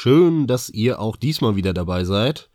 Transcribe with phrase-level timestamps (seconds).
[0.00, 2.50] Schön, dass ihr auch diesmal wieder dabei seid.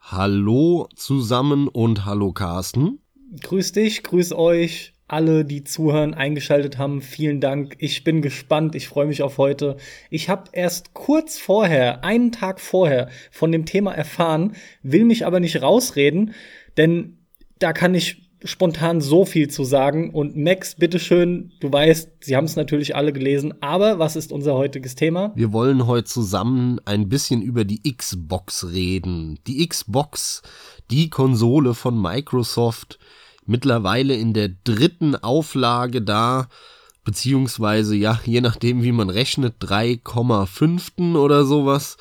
[0.00, 3.00] Hallo zusammen und hallo Carsten.
[3.42, 7.02] Grüß dich, grüß euch, alle, die zuhören, eingeschaltet haben.
[7.02, 7.76] Vielen Dank.
[7.78, 8.74] Ich bin gespannt.
[8.74, 9.76] Ich freue mich auf heute.
[10.08, 15.40] Ich habe erst kurz vorher, einen Tag vorher, von dem Thema erfahren, will mich aber
[15.40, 16.32] nicht rausreden,
[16.78, 17.18] denn
[17.58, 20.10] da kann ich spontan so viel zu sagen.
[20.10, 24.54] Und Max, bitteschön, du weißt, Sie haben es natürlich alle gelesen, aber was ist unser
[24.54, 25.32] heutiges Thema?
[25.34, 29.38] Wir wollen heute zusammen ein bisschen über die Xbox reden.
[29.46, 30.42] Die Xbox,
[30.90, 32.98] die Konsole von Microsoft,
[33.46, 36.48] mittlerweile in der dritten Auflage da,
[37.04, 41.96] beziehungsweise ja, je nachdem wie man rechnet, 3,5 oder sowas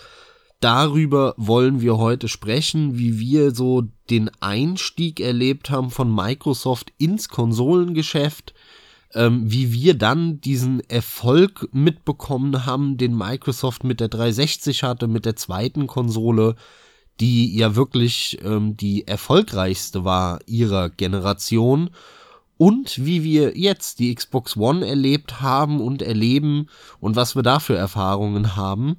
[0.60, 7.30] darüber wollen wir heute sprechen, wie wir so den Einstieg erlebt haben von Microsoft ins
[7.30, 8.54] Konsolengeschäft,
[9.14, 15.26] ähm, wie wir dann diesen Erfolg mitbekommen haben, den Microsoft mit der 360 hatte, mit
[15.26, 16.56] der zweiten Konsole,
[17.20, 21.92] die ja wirklich ähm, die erfolgreichste war ihrer Generation.
[22.58, 27.60] Und wie wir jetzt die Xbox One erlebt haben und erleben und was wir da
[27.60, 28.98] für Erfahrungen haben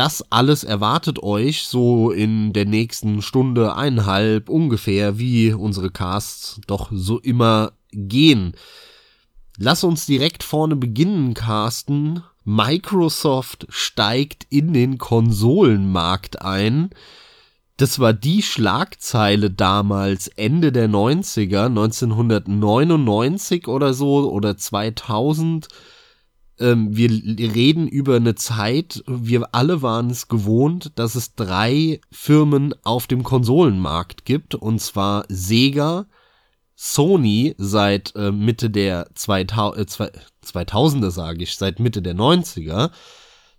[0.00, 6.88] das alles erwartet euch so in der nächsten Stunde, eineinhalb ungefähr, wie unsere Casts doch
[6.90, 8.54] so immer gehen.
[9.58, 12.22] Lass uns direkt vorne beginnen, Carsten.
[12.44, 16.88] Microsoft steigt in den Konsolenmarkt ein.
[17.76, 25.68] Das war die Schlagzeile damals Ende der 90er, 1999 oder so oder 2000
[26.60, 32.74] ähm, wir reden über eine Zeit, wir alle waren es gewohnt, dass es drei Firmen
[32.84, 36.06] auf dem Konsolenmarkt gibt, und zwar Sega,
[36.76, 40.10] Sony seit äh, Mitte der 2000, äh,
[40.46, 42.90] 2000er, sage ich, seit Mitte der 90er.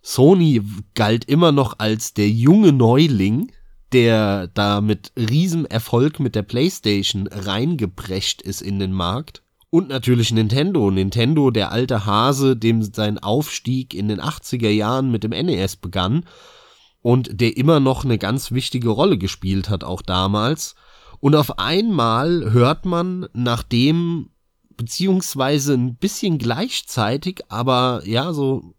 [0.01, 0.63] Sony
[0.95, 3.51] galt immer noch als der junge Neuling,
[3.91, 9.43] der da mit Riesenerfolg mit der PlayStation reingeprescht ist in den Markt.
[9.71, 10.91] Und natürlich Nintendo.
[10.91, 16.25] Nintendo, der alte Hase, dem sein Aufstieg in den 80er Jahren mit dem NES begann
[17.01, 20.75] und der immer noch eine ganz wichtige Rolle gespielt hat, auch damals.
[21.21, 24.29] Und auf einmal hört man, nachdem,
[24.75, 28.75] beziehungsweise ein bisschen gleichzeitig, aber ja, so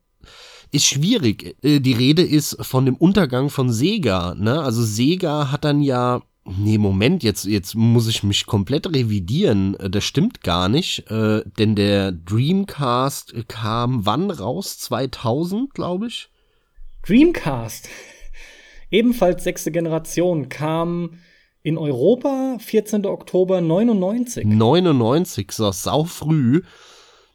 [0.72, 1.56] ist schwierig.
[1.62, 4.34] Äh, die Rede ist von dem Untergang von Sega.
[4.34, 4.60] Ne?
[4.60, 9.78] Also Sega hat dann ja Nee, Moment, jetzt, jetzt muss ich mich komplett revidieren.
[9.78, 14.78] Äh, das stimmt gar nicht, äh, denn der Dreamcast kam wann raus?
[14.78, 16.28] 2000, glaube ich.
[17.06, 17.88] Dreamcast,
[18.90, 21.18] ebenfalls sechste Generation, kam
[21.62, 23.06] in Europa 14.
[23.06, 24.44] Oktober 99.
[24.44, 26.62] 99, so sau früh.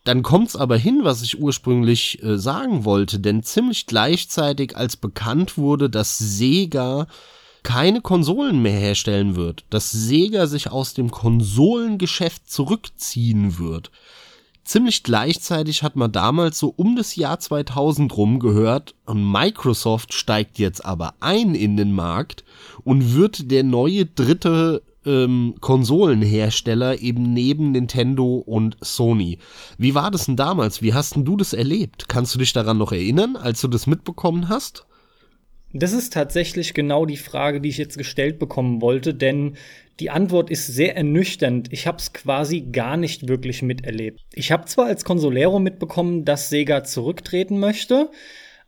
[0.04, 5.58] Dann kommt's aber hin, was ich ursprünglich äh, sagen wollte, denn ziemlich gleichzeitig, als bekannt
[5.58, 7.08] wurde, dass Sega
[7.64, 13.92] keine Konsolen mehr herstellen wird, dass Sega sich aus dem Konsolengeschäft zurückziehen wird.
[14.64, 20.86] Ziemlich gleichzeitig hat man damals so um das Jahr 2000 rum gehört, Microsoft steigt jetzt
[20.86, 22.44] aber ein in den Markt
[22.84, 29.40] und wird der neue dritte ähm, Konsolenhersteller eben neben Nintendo und Sony.
[29.78, 30.82] Wie war das denn damals?
[30.82, 32.10] Wie hast denn du das erlebt?
[32.10, 34.87] Kannst du dich daran noch erinnern, als du das mitbekommen hast?
[35.74, 39.58] Das ist tatsächlich genau die Frage, die ich jetzt gestellt bekommen wollte, denn
[40.00, 41.74] die Antwort ist sehr ernüchternd.
[41.74, 44.22] Ich habe es quasi gar nicht wirklich miterlebt.
[44.34, 48.10] Ich habe zwar als Consolero mitbekommen, dass Sega zurücktreten möchte,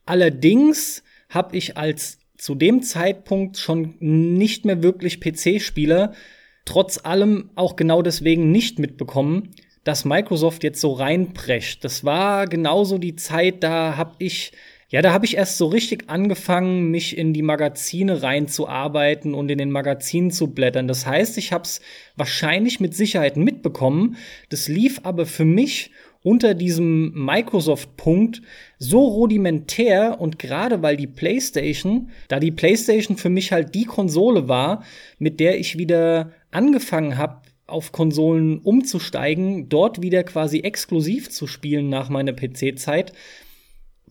[0.05, 6.13] allerdings habe ich als zu dem Zeitpunkt schon nicht mehr wirklich PC-Spieler
[6.65, 9.49] trotz allem auch genau deswegen nicht mitbekommen,
[9.83, 11.83] dass Microsoft jetzt so reinprescht.
[11.83, 14.51] Das war genauso die Zeit, da habe ich
[14.89, 19.59] ja, da habe ich erst so richtig angefangen, mich in die Magazine reinzuarbeiten und in
[19.59, 20.87] den Magazinen zu blättern.
[20.87, 21.79] Das heißt, ich habe es
[22.15, 24.17] wahrscheinlich mit Sicherheit mitbekommen.
[24.49, 25.91] Das lief aber für mich
[26.23, 28.41] unter diesem Microsoft-Punkt
[28.79, 34.47] so rudimentär und gerade weil die PlayStation, da die PlayStation für mich halt die Konsole
[34.47, 34.83] war,
[35.19, 41.87] mit der ich wieder angefangen habe, auf Konsolen umzusteigen, dort wieder quasi exklusiv zu spielen
[41.89, 43.13] nach meiner PC-Zeit,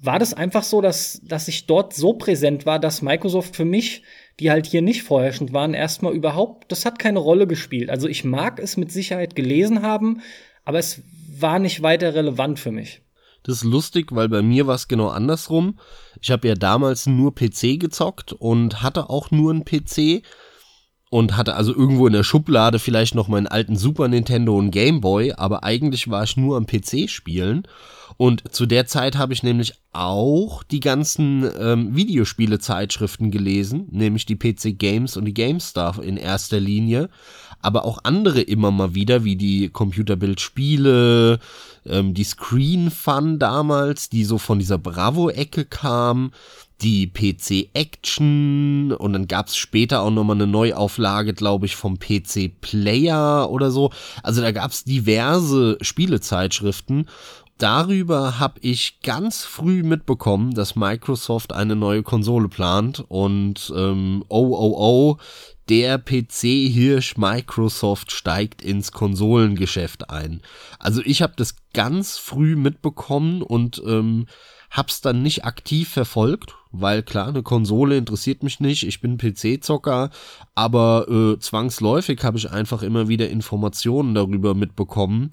[0.00, 4.02] war das einfach so, dass, dass ich dort so präsent war, dass Microsoft für mich,
[4.38, 7.90] die halt hier nicht vorherrschend waren, erstmal überhaupt, das hat keine Rolle gespielt.
[7.90, 10.20] Also ich mag es mit Sicherheit gelesen haben,
[10.64, 11.02] aber es
[11.38, 13.02] war nicht weiter relevant für mich.
[13.42, 15.78] Das ist lustig, weil bei mir war es genau andersrum.
[16.20, 20.22] Ich habe ja damals nur PC gezockt und hatte auch nur einen PC
[21.10, 25.00] und hatte also irgendwo in der Schublade vielleicht noch meinen alten Super Nintendo und Game
[25.00, 27.66] Boy, aber eigentlich war ich nur am PC spielen
[28.18, 34.34] Und zu der Zeit habe ich nämlich auch die ganzen ähm, Videospiele-Zeitschriften gelesen, nämlich die
[34.34, 37.10] PC Games und die GameStar in erster Linie,
[37.62, 41.38] aber auch andere immer mal wieder, wie die Computerbildspiele,
[41.86, 46.32] ähm, die Screen Fun damals, die so von dieser Bravo-Ecke kam,
[46.80, 52.60] die PC Action und dann gab's später auch nochmal eine Neuauflage, glaube ich, vom PC
[52.60, 53.90] Player oder so.
[54.22, 57.06] Also da gab's diverse Spielezeitschriften.
[57.58, 64.54] Darüber habe ich ganz früh mitbekommen, dass Microsoft eine neue Konsole plant und ähm, oh
[64.56, 65.16] oh oh,
[65.68, 70.40] der PC-Hirsch Microsoft steigt ins Konsolengeschäft ein.
[70.78, 74.26] Also ich habe das ganz früh mitbekommen und ähm,
[74.70, 80.10] hab's dann nicht aktiv verfolgt, weil klar, eine Konsole interessiert mich nicht, ich bin PC-Zocker,
[80.54, 85.32] aber äh, zwangsläufig habe ich einfach immer wieder Informationen darüber mitbekommen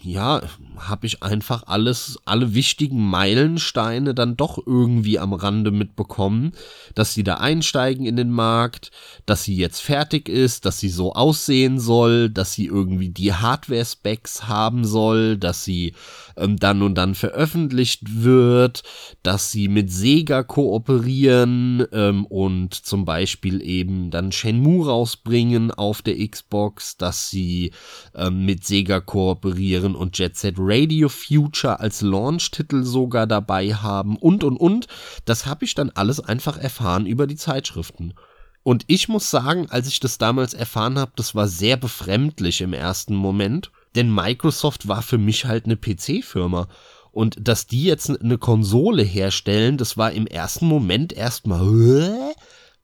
[0.00, 0.40] ja,
[0.78, 6.52] habe ich einfach alles, alle wichtigen Meilensteine dann doch irgendwie am Rande mitbekommen,
[6.94, 8.90] dass sie da einsteigen in den Markt,
[9.26, 14.48] dass sie jetzt fertig ist, dass sie so aussehen soll, dass sie irgendwie die Hardware-Specs
[14.48, 15.92] haben soll, dass sie
[16.38, 18.84] ähm, dann und dann veröffentlicht wird,
[19.22, 26.16] dass sie mit Sega kooperieren ähm, und zum Beispiel eben dann Shenmue rausbringen auf der
[26.26, 27.72] Xbox, dass sie
[28.14, 34.16] ähm, mit Sega kooperieren Iren und Jet Set Radio Future als Launch-Titel sogar dabei haben
[34.16, 34.86] und und und.
[35.24, 38.14] Das habe ich dann alles einfach erfahren über die Zeitschriften.
[38.62, 42.72] Und ich muss sagen, als ich das damals erfahren habe, das war sehr befremdlich im
[42.72, 46.68] ersten Moment, denn Microsoft war für mich halt eine PC-Firma.
[47.10, 52.32] Und dass die jetzt eine Konsole herstellen, das war im ersten Moment erstmal,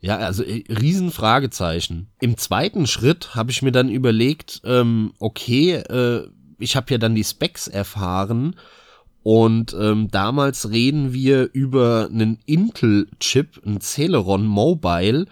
[0.01, 2.11] ja, also äh, Riesenfragezeichen.
[2.21, 7.15] Im zweiten Schritt habe ich mir dann überlegt, ähm, okay, äh, ich habe ja dann
[7.15, 8.55] die Specs erfahren
[9.23, 15.27] und ähm, damals reden wir über einen Intel-Chip, ein Celeron Mobile,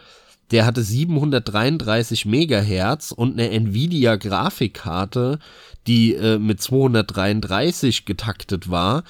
[0.50, 5.38] der hatte 733 Megahertz und eine Nvidia Grafikkarte,
[5.86, 9.02] die äh, mit 233 getaktet war.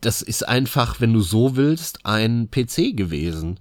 [0.00, 3.60] Das ist einfach, wenn du so willst, ein PC gewesen.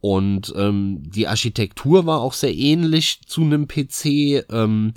[0.00, 4.44] Und ähm, die Architektur war auch sehr ähnlich zu einem PC.
[4.50, 4.94] Ähm,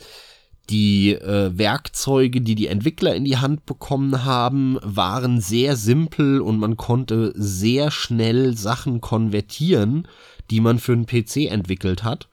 [0.69, 6.57] die äh, Werkzeuge, die die Entwickler in die Hand bekommen haben, waren sehr simpel und
[6.59, 10.07] man konnte sehr schnell Sachen konvertieren,
[10.49, 12.27] die man für einen PC entwickelt hat.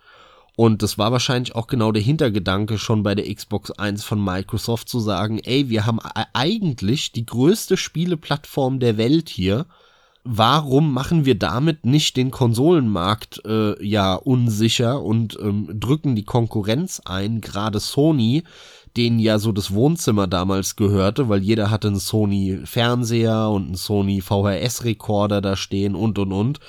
[0.54, 4.88] Und das war wahrscheinlich auch genau der Hintergedanke schon bei der Xbox 1 von Microsoft
[4.88, 5.98] zu sagen, ey, wir haben
[6.34, 9.66] eigentlich die größte Spieleplattform der Welt hier
[10.24, 17.00] warum machen wir damit nicht den Konsolenmarkt äh, ja unsicher und ähm, drücken die Konkurrenz
[17.04, 18.44] ein, gerade Sony,
[18.96, 23.74] denen ja so das Wohnzimmer damals gehörte, weil jeder hatte einen Sony Fernseher und einen
[23.74, 26.60] Sony VHS Rekorder da stehen und und und.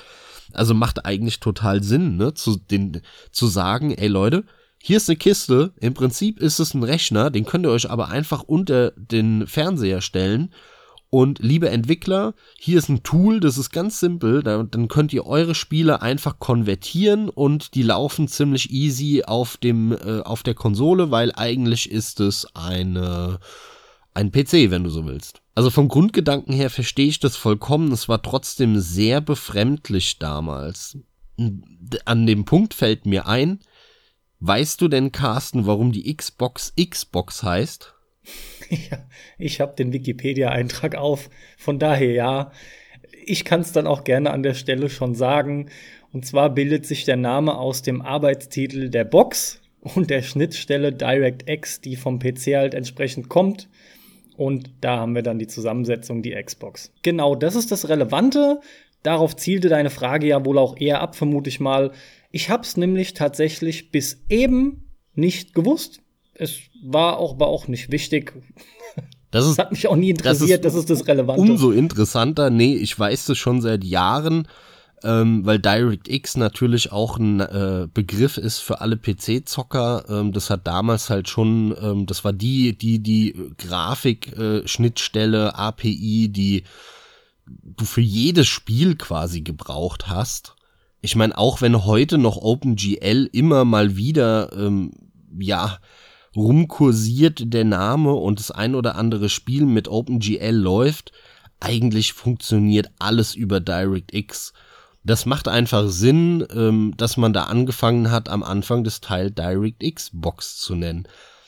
[0.52, 4.44] Also macht eigentlich total Sinn, ne, zu den zu sagen, ey Leute,
[4.78, 8.08] hier ist eine Kiste, im Prinzip ist es ein Rechner, den könnt ihr euch aber
[8.08, 10.50] einfach unter den Fernseher stellen
[11.14, 14.42] und liebe Entwickler, hier ist ein Tool, das ist ganz simpel.
[14.42, 20.22] dann könnt ihr eure Spiele einfach konvertieren und die laufen ziemlich easy auf dem äh,
[20.22, 23.38] auf der Konsole, weil eigentlich ist es eine
[24.12, 25.40] ein PC, wenn du so willst.
[25.54, 27.92] Also vom Grundgedanken her verstehe ich das vollkommen.
[27.92, 30.98] Es war trotzdem sehr befremdlich damals.
[32.06, 33.60] An dem Punkt fällt mir ein,
[34.40, 37.93] weißt du denn, Carsten, warum die Xbox Xbox heißt?
[39.38, 41.30] Ich habe den Wikipedia-Eintrag auf.
[41.56, 42.52] Von daher ja.
[43.26, 45.70] Ich kann es dann auch gerne an der Stelle schon sagen.
[46.12, 51.80] Und zwar bildet sich der Name aus dem Arbeitstitel der Box und der Schnittstelle DirectX,
[51.80, 53.68] die vom PC halt entsprechend kommt.
[54.36, 56.92] Und da haben wir dann die Zusammensetzung, die Xbox.
[57.02, 58.60] Genau, das ist das Relevante.
[59.02, 61.92] Darauf zielte deine Frage ja wohl auch eher ab, vermute ich mal.
[62.30, 66.03] Ich habe es nämlich tatsächlich bis eben nicht gewusst
[66.34, 68.32] es war auch, war auch nicht wichtig.
[69.30, 71.40] Das, ist, das hat mich auch nie interessiert, das ist das, ist das Relevante.
[71.40, 74.48] Umso interessanter, nee, ich weiß das schon seit Jahren,
[75.02, 80.04] ähm, weil DirectX natürlich auch ein äh, Begriff ist für alle PC-Zocker.
[80.08, 86.28] Ähm, das hat damals halt schon, ähm, das war die, die, die Grafik-Schnittstelle, äh, API,
[86.30, 86.64] die
[87.46, 90.56] du für jedes Spiel quasi gebraucht hast.
[91.02, 94.92] Ich meine, auch wenn heute noch OpenGL immer mal wieder, ähm,
[95.38, 95.78] ja,
[96.36, 101.12] rumkursiert der Name und das ein oder andere Spiel mit OpenGL läuft,
[101.60, 104.52] eigentlich funktioniert alles über DirectX.
[105.02, 110.10] Das macht einfach Sinn, ähm, dass man da angefangen hat, am Anfang des Teil DirectX
[110.12, 111.06] Box zu nennen,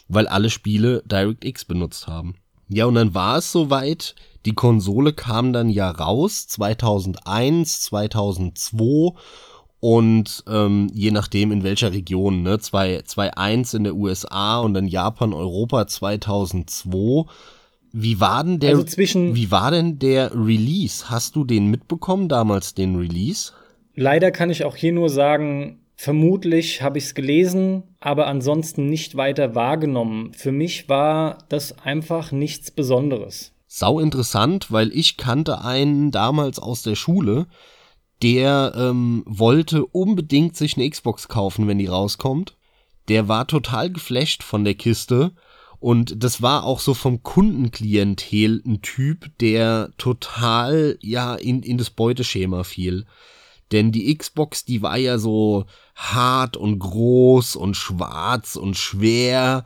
[0.09, 2.37] weil alle Spiele DirectX benutzt haben.
[2.69, 4.15] Ja, und dann war es soweit.
[4.45, 9.15] Die Konsole kam dann ja raus, 2001, 2002
[9.81, 15.33] und ähm, je nachdem in welcher Region, ne, 2.1 in der USA und dann Japan,
[15.33, 17.25] Europa 2002.
[17.93, 21.09] Wie war denn der, Also zwischen- wie war denn der Release?
[21.09, 23.53] Hast du den mitbekommen damals, den Release?
[23.95, 29.17] Leider kann ich auch hier nur sagen, vermutlich habe ich es gelesen, aber ansonsten nicht
[29.17, 30.33] weiter wahrgenommen.
[30.35, 33.53] Für mich war das einfach nichts Besonderes.
[33.67, 37.47] Sau interessant, weil ich kannte einen damals aus der Schule,
[38.23, 42.57] der ähm, wollte unbedingt sich eine Xbox kaufen, wenn die rauskommt.
[43.09, 45.33] Der war total geflasht von der Kiste
[45.79, 51.91] und das war auch so vom Kundenklientel ein Typ, der total ja in, in das
[51.91, 53.07] Beuteschema fiel.
[53.73, 59.65] Denn die Xbox, die war ja so hart und groß und schwarz und schwer.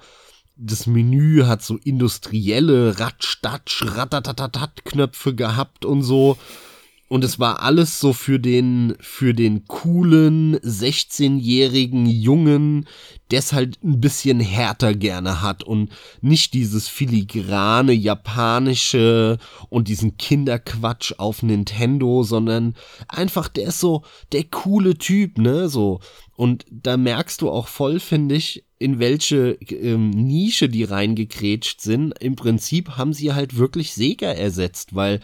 [0.57, 6.37] Das Menü hat so industrielle Ratstatsch, Ratatatatat Knöpfe gehabt und so.
[7.13, 12.87] Und es war alles so für den, für den coolen 16-jährigen Jungen,
[13.33, 15.91] der es halt ein bisschen härter gerne hat und
[16.21, 19.39] nicht dieses filigrane japanische
[19.71, 22.77] und diesen Kinderquatsch auf Nintendo, sondern
[23.09, 25.99] einfach der ist so der coole Typ, ne, so.
[26.37, 32.15] Und da merkst du auch voll, finde ich, in welche ähm, Nische die reingekrätscht sind.
[32.21, 35.19] Im Prinzip haben sie halt wirklich Sega ersetzt, weil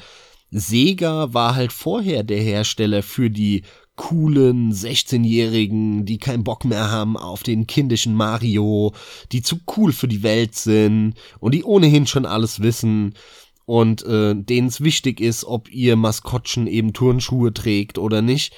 [0.50, 3.62] Sega war halt vorher der Hersteller für die
[3.96, 8.92] coolen 16-Jährigen, die keinen Bock mehr haben auf den kindischen Mario,
[9.32, 13.14] die zu cool für die Welt sind und die ohnehin schon alles wissen
[13.64, 18.54] und äh, denen es wichtig ist, ob ihr Maskottchen eben Turnschuhe trägt oder nicht.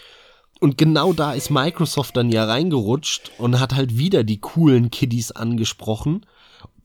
[0.61, 5.31] Und genau da ist Microsoft dann ja reingerutscht und hat halt wieder die coolen Kiddies
[5.31, 6.27] angesprochen.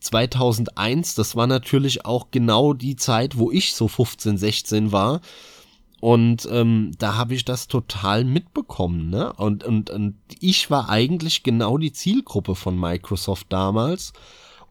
[0.04, 5.22] 2001, das war natürlich auch genau die Zeit, wo ich so 15, 16 war.
[6.00, 9.32] Und ähm, da habe ich das total mitbekommen, ne?
[9.34, 14.12] Und, und, und ich war eigentlich genau die Zielgruppe von Microsoft damals.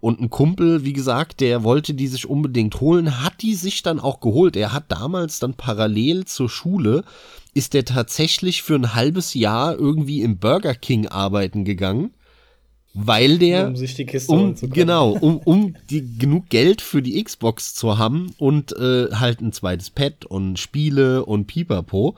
[0.02, 4.00] Und ein Kumpel, wie gesagt, der wollte die sich unbedingt holen, hat die sich dann
[4.00, 4.56] auch geholt.
[4.56, 7.04] Er hat damals dann parallel zur Schule,
[7.54, 12.10] ist der tatsächlich für ein halbes Jahr irgendwie im Burger King arbeiten gegangen,
[12.94, 17.22] weil der um sich die Kiste um, genau, um, um die, genug Geld für die
[17.22, 22.16] Xbox zu haben und äh, halt ein zweites Pad und Spiele und Pipapo.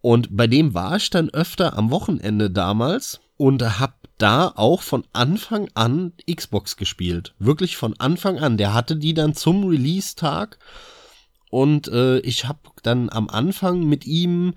[0.00, 5.04] Und bei dem war ich dann öfter am Wochenende damals und hab da auch von
[5.12, 7.34] Anfang an Xbox gespielt.
[7.38, 8.58] Wirklich von Anfang an.
[8.58, 10.58] Der hatte die dann zum Release-Tag
[11.50, 14.54] und äh, ich hab dann am Anfang mit ihm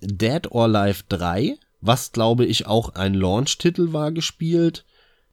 [0.00, 4.84] Dead or Alive 3, was glaube ich auch ein Launch-Titel war, gespielt.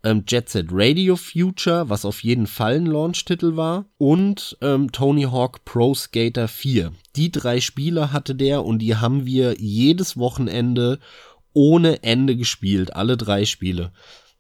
[0.04, 3.86] Ähm, Jet Set Radio Future, was auf jeden Fall ein Launch-Titel war.
[3.98, 6.92] Und ähm, Tony Hawk Pro Skater 4.
[7.16, 11.00] Die drei Spiele hatte der und die haben wir jedes Wochenende
[11.54, 12.96] ohne Ende gespielt.
[12.96, 13.92] Alle drei Spiele.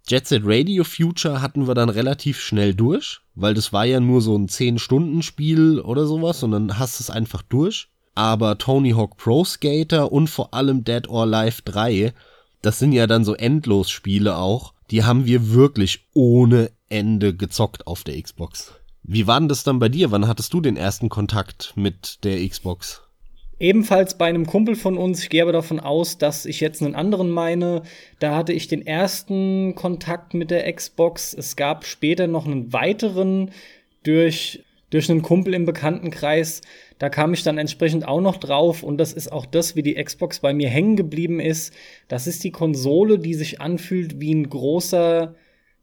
[0.05, 4.21] Jet Set Radio Future hatten wir dann relativ schnell durch, weil das war ja nur
[4.21, 7.87] so ein 10-Stunden-Spiel oder sowas und dann hast du es einfach durch.
[8.15, 12.13] Aber Tony Hawk Pro Skater und vor allem Dead or Alive 3,
[12.61, 18.03] das sind ja dann so Endlos-Spiele auch, die haben wir wirklich ohne Ende gezockt auf
[18.03, 18.73] der Xbox.
[19.03, 20.11] Wie war denn das dann bei dir?
[20.11, 23.01] Wann hattest du den ersten Kontakt mit der Xbox?
[23.59, 26.95] Ebenfalls bei einem Kumpel von uns, ich gehe aber davon aus, dass ich jetzt einen
[26.95, 27.83] anderen meine,
[28.19, 31.33] da hatte ich den ersten Kontakt mit der Xbox.
[31.33, 33.51] Es gab später noch einen weiteren
[34.03, 36.61] durch, durch einen Kumpel im Bekanntenkreis.
[36.99, 39.95] Da kam ich dann entsprechend auch noch drauf und das ist auch das, wie die
[39.95, 41.73] Xbox bei mir hängen geblieben ist.
[42.07, 45.35] Das ist die Konsole, die sich anfühlt wie ein großer,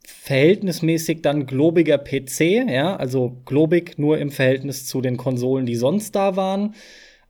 [0.06, 6.14] verhältnismäßig dann globiger PC, ja, also globig nur im Verhältnis zu den Konsolen, die sonst
[6.14, 6.74] da waren.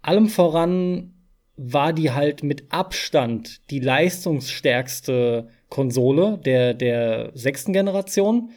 [0.02, 1.14] Allem voran
[1.56, 8.50] war die halt mit Abstand die leistungsstärkste Konsole der, der sechsten Generation.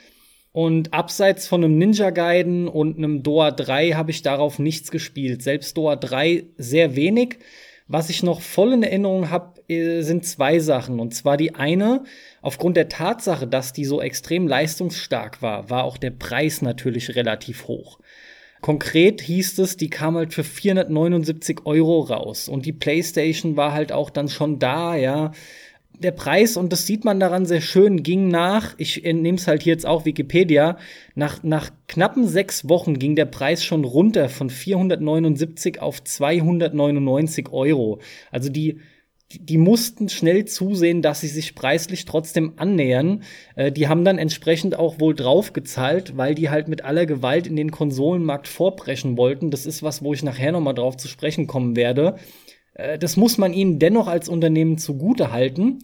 [0.53, 5.41] Und abseits von einem Ninja Gaiden und einem Doa 3 habe ich darauf nichts gespielt.
[5.41, 7.39] Selbst Doa 3 sehr wenig.
[7.87, 10.99] Was ich noch voll in Erinnerung habe, sind zwei Sachen.
[10.99, 12.03] Und zwar die eine,
[12.41, 17.67] aufgrund der Tatsache, dass die so extrem leistungsstark war, war auch der Preis natürlich relativ
[17.67, 17.99] hoch.
[18.61, 22.47] Konkret hieß es, die kam halt für 479 Euro raus.
[22.47, 25.31] Und die PlayStation war halt auch dann schon da, ja.
[25.99, 29.63] Der Preis, und das sieht man daran sehr schön, ging nach, ich nehme es halt
[29.63, 30.77] hier jetzt auch Wikipedia,
[31.15, 37.99] nach, nach knappen sechs Wochen ging der Preis schon runter von 479 auf 299 Euro.
[38.31, 38.79] Also die
[39.39, 43.23] die mussten schnell zusehen, dass sie sich preislich trotzdem annähern.
[43.55, 47.55] Äh, die haben dann entsprechend auch wohl draufgezahlt, weil die halt mit aller Gewalt in
[47.55, 49.51] den Konsolenmarkt vorbrechen wollten.
[49.51, 52.15] Das ist was, wo ich nachher noch mal drauf zu sprechen kommen werde.
[52.73, 55.79] Äh, das muss man ihnen dennoch als Unternehmen zugute halten.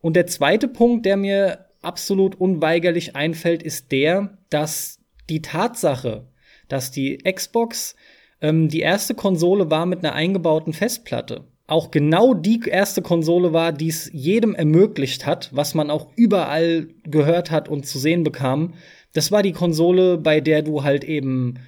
[0.00, 6.26] Und der zweite Punkt, der mir absolut unweigerlich einfällt, ist der, dass die Tatsache,
[6.68, 7.94] dass die Xbox
[8.40, 13.72] ähm, die erste Konsole war mit einer eingebauten Festplatte, auch genau die erste Konsole war,
[13.72, 18.72] die es jedem ermöglicht hat, was man auch überall gehört hat und zu sehen bekam.
[19.12, 21.58] Das war die Konsole, bei der du halt eben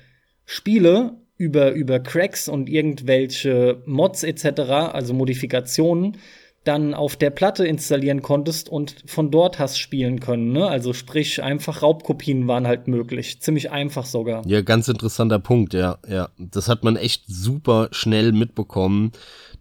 [0.47, 4.61] Spiele über, über Cracks und irgendwelche Mods etc.,
[4.93, 6.19] also Modifikationen,
[6.65, 10.53] dann auf der Platte installieren konntest und von dort hast spielen können.
[10.53, 10.69] Ne?
[10.69, 13.41] Also sprich, einfach Raubkopien waren halt möglich.
[13.41, 14.47] Ziemlich einfach sogar.
[14.47, 16.29] Ja, ganz interessanter Punkt, ja, ja.
[16.37, 19.13] Das hat man echt super schnell mitbekommen,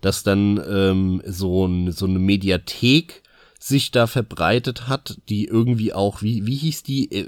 [0.01, 3.18] dass dann ähm, so, ein, so eine Mediathek
[3.59, 7.11] sich da verbreitet hat, die irgendwie auch, wie, wie hieß die?
[7.11, 7.27] Äh,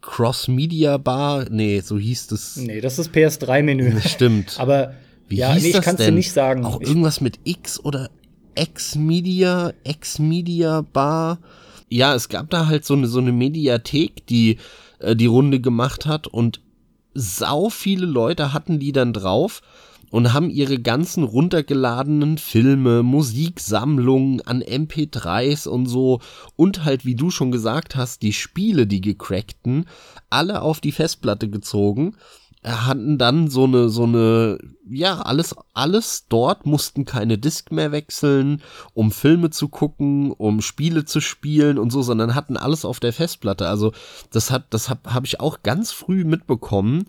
[0.00, 1.46] Cross Media Bar?
[1.50, 2.56] Nee, so hieß das.
[2.56, 4.00] Nee, das ist PS3-Menü.
[4.06, 4.56] Stimmt.
[4.58, 4.94] Aber
[5.28, 6.64] wie ja, hieß nee, ich kann es dir nicht sagen.
[6.64, 8.10] Auch irgendwas mit X oder
[8.56, 11.38] X-Media, X-Media Bar.
[11.88, 14.58] Ja, es gab da halt so eine, so eine Mediathek, die
[14.98, 16.60] äh, die Runde gemacht hat und
[17.14, 19.62] sau viele Leute hatten die dann drauf
[20.10, 26.20] und haben ihre ganzen runtergeladenen Filme, Musiksammlungen an MP3s und so
[26.56, 29.86] und halt, wie du schon gesagt hast, die Spiele, die gecrackten,
[30.30, 32.14] alle auf die Festplatte gezogen
[32.64, 38.62] hatten dann so eine, so eine, ja, alles, alles dort, mussten keine Disk mehr wechseln,
[38.94, 43.12] um Filme zu gucken, um Spiele zu spielen und so, sondern hatten alles auf der
[43.12, 43.68] Festplatte.
[43.68, 43.92] Also,
[44.32, 47.06] das hat, das habe hab ich auch ganz früh mitbekommen.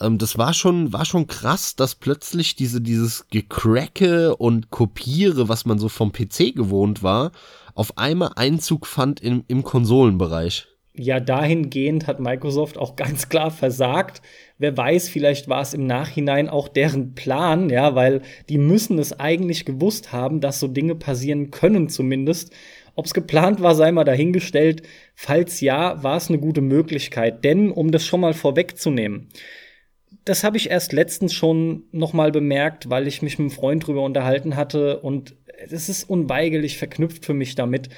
[0.00, 5.64] Ähm, das war schon, war schon krass, dass plötzlich diese, dieses Gecracke und Kopiere, was
[5.64, 7.32] man so vom PC gewohnt war,
[7.74, 10.66] auf einmal Einzug fand im, im Konsolenbereich
[10.98, 14.20] ja, dahingehend hat Microsoft auch ganz klar versagt.
[14.58, 19.18] Wer weiß, vielleicht war es im Nachhinein auch deren Plan, ja, weil die müssen es
[19.18, 22.52] eigentlich gewusst haben, dass so Dinge passieren können zumindest.
[22.96, 24.82] Ob es geplant war, sei mal dahingestellt.
[25.14, 27.44] Falls ja, war es eine gute Möglichkeit.
[27.44, 29.28] Denn, um das schon mal vorwegzunehmen,
[30.28, 33.86] das habe ich erst letztens schon noch mal bemerkt, weil ich mich mit einem Freund
[33.86, 35.34] drüber unterhalten hatte und
[35.70, 37.88] es ist unweigerlich verknüpft für mich damit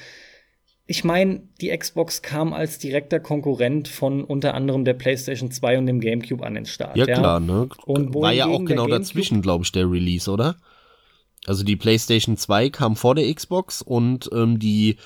[0.86, 5.86] ich meine, die Xbox kam als direkter Konkurrent von unter anderem der PlayStation 2 und
[5.86, 6.96] dem GameCube an den Start.
[6.96, 7.68] Ja, klar, ne?
[7.86, 10.56] Und War ja auch genau dazwischen, glaube ich, der Release, oder?
[11.46, 14.96] Also die PlayStation 2 kam vor der Xbox und ähm, die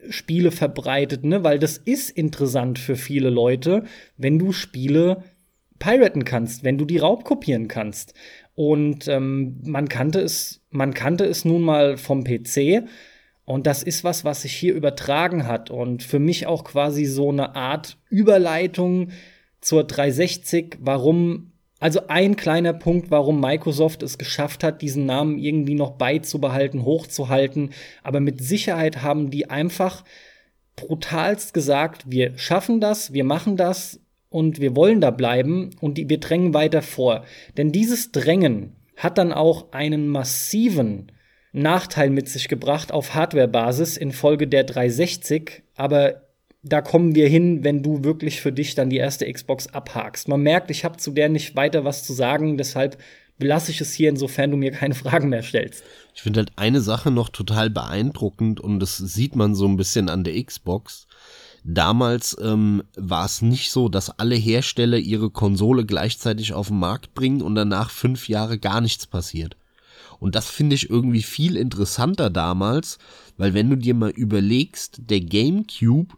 [0.09, 1.43] Spiele verbreitet, ne?
[1.43, 3.85] Weil das ist interessant für viele Leute,
[4.17, 5.25] wenn du Spiele
[5.79, 8.15] piraten kannst, wenn du die raubkopieren kannst.
[8.55, 12.85] Und ähm, man kannte es, man kannte es nun mal vom PC.
[13.45, 15.71] Und das ist was, was sich hier übertragen hat.
[15.71, 19.11] Und für mich auch quasi so eine Art Überleitung
[19.61, 25.75] zur 360, warum, also ein kleiner Punkt, warum Microsoft es geschafft hat, diesen Namen irgendwie
[25.75, 27.71] noch beizubehalten, hochzuhalten.
[28.03, 30.05] Aber mit Sicherheit haben die einfach
[30.75, 34.01] brutalst gesagt, wir schaffen das, wir machen das,
[34.37, 37.25] und wir wollen da bleiben und die, wir drängen weiter vor.
[37.57, 41.13] Denn dieses Drängen hat dann auch einen massiven
[41.53, 46.23] Nachteil mit sich gebracht auf Hardware-Basis infolge der 360, aber
[46.63, 50.29] da kommen wir hin, wenn du wirklich für dich dann die erste Xbox abhakst.
[50.29, 52.99] Man merkt, ich habe zu der nicht weiter was zu sagen, deshalb
[53.39, 55.85] belasse ich es hier, insofern du mir keine Fragen mehr stellst.
[56.15, 60.09] Ich finde halt eine Sache noch total beeindruckend und das sieht man so ein bisschen
[60.09, 61.06] an der Xbox.
[61.69, 67.13] Damals ähm, war es nicht so, dass alle Hersteller ihre Konsole gleichzeitig auf den Markt
[67.13, 69.57] bringen und danach fünf Jahre gar nichts passiert.
[70.21, 72.99] Und das finde ich irgendwie viel interessanter damals,
[73.37, 76.15] weil wenn du dir mal überlegst, der GameCube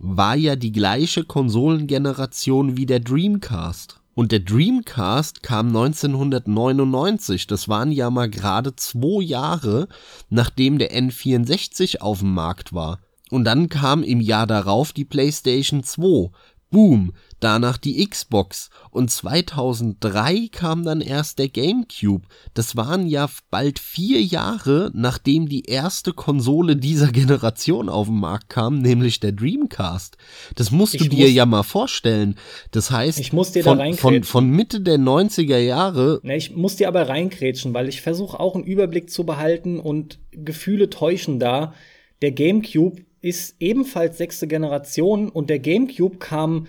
[0.00, 4.00] war ja die gleiche Konsolengeneration wie der Dreamcast.
[4.14, 7.46] Und der Dreamcast kam 1999.
[7.46, 9.86] Das waren ja mal gerade zwei Jahre,
[10.30, 12.98] nachdem der N64 auf dem Markt war.
[13.30, 16.30] Und dann kam im Jahr darauf die PlayStation 2.
[16.70, 22.28] Boom, danach die Xbox und 2003 kam dann erst der GameCube.
[22.54, 28.50] Das waren ja bald vier Jahre, nachdem die erste Konsole dieser Generation auf den Markt
[28.50, 30.16] kam, nämlich der Dreamcast.
[30.54, 32.36] Das musst ich du dir ja mal vorstellen.
[32.70, 36.20] Das heißt, ich muss dir von, da von, von Mitte der 90er Jahre.
[36.22, 40.20] Na, ich muss dir aber reinkrätschen, weil ich versuche auch einen Überblick zu behalten und
[40.30, 41.74] Gefühle täuschen da.
[42.22, 46.66] Der GameCube ist ebenfalls sechste Generation und der GameCube kam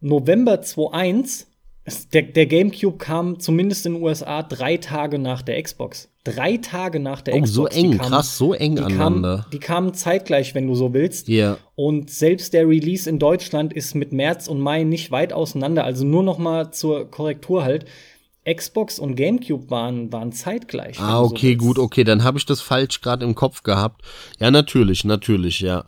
[0.00, 1.46] November 2001.
[2.12, 6.08] Der, der GameCube kam zumindest in den USA drei Tage nach der Xbox.
[6.24, 7.54] Drei Tage nach der oh, Xbox.
[7.54, 9.36] so eng, kamen, krass, so eng die aneinander.
[9.36, 11.28] Kamen, die kamen zeitgleich, wenn du so willst.
[11.28, 11.36] Ja.
[11.36, 11.58] Yeah.
[11.76, 15.84] Und selbst der Release in Deutschland ist mit März und Mai nicht weit auseinander.
[15.84, 17.84] Also nur noch mal zur Korrektur halt.
[18.46, 21.00] Xbox und GameCube waren, waren zeitgleich.
[21.00, 24.02] Ah, okay, so gut, okay, dann habe ich das falsch gerade im Kopf gehabt.
[24.38, 25.84] Ja, natürlich, natürlich, ja.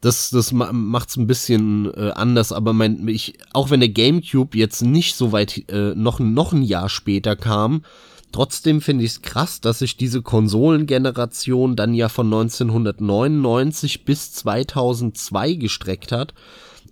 [0.00, 4.82] Das, das macht's ein bisschen äh, anders, aber mein, ich, auch wenn der GameCube jetzt
[4.82, 7.82] nicht so weit äh, noch, noch ein Jahr später kam,
[8.30, 15.54] trotzdem finde ich es krass, dass sich diese Konsolengeneration dann ja von 1999 bis 2002
[15.54, 16.34] gestreckt hat.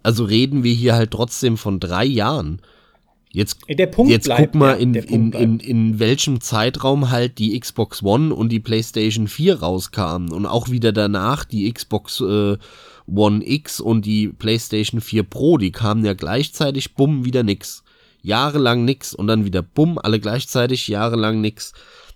[0.03, 2.61] Also reden wir hier halt trotzdem von drei Jahren.
[3.35, 7.59] Jetzt, der Punkt jetzt bleibt, guck mal, in, in, in, in welchem Zeitraum halt die
[7.59, 12.57] Xbox One und die PlayStation 4 rauskamen und auch wieder danach die Xbox äh,
[13.09, 17.83] One X und die PlayStation 4 Pro, die kamen ja gleichzeitig, bumm, wieder nix.
[18.23, 21.73] Jahrelang nix und dann wieder bumm, alle gleichzeitig, jahrelang nix.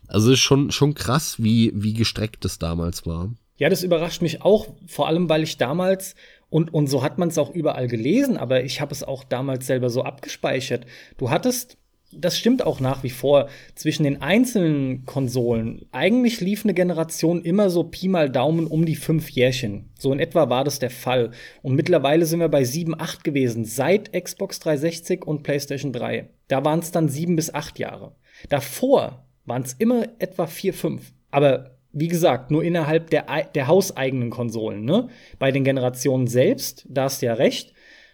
[0.06, 3.32] Also ist schon, schon krass, wie, wie gestreckt es damals war.
[3.56, 6.14] Ja, das überrascht mich auch, vor allem weil ich damals
[6.50, 9.66] und, und so hat man es auch überall gelesen, aber ich habe es auch damals
[9.66, 10.86] selber so abgespeichert.
[11.18, 11.76] Du hattest,
[12.10, 17.68] das stimmt auch nach wie vor, zwischen den einzelnen Konsolen, eigentlich lief eine Generation immer
[17.68, 19.90] so Pi mal Daumen um die fünf Jährchen.
[19.98, 21.32] So in etwa war das der Fall.
[21.60, 26.30] Und mittlerweile sind wir bei sieben, acht gewesen, seit Xbox 360 und PlayStation 3.
[26.48, 28.14] Da waren es dann sieben bis acht Jahre.
[28.48, 31.12] Davor waren es immer etwa vier, fünf.
[31.30, 34.84] Aber wie gesagt, nur innerhalb der, der hauseigenen Konsolen.
[34.84, 35.08] Ne?
[35.38, 37.72] Bei den Generationen selbst, da hast du ja recht,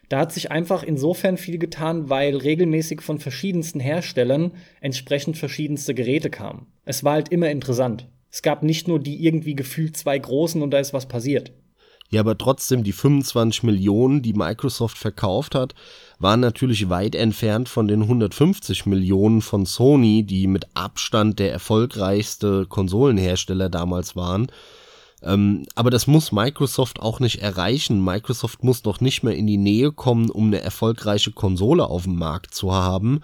[0.09, 6.31] da hat sich einfach insofern viel getan, weil regelmäßig von verschiedensten Herstellern entsprechend verschiedenste Geräte
[6.31, 6.67] kamen.
[6.85, 8.09] Es war halt immer interessant.
[8.31, 11.53] Es gab nicht nur die irgendwie gefühlt zwei großen und da ist was passiert.
[12.11, 15.75] Ja, aber trotzdem die 25 Millionen, die Microsoft verkauft hat,
[16.19, 22.67] waren natürlich weit entfernt von den 150 Millionen von Sony, die mit Abstand der erfolgreichste
[22.67, 24.49] Konsolenhersteller damals waren.
[25.23, 28.05] Ähm, aber das muss Microsoft auch nicht erreichen.
[28.05, 32.17] Microsoft muss doch nicht mehr in die Nähe kommen, um eine erfolgreiche Konsole auf dem
[32.17, 33.21] Markt zu haben.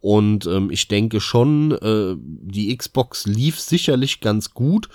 [0.00, 4.88] Und ähm, ich denke schon, äh, die Xbox lief sicherlich ganz gut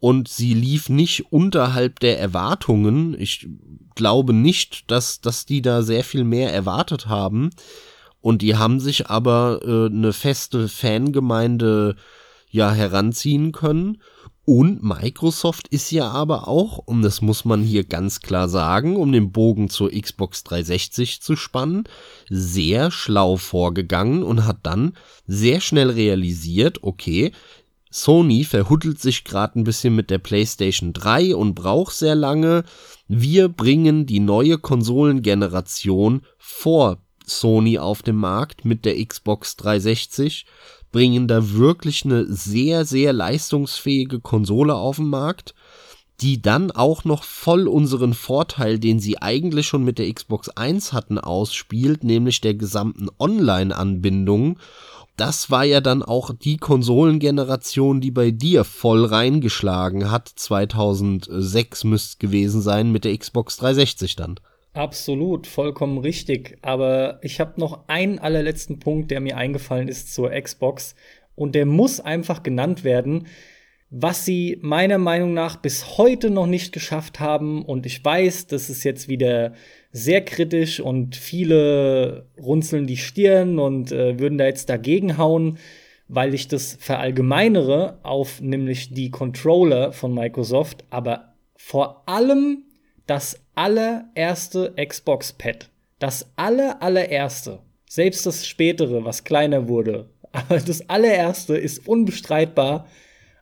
[0.00, 3.18] und sie lief nicht unterhalb der Erwartungen.
[3.18, 3.48] Ich
[3.94, 7.50] glaube nicht, dass, dass die da sehr viel mehr erwartet haben.
[8.20, 11.96] Und die haben sich aber äh, eine feste Fangemeinde
[12.50, 13.98] ja heranziehen können.
[14.46, 19.10] Und Microsoft ist ja aber auch, und das muss man hier ganz klar sagen, um
[19.10, 21.84] den Bogen zur Xbox 360 zu spannen,
[22.28, 24.92] sehr schlau vorgegangen und hat dann
[25.26, 27.32] sehr schnell realisiert, okay,
[27.96, 32.64] Sony verhuddelt sich gerade ein bisschen mit der PlayStation 3 und braucht sehr lange.
[33.06, 40.44] Wir bringen die neue Konsolengeneration vor Sony auf den Markt mit der Xbox 360,
[40.90, 45.54] bringen da wirklich eine sehr, sehr leistungsfähige Konsole auf den Markt,
[46.20, 50.92] die dann auch noch voll unseren Vorteil, den sie eigentlich schon mit der Xbox 1
[50.92, 54.58] hatten, ausspielt, nämlich der gesamten Online-Anbindung
[55.16, 60.28] das war ja dann auch die Konsolengeneration, die bei dir voll reingeschlagen hat.
[60.28, 64.40] 2006 müsste gewesen sein mit der Xbox 360 dann.
[64.72, 66.58] Absolut, vollkommen richtig.
[66.62, 70.96] Aber ich habe noch einen allerletzten Punkt, der mir eingefallen ist zur Xbox.
[71.36, 73.26] Und der muss einfach genannt werden.
[73.96, 77.64] was sie meiner Meinung nach bis heute noch nicht geschafft haben.
[77.64, 79.52] Und ich weiß, das ist jetzt wieder
[79.96, 85.58] sehr kritisch und viele runzeln die Stirn und äh, würden da jetzt dagegen hauen,
[86.08, 92.64] weil ich das verallgemeinere auf nämlich die Controller von Microsoft, aber vor allem
[93.06, 95.70] das allererste Xbox-Pad.
[96.00, 97.60] Das aller, allererste.
[97.88, 100.10] Selbst das spätere, was kleiner wurde.
[100.32, 102.88] Aber das allererste ist unbestreitbar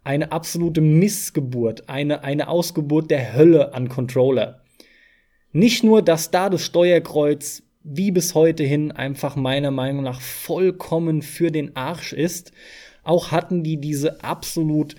[0.05, 4.62] eine absolute Missgeburt, eine, eine Ausgeburt der Hölle an Controller.
[5.53, 11.23] Nicht nur, dass da das Steuerkreuz wie bis heute hin einfach meiner Meinung nach vollkommen
[11.23, 12.53] für den Arsch ist,
[13.03, 14.95] auch hatten die diese absolut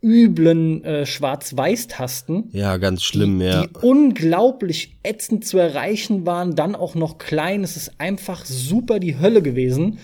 [0.00, 2.50] üblen äh, Schwarz-Weiß-Tasten.
[2.52, 3.66] Ja, ganz schlimm, die, ja.
[3.66, 7.64] Die unglaublich ätzend zu erreichen waren, dann auch noch klein.
[7.64, 9.98] Es ist einfach super die Hölle gewesen.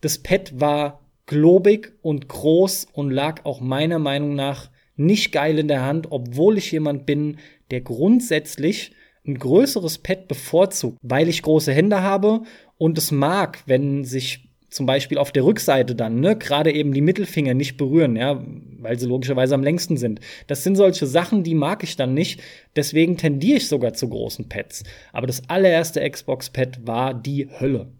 [0.00, 5.68] Das Pad war globig und groß und lag auch meiner Meinung nach nicht geil in
[5.68, 7.38] der Hand, obwohl ich jemand bin,
[7.70, 8.92] der grundsätzlich
[9.26, 12.42] ein größeres Pad bevorzugt, weil ich große Hände habe
[12.78, 17.00] und es mag, wenn sich zum Beispiel auf der Rückseite dann, ne, gerade eben die
[17.00, 18.42] Mittelfinger nicht berühren, ja,
[18.78, 20.20] weil sie logischerweise am längsten sind.
[20.46, 22.40] Das sind solche Sachen, die mag ich dann nicht.
[22.76, 24.84] Deswegen tendiere ich sogar zu großen Pads.
[25.12, 27.90] Aber das allererste Xbox-Pad war die Hölle.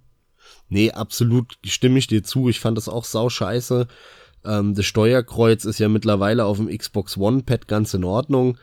[0.69, 2.51] Nee, absolut stimme ich dir zu.
[2.51, 3.89] Ich fand das auch sau scheiße.
[4.45, 8.59] Ähm, das Steuerkreuz ist ja mittlerweile auf dem Xbox One-Pad ganz in Ordnung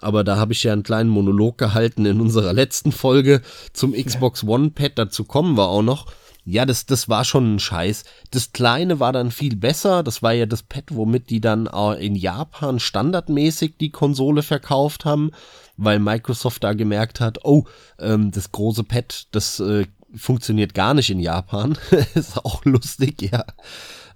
[0.00, 3.40] aber da habe ich ja einen kleinen Monolog gehalten in unserer letzten Folge
[3.72, 6.06] zum Xbox One Pad, dazu kommen wir auch noch.
[6.46, 8.04] Ja, das, das war schon ein Scheiß.
[8.30, 10.02] Das kleine war dann viel besser.
[10.02, 11.66] Das war ja das Pad, womit die dann
[11.98, 15.30] in Japan standardmäßig die Konsole verkauft haben,
[15.78, 17.64] weil Microsoft da gemerkt hat, oh,
[17.98, 21.78] ähm, das große Pad, das äh, funktioniert gar nicht in Japan.
[22.14, 23.44] ist auch lustig, ja.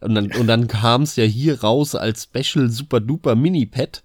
[0.00, 4.02] Und dann, und dann kam es ja hier raus als Special Super Duper Mini Pad.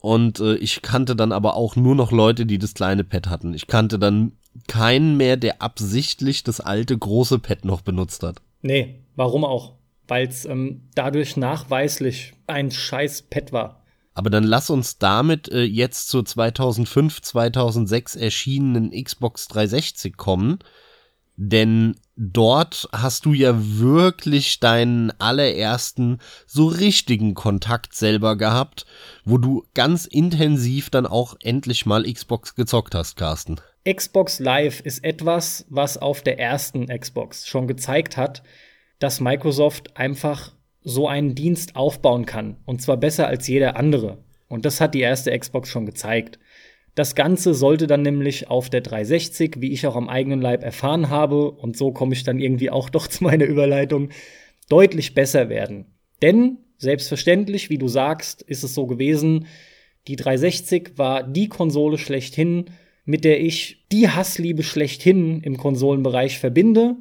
[0.00, 3.54] Und äh, ich kannte dann aber auch nur noch Leute, die das kleine Pad hatten.
[3.54, 4.32] Ich kannte dann
[4.66, 8.40] keinen mehr, der absichtlich das alte große Pad noch benutzt hat.
[8.62, 9.74] Nee, warum auch?
[10.08, 13.84] Weil es ähm, dadurch nachweislich ein scheiß Pad war.
[14.14, 20.58] Aber dann lass uns damit äh, jetzt zur 2005, 2006 erschienenen Xbox 360 kommen.
[21.36, 28.84] Denn dort hast du ja wirklich deinen allerersten so richtigen Kontakt selber gehabt,
[29.24, 33.56] wo du ganz intensiv dann auch endlich mal Xbox gezockt hast, Carsten.
[33.90, 38.42] Xbox Live ist etwas, was auf der ersten Xbox schon gezeigt hat,
[38.98, 40.52] dass Microsoft einfach
[40.82, 42.58] so einen Dienst aufbauen kann.
[42.66, 44.18] Und zwar besser als jeder andere.
[44.48, 46.38] Und das hat die erste Xbox schon gezeigt.
[47.00, 51.08] Das Ganze sollte dann nämlich auf der 360, wie ich auch am eigenen Leib erfahren
[51.08, 54.10] habe, und so komme ich dann irgendwie auch doch zu meiner Überleitung,
[54.68, 55.86] deutlich besser werden.
[56.20, 59.46] Denn selbstverständlich, wie du sagst, ist es so gewesen,
[60.08, 62.66] die 360 war die Konsole schlechthin,
[63.06, 66.96] mit der ich die Hassliebe schlechthin im Konsolenbereich verbinde.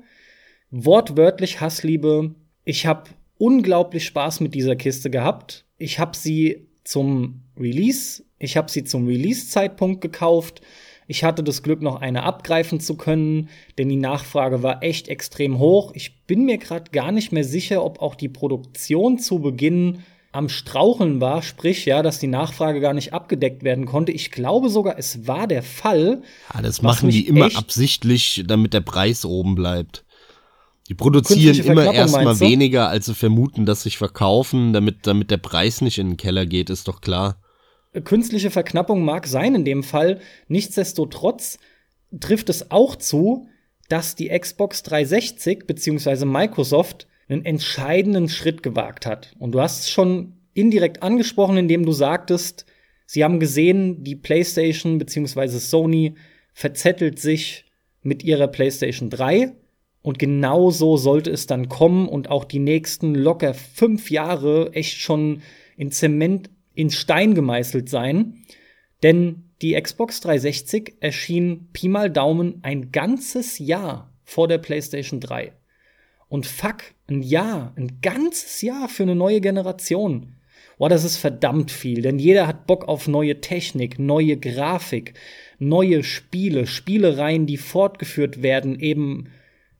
[0.72, 2.36] Wortwörtlich Hassliebe.
[2.64, 5.66] Ich habe unglaublich Spaß mit dieser Kiste gehabt.
[5.78, 8.24] Ich habe sie zum Release.
[8.40, 10.62] Ich habe sie zum Release-Zeitpunkt gekauft.
[11.08, 15.60] Ich hatte das Glück, noch eine abgreifen zu können, denn die Nachfrage war echt extrem
[15.60, 15.92] hoch.
[15.96, 20.48] Ich bin mir gerade gar nicht mehr sicher, ob auch die Produktion zu Beginn am
[20.48, 24.12] Straucheln war, sprich ja, dass die Nachfrage gar nicht abgedeckt werden konnte.
[24.12, 26.22] Ich glaube sogar, es war der Fall.
[26.54, 30.06] Ja, das machen die immer absichtlich, damit der Preis oben bleibt.
[30.88, 35.82] Die produzieren immer erstmal weniger, als sie vermuten, dass sich verkaufen, damit, damit der Preis
[35.82, 37.42] nicht in den Keller geht, ist doch klar.
[38.04, 40.20] Künstliche Verknappung mag sein in dem Fall.
[40.48, 41.58] Nichtsdestotrotz
[42.20, 43.48] trifft es auch zu,
[43.88, 46.26] dass die Xbox 360 bzw.
[46.26, 49.36] Microsoft einen entscheidenden Schritt gewagt hat.
[49.40, 52.66] Und du hast es schon indirekt angesprochen, indem du sagtest,
[53.06, 55.48] sie haben gesehen, die PlayStation bzw.
[55.48, 56.16] Sony
[56.54, 57.66] verzettelt sich
[58.02, 59.54] mit ihrer PlayStation 3
[60.02, 64.98] und genau so sollte es dann kommen und auch die nächsten locker fünf Jahre echt
[64.98, 65.42] schon
[65.78, 66.50] in Zement,
[66.80, 68.46] in Stein gemeißelt sein.
[69.04, 75.52] Denn die Xbox 360 erschien Pi mal Daumen ein ganzes Jahr vor der PlayStation 3.
[76.30, 80.36] Und fuck, ein Jahr, ein ganzes Jahr für eine neue Generation.
[80.78, 85.16] Boah, das ist verdammt viel, denn jeder hat Bock auf neue Technik, neue Grafik,
[85.58, 89.26] neue Spiele, Spielereien, die fortgeführt werden, eben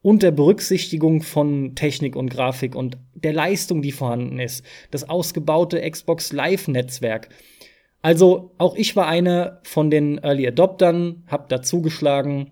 [0.02, 6.32] unter Berücksichtigung von Technik und Grafik und der Leistung, die vorhanden ist, das ausgebaute Xbox
[6.32, 7.30] Live-Netzwerk.
[8.02, 12.52] Also auch ich war einer von den Early Adoptern, hab dazugeschlagen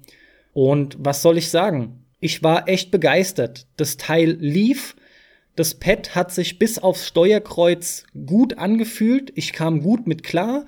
[0.53, 2.03] und was soll ich sagen?
[2.19, 3.67] Ich war echt begeistert.
[3.77, 4.95] Das Teil lief,
[5.55, 9.31] Das Pad hat sich bis aufs Steuerkreuz gut angefühlt.
[9.35, 10.67] Ich kam gut mit klar.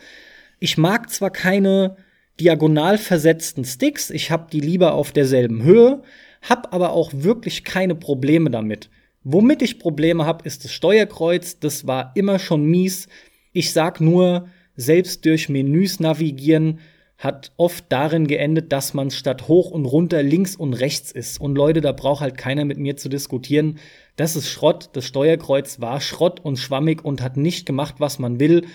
[0.59, 1.95] Ich mag zwar keine
[2.39, 6.01] diagonal versetzten Sticks, ich habe die lieber auf derselben Höhe,
[6.41, 8.89] habe aber auch wirklich keine Probleme damit.
[9.23, 11.59] Womit ich Probleme habe, ist das Steuerkreuz.
[11.59, 13.07] Das war immer schon mies.
[13.51, 16.79] Ich sag nur, selbst durch Menüs navigieren
[17.17, 21.41] hat oft darin geendet, dass man statt hoch und runter links und rechts ist.
[21.41, 23.77] Und Leute, da braucht halt keiner mit mir zu diskutieren.
[24.15, 24.91] Das ist Schrott.
[24.93, 28.67] Das Steuerkreuz war Schrott und schwammig und hat nicht gemacht, was man will.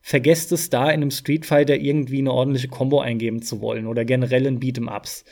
[0.00, 4.06] Vergesst es da in einem Street Fighter irgendwie eine ordentliche Combo eingeben zu wollen oder
[4.06, 5.26] generell in Beat'em Ups.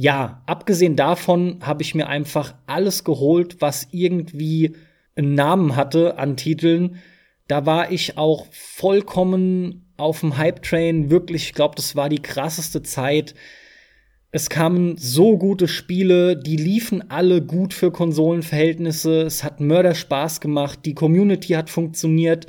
[0.00, 4.76] Ja, abgesehen davon habe ich mir einfach alles geholt, was irgendwie
[5.16, 7.00] einen Namen hatte an Titeln.
[7.48, 11.10] Da war ich auch vollkommen auf dem Hype-Train.
[11.10, 13.34] Wirklich, ich glaube, das war die krasseste Zeit.
[14.30, 19.22] Es kamen so gute Spiele, die liefen alle gut für Konsolenverhältnisse.
[19.22, 22.46] Es hat Mörder Spaß gemacht, die Community hat funktioniert.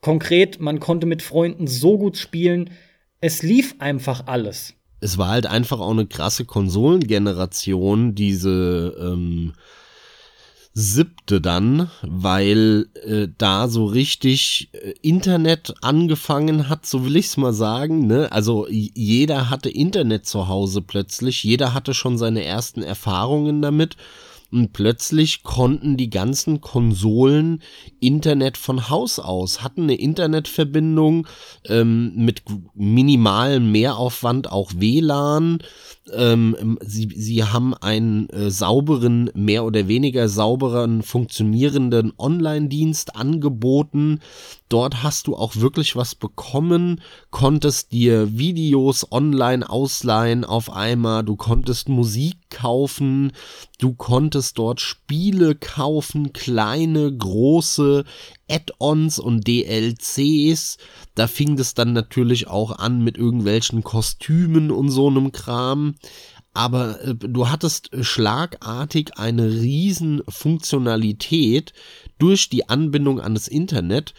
[0.00, 2.70] Konkret, man konnte mit Freunden so gut spielen.
[3.20, 4.74] Es lief einfach alles.
[5.00, 9.52] Es war halt einfach auch eine krasse Konsolengeneration, diese ähm,
[10.74, 17.52] siebte dann, weil äh, da so richtig äh, Internet angefangen hat, so will ich's mal
[17.52, 18.06] sagen.
[18.06, 18.30] Ne?
[18.30, 23.96] Also jeder hatte Internet zu Hause plötzlich, jeder hatte schon seine ersten Erfahrungen damit
[24.50, 27.62] und plötzlich konnten die ganzen Konsolen
[28.00, 31.26] Internet von Haus aus, hatten eine Internetverbindung
[31.66, 32.42] ähm, mit
[32.74, 35.58] minimalem Mehraufwand, auch WLAN.
[36.12, 44.20] Ähm, sie, sie haben einen äh, sauberen, mehr oder weniger sauberen, funktionierenden Online-Dienst angeboten.
[44.68, 47.00] Dort hast du auch wirklich was bekommen,
[47.30, 53.32] konntest dir Videos online ausleihen auf einmal, du konntest Musik kaufen,
[53.78, 58.04] du konntest dort Spiele kaufen, kleine, große,
[58.50, 60.76] Add-ons und DLCs.
[61.14, 65.94] Da fing das dann natürlich auch an mit irgendwelchen Kostümen und so einem Kram.
[66.52, 71.72] Aber äh, du hattest schlagartig eine riesen Funktionalität
[72.18, 74.12] durch die Anbindung an das Internet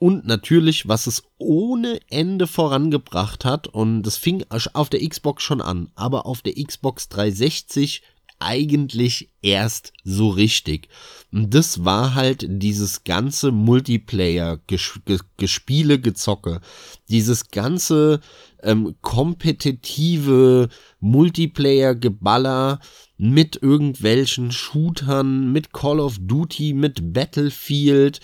[0.00, 5.60] und natürlich, was es ohne Ende vorangebracht hat, und das fing auf der Xbox schon
[5.60, 8.02] an, aber auf der Xbox 360
[8.40, 10.88] eigentlich erst so richtig.
[11.32, 16.60] Und das war halt dieses ganze Multiplayer-Gespiele, Gezocke.
[17.08, 18.20] Dieses ganze
[18.62, 20.68] ähm, kompetitive
[21.00, 22.78] Multiplayer-Geballer
[23.18, 28.20] mit irgendwelchen Shootern, mit Call of Duty, mit Battlefield,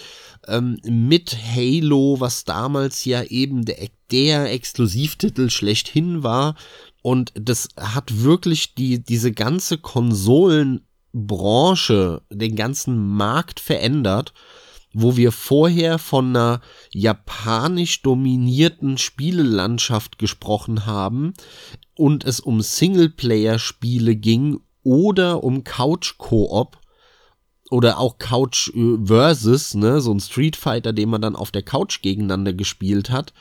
[0.46, 6.54] ähm, mit Halo, was damals ja eben der, der Exklusivtitel schlechthin war,
[7.02, 14.33] und das hat wirklich die, diese ganze Konsolenbranche, den ganzen Markt verändert,
[14.94, 21.35] wo wir vorher von einer japanisch dominierten Spielelandschaft gesprochen haben
[21.94, 26.79] und es um Singleplayer-Spiele ging oder um Couch-Koop
[27.70, 31.62] oder auch Couch äh, Versus, ne, so ein Street Fighter, den man dann auf der
[31.62, 33.33] Couch gegeneinander gespielt hat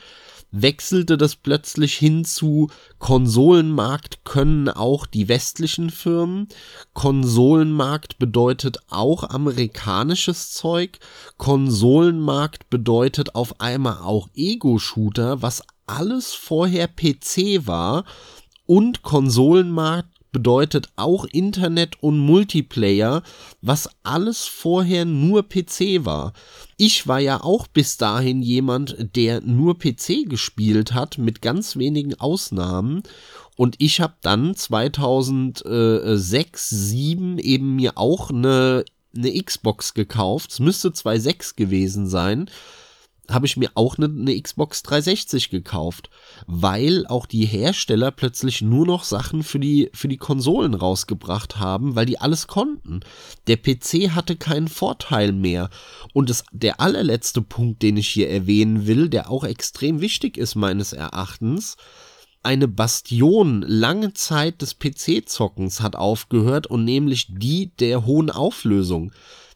[0.54, 6.48] wechselte das plötzlich hin zu Konsolenmarkt können auch die westlichen Firmen.
[6.92, 11.00] Konsolenmarkt bedeutet auch amerikanisches Zeug.
[11.38, 18.04] Konsolenmarkt bedeutet auf einmal auch Ego-Shooter, was alles vorher PC war.
[18.66, 23.22] Und Konsolenmarkt bedeutet auch Internet und Multiplayer,
[23.62, 26.34] was alles vorher nur PC war.
[26.76, 32.20] Ich war ja auch bis dahin jemand, der nur PC gespielt hat, mit ganz wenigen
[32.20, 33.02] Ausnahmen.
[33.56, 35.62] Und ich habe dann 2006,
[36.68, 38.84] 2007 eben mir auch eine,
[39.16, 40.50] eine Xbox gekauft.
[40.50, 42.50] Es müsste 2006 gewesen sein
[43.30, 46.10] habe ich mir auch eine, eine, Xbox 360 gekauft,
[46.46, 51.96] weil auch die Hersteller plötzlich nur noch Sachen für die, für die Konsolen rausgebracht haben,
[51.96, 53.00] weil die alles konnten.
[53.46, 55.70] Der PC hatte keinen Vorteil mehr.
[56.12, 60.54] Und das, der allerletzte Punkt, den ich hier erwähnen will, der auch extrem wichtig ist
[60.54, 61.76] meines Erachtens,
[62.42, 69.12] eine Bastion lange Zeit des PC-Zockens hat aufgehört und nämlich die der hohen Auflösung.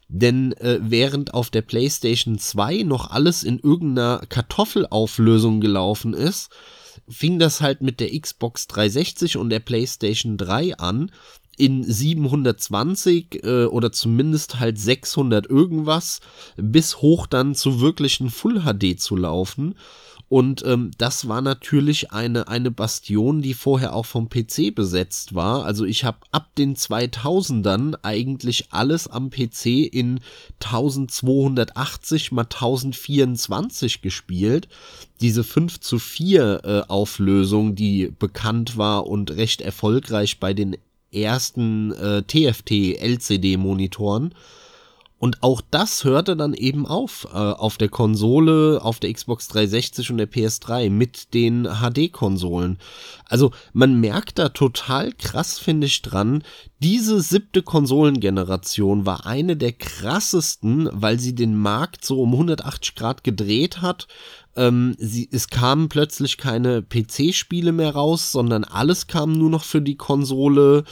[0.09, 6.49] Denn äh, während auf der PlayStation 2 noch alles in irgendeiner Kartoffelauflösung gelaufen ist,
[7.07, 11.11] fing das halt mit der Xbox 360 und der PlayStation 3 an,
[11.57, 16.21] in 720 äh, oder zumindest halt 600 irgendwas
[16.55, 19.75] bis hoch dann zu wirklichen Full HD zu laufen.
[20.29, 25.65] Und ähm, das war natürlich eine, eine Bastion, die vorher auch vom PC besetzt war.
[25.65, 30.19] Also ich habe ab den 2000ern eigentlich alles am PC in
[30.63, 34.67] 1280 mal 1024 gespielt.
[35.19, 40.77] Diese 5 zu 4 äh, Auflösung, die bekannt war und recht erfolgreich bei den
[41.11, 44.35] ersten äh, TFT LCD Monitoren.
[45.19, 50.11] Und auch das hörte dann eben auf äh, auf der Konsole, auf der Xbox 360
[50.11, 52.77] und der PS3 mit den HD-Konsolen.
[53.25, 56.43] Also man merkt da total krass, finde ich, dran,
[56.81, 63.25] diese siebte Konsolengeneration war eine der krassesten, weil sie den Markt so um 180 Grad
[63.25, 64.07] gedreht hat.
[64.55, 69.81] Ähm, sie, es kamen plötzlich keine PC-Spiele mehr raus, sondern alles kam nur noch für
[69.81, 70.85] die Konsole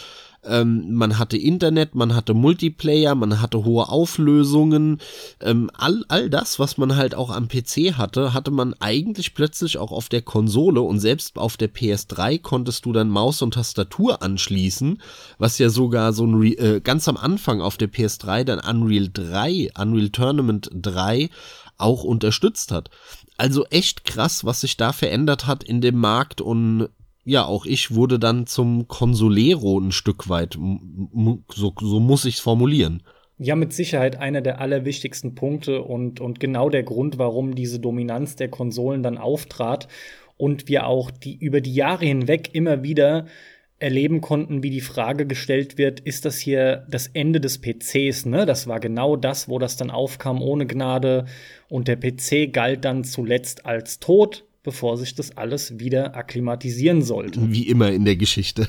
[0.48, 5.00] ähm, man hatte Internet, man hatte Multiplayer, man hatte hohe Auflösungen,
[5.42, 9.78] ähm, all, all das, was man halt auch am PC hatte, hatte man eigentlich plötzlich
[9.78, 14.22] auch auf der Konsole und selbst auf der PS3 konntest du dann Maus und Tastatur
[14.22, 15.02] anschließen,
[15.38, 19.10] was ja sogar so ein Re äh, ganz am Anfang auf der PS3 dann Unreal
[19.12, 21.30] 3, Unreal Tournament 3
[21.78, 22.90] auch unterstützt hat.
[23.38, 26.90] Also echt krass, was sich da verändert hat in dem Markt und
[27.28, 30.54] ja, auch ich wurde dann zum Consolero ein Stück weit.
[30.54, 33.04] So, so muss ich es formulieren.
[33.38, 38.38] Ja, mit Sicherheit einer der allerwichtigsten Punkte und, und genau der Grund, warum diese Dominanz
[38.38, 39.90] der Konsolen dann auftrat
[40.38, 43.26] und wir auch die über die Jahre hinweg immer wieder
[43.78, 48.46] erleben konnten, wie die Frage gestellt wird, ist das hier das Ende des PCs, ne?
[48.46, 51.26] Das war genau das, wo das dann aufkam ohne Gnade
[51.68, 57.40] und der PC galt dann zuletzt als tot bevor sich das alles wieder akklimatisieren sollte.
[57.54, 58.68] Wie immer in der Geschichte.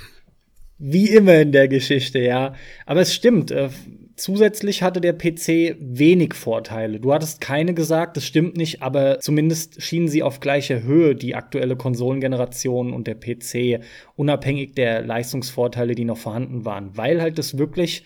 [0.79, 2.55] Wie immer in der Geschichte, ja.
[2.87, 3.51] Aber es stimmt.
[3.51, 3.71] Äh,
[4.15, 7.01] zusätzlich hatte der PC wenig Vorteile.
[7.01, 11.35] Du hattest keine gesagt, das stimmt nicht, aber zumindest schienen sie auf gleicher Höhe, die
[11.35, 13.83] aktuelle Konsolengeneration und der PC,
[14.15, 18.05] unabhängig der Leistungsvorteile, die noch vorhanden waren, weil halt das wirklich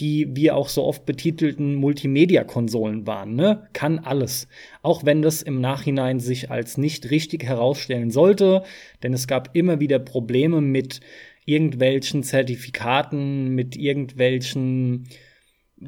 [0.00, 3.36] die wir auch so oft betitelten Multimedia-Konsolen waren.
[3.36, 3.68] Ne?
[3.72, 4.48] Kann alles.
[4.82, 8.64] Auch wenn das im Nachhinein sich als nicht richtig herausstellen sollte,
[9.02, 11.00] denn es gab immer wieder Probleme mit
[11.46, 15.08] irgendwelchen Zertifikaten, mit irgendwelchen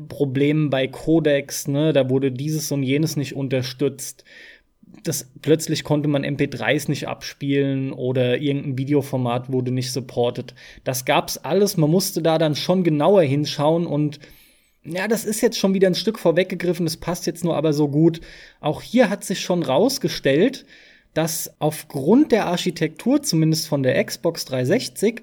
[0.08, 1.92] Problemen bei Codex, ne?
[1.92, 4.24] da wurde dieses und jenes nicht unterstützt
[5.02, 10.54] das plötzlich konnte man MP3s nicht abspielen oder irgendein Videoformat wurde nicht supported.
[10.84, 11.76] Das gab's alles.
[11.76, 14.20] Man musste da dann schon genauer hinschauen und
[14.84, 16.86] ja, das ist jetzt schon wieder ein Stück vorweggegriffen.
[16.86, 18.20] Das passt jetzt nur aber so gut.
[18.60, 20.64] Auch hier hat sich schon rausgestellt,
[21.12, 25.22] dass aufgrund der Architektur, zumindest von der Xbox 360,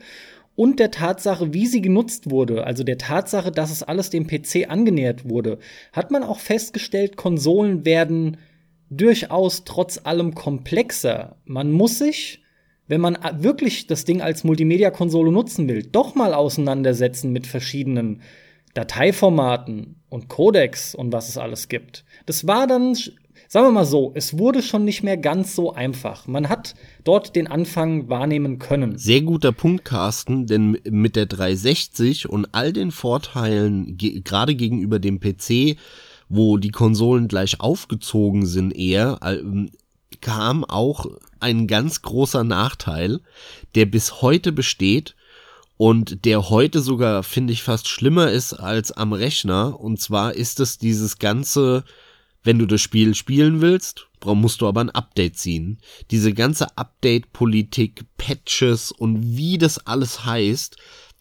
[0.55, 4.70] und der Tatsache, wie sie genutzt wurde, also der Tatsache, dass es alles dem PC
[4.70, 5.57] angenähert wurde,
[5.93, 8.38] hat man auch festgestellt, Konsolen werden
[8.97, 11.37] durchaus trotz allem komplexer.
[11.45, 12.41] Man muss sich,
[12.87, 18.21] wenn man wirklich das Ding als Multimedia-Konsole nutzen will, doch mal auseinandersetzen mit verschiedenen
[18.73, 22.05] Dateiformaten und Codecs und was es alles gibt.
[22.25, 26.27] Das war dann, sagen wir mal so, es wurde schon nicht mehr ganz so einfach.
[26.27, 26.73] Man hat
[27.03, 28.97] dort den Anfang wahrnehmen können.
[28.97, 35.19] Sehr guter Punkt, Carsten, denn mit der 360 und all den Vorteilen, gerade gegenüber dem
[35.19, 35.77] PC,
[36.30, 39.69] wo die Konsolen gleich aufgezogen sind eher, ähm,
[40.21, 41.05] kam auch
[41.39, 43.19] ein ganz großer Nachteil,
[43.76, 45.15] der bis heute besteht
[45.78, 49.80] und der heute sogar, finde ich, fast schlimmer ist als am Rechner.
[49.80, 51.84] Und zwar ist es dieses ganze,
[52.43, 55.80] wenn du das Spiel spielen willst, musst du aber ein Update ziehen.
[56.11, 60.78] Diese ganze Update-Politik, Patches und wie das alles heißt,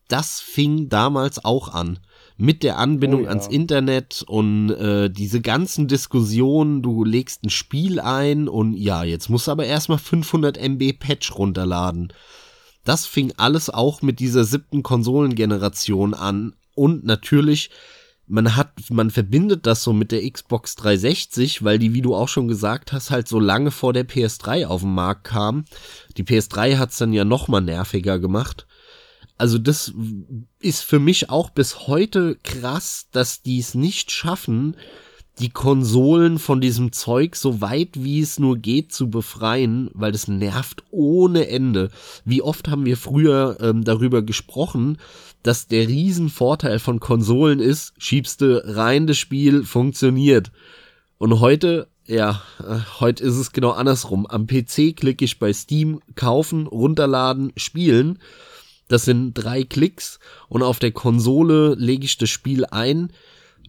[0.06, 1.98] das fing damals auch an
[2.36, 3.30] mit der Anbindung oh, ja.
[3.30, 9.28] ans Internet und äh, diese ganzen Diskussionen, du legst ein Spiel ein und ja, jetzt
[9.28, 12.12] musst du aber erstmal 500 MB Patch runterladen.
[12.84, 17.70] Das fing alles auch mit dieser siebten Konsolengeneration an und natürlich
[18.28, 22.28] man hat, man verbindet das so mit der Xbox 360, weil die, wie du auch
[22.28, 25.64] schon gesagt hast, halt so lange vor der PS3 auf den Markt kam.
[26.16, 28.66] Die PS3 hat's dann ja noch mal nerviger gemacht
[29.38, 29.92] also das
[30.60, 34.76] ist für mich auch bis heute krass, dass die es nicht schaffen,
[35.38, 40.28] die Konsolen von diesem Zeug so weit wie es nur geht zu befreien, weil das
[40.28, 41.90] nervt ohne Ende.
[42.24, 44.98] Wie oft haben wir früher ähm, darüber gesprochen,
[45.42, 50.52] dass der Riesenvorteil von Konsolen ist, schiebst du rein das Spiel, funktioniert.
[51.18, 54.26] Und heute, ja, äh, heute ist es genau andersrum.
[54.26, 58.18] Am PC klicke ich bei Steam kaufen, runterladen, spielen
[58.92, 60.18] das sind drei Klicks
[60.50, 63.10] und auf der Konsole lege ich das Spiel ein.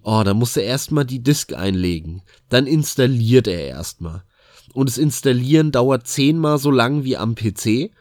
[0.04, 2.24] Oh, da muss er erstmal die Disk einlegen.
[2.50, 4.24] Dann installiert er erstmal.
[4.74, 7.92] und das Installieren dauert zehnmal so lang wie am PC.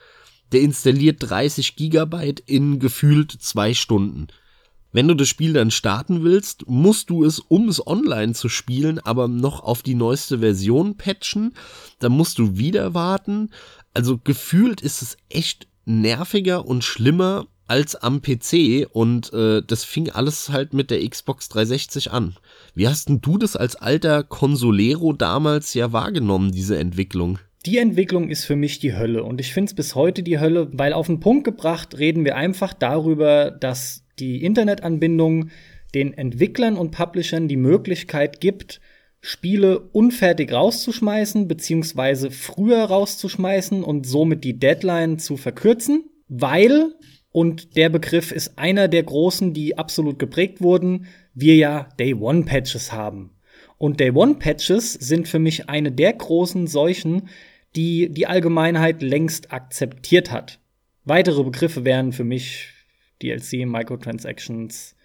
[0.51, 4.27] Der installiert 30 Gigabyte in gefühlt zwei Stunden.
[4.91, 8.99] Wenn du das Spiel dann starten willst, musst du es, um es online zu spielen,
[8.99, 11.55] aber noch auf die neueste Version patchen.
[12.01, 13.51] Dann musst du wieder warten.
[13.95, 20.11] Also gefühlt ist es echt nerviger und schlimmer als am PC und äh, das fing
[20.11, 22.37] alles halt mit der Xbox 360 an.
[22.74, 27.39] Wie hast denn du das als alter Consolero damals ja wahrgenommen, diese Entwicklung?
[27.64, 30.68] Die Entwicklung ist für mich die Hölle und ich finde es bis heute die Hölle,
[30.72, 35.51] weil auf den Punkt gebracht reden wir einfach darüber, dass die Internetanbindung
[35.95, 38.80] den Entwicklern und Publishern die Möglichkeit gibt,
[39.25, 46.93] Spiele unfertig rauszuschmeißen, beziehungsweise früher rauszuschmeißen und somit die Deadline zu verkürzen, weil,
[47.31, 52.45] und der Begriff ist einer der großen, die absolut geprägt wurden, wir ja Day One
[52.45, 53.31] Patches haben.
[53.79, 57.29] Und Day One Patches sind für mich eine der großen Seuchen,
[57.77, 60.59] die die Allgemeinheit längst akzeptiert hat.
[61.05, 62.70] Weitere Begriffe wären für mich
[63.23, 64.97] DLC, Microtransactions,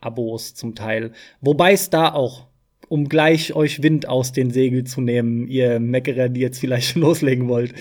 [0.00, 1.12] Abos zum Teil.
[1.40, 2.49] Wobei es da auch,
[2.90, 7.48] um gleich euch Wind aus den Segeln zu nehmen, ihr Meckerer, die jetzt vielleicht loslegen
[7.48, 7.72] wollt,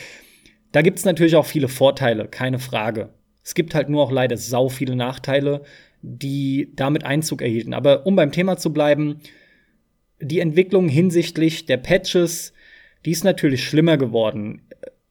[0.72, 3.10] da gibt's natürlich auch viele Vorteile, keine Frage.
[3.44, 5.64] Es gibt halt nur auch leider sau viele Nachteile,
[6.04, 7.74] die damit Einzug erhielten.
[7.74, 9.20] Aber um beim Thema zu bleiben,
[10.22, 12.54] die Entwicklung hinsichtlich der Patches,
[13.04, 14.62] die ist natürlich schlimmer geworden.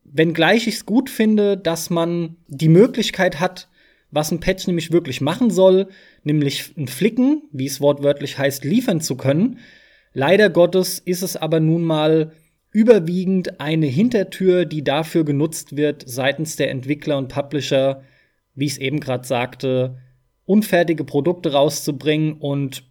[0.04, 3.68] Wenngleich ich es gut finde, dass man die Möglichkeit hat,
[4.12, 5.88] was ein Patch nämlich wirklich machen soll,
[6.22, 9.58] nämlich ein Flicken, wie es wortwörtlich heißt, liefern zu können.
[10.12, 12.32] Leider Gottes ist es aber nun mal
[12.70, 18.02] überwiegend eine Hintertür, die dafür genutzt wird, seitens der Entwickler und Publisher,
[18.54, 19.98] wie ich es eben gerade sagte,
[20.44, 22.84] unfertige Produkte rauszubringen und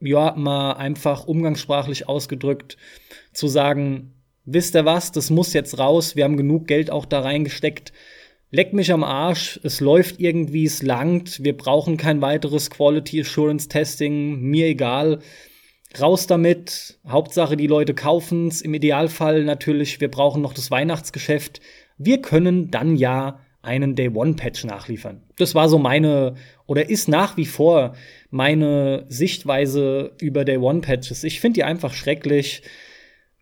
[0.00, 2.76] ja, mal einfach umgangssprachlich ausgedrückt
[3.32, 4.12] zu sagen,
[4.44, 7.92] wisst ihr was, das muss jetzt raus, wir haben genug Geld auch da reingesteckt,
[8.50, 13.68] leck mich am Arsch, es läuft irgendwie, es langt, wir brauchen kein weiteres Quality Assurance
[13.68, 15.20] Testing, mir egal.
[16.00, 21.60] Raus damit, Hauptsache die Leute kaufen's, im Idealfall natürlich, wir brauchen noch das Weihnachtsgeschäft.
[21.98, 25.22] Wir können dann ja einen Day One Patch nachliefern.
[25.38, 26.34] Das war so meine
[26.66, 27.94] oder ist nach wie vor
[28.30, 31.24] meine Sichtweise über Day One Patches.
[31.24, 32.62] Ich finde die einfach schrecklich.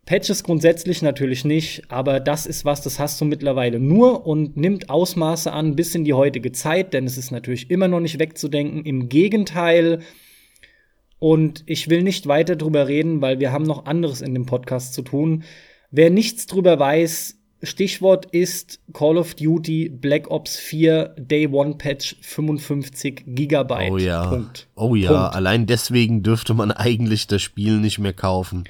[0.05, 4.91] Patches grundsätzlich natürlich nicht, aber das ist was, das hast du mittlerweile nur und nimmt
[4.91, 8.85] Ausmaße an bis in die heutige Zeit, denn es ist natürlich immer noch nicht wegzudenken.
[8.85, 10.01] Im Gegenteil.
[11.23, 14.93] Und ich will nicht weiter drüber reden, weil wir haben noch anderes in dem Podcast
[14.93, 15.45] zu tun.
[15.93, 22.17] Wer nichts drüber weiß, Stichwort ist Call of Duty Black Ops 4 Day One Patch
[22.23, 23.93] 55 Gigabyte.
[23.93, 24.27] Oh ja.
[24.27, 24.67] Punkt.
[24.75, 25.37] Oh ja, Punkt.
[25.37, 28.65] allein deswegen dürfte man eigentlich das Spiel nicht mehr kaufen.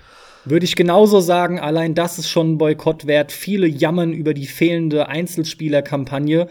[0.44, 3.32] Würde ich genauso sagen, allein das ist schon ein Boykott wert.
[3.32, 6.48] Viele jammern über die fehlende Einzelspielerkampagne.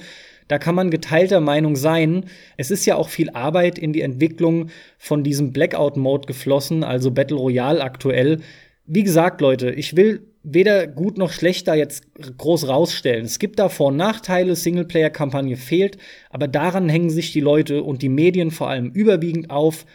[0.52, 2.26] Da kann man geteilter Meinung sein.
[2.58, 7.38] Es ist ja auch viel Arbeit in die Entwicklung von diesem Blackout-Mode geflossen, also Battle
[7.38, 8.42] Royale aktuell.
[8.86, 12.04] Wie gesagt, Leute, ich will weder gut noch schlecht da jetzt
[12.38, 13.24] groß rausstellen.
[13.24, 15.98] Es gibt da Vor- und Nachteile, Singleplayer-Kampagne fehlt,
[16.30, 19.86] aber daran hängen sich die Leute und die Medien vor allem überwiegend auf.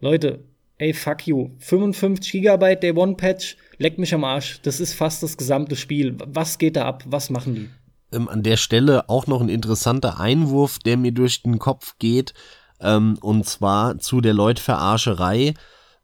[0.00, 0.40] Leute,
[0.78, 1.50] ey, fuck you.
[1.58, 4.60] 55 Gigabyte Day One Patch, leck mich am Arsch.
[4.62, 6.16] Das ist fast das gesamte Spiel.
[6.26, 7.04] Was geht da ab?
[7.06, 7.68] Was machen die?
[8.12, 12.34] Ähm, an der Stelle auch noch ein interessanter Einwurf, der mir durch den Kopf geht,
[12.80, 15.54] ähm, und zwar zu der Leutverarscherei.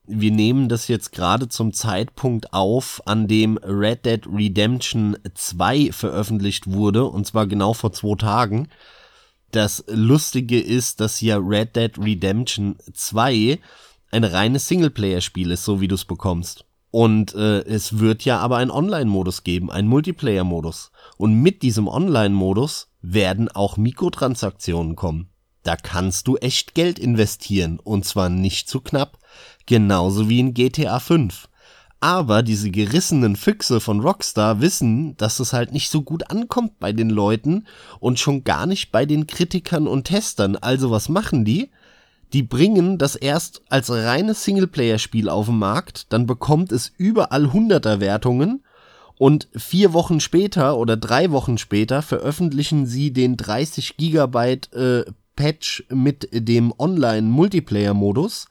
[0.09, 6.71] Wir nehmen das jetzt gerade zum Zeitpunkt auf, an dem Red Dead Redemption 2 veröffentlicht
[6.71, 8.69] wurde, und zwar genau vor zwei Tagen.
[9.51, 13.59] Das Lustige ist, dass ja Red Dead Redemption 2
[14.13, 16.66] ein reines Singleplayer-Spiel ist, so wie du es bekommst.
[16.91, 20.93] Und äh, es wird ja aber einen Online-Modus geben, einen Multiplayer-Modus.
[21.17, 25.29] Und mit diesem Online-Modus werden auch Mikrotransaktionen kommen.
[25.63, 29.19] Da kannst du echt Geld investieren und zwar nicht zu knapp,
[29.67, 31.49] genauso wie in GTA 5.
[31.99, 36.93] Aber diese gerissenen Füchse von Rockstar wissen, dass es halt nicht so gut ankommt bei
[36.93, 37.67] den Leuten
[37.99, 40.57] und schon gar nicht bei den Kritikern und Testern.
[40.57, 41.71] Also was machen die?
[42.33, 48.01] Die bringen das erst als reines Singleplayer-Spiel auf den Markt, dann bekommt es überall 100er
[48.01, 48.63] Wertungen
[49.19, 55.05] und vier Wochen später oder drei Wochen später veröffentlichen sie den 30 Gigabyte äh,
[55.37, 58.49] Patch mit dem Online-Multiplayer-Modus.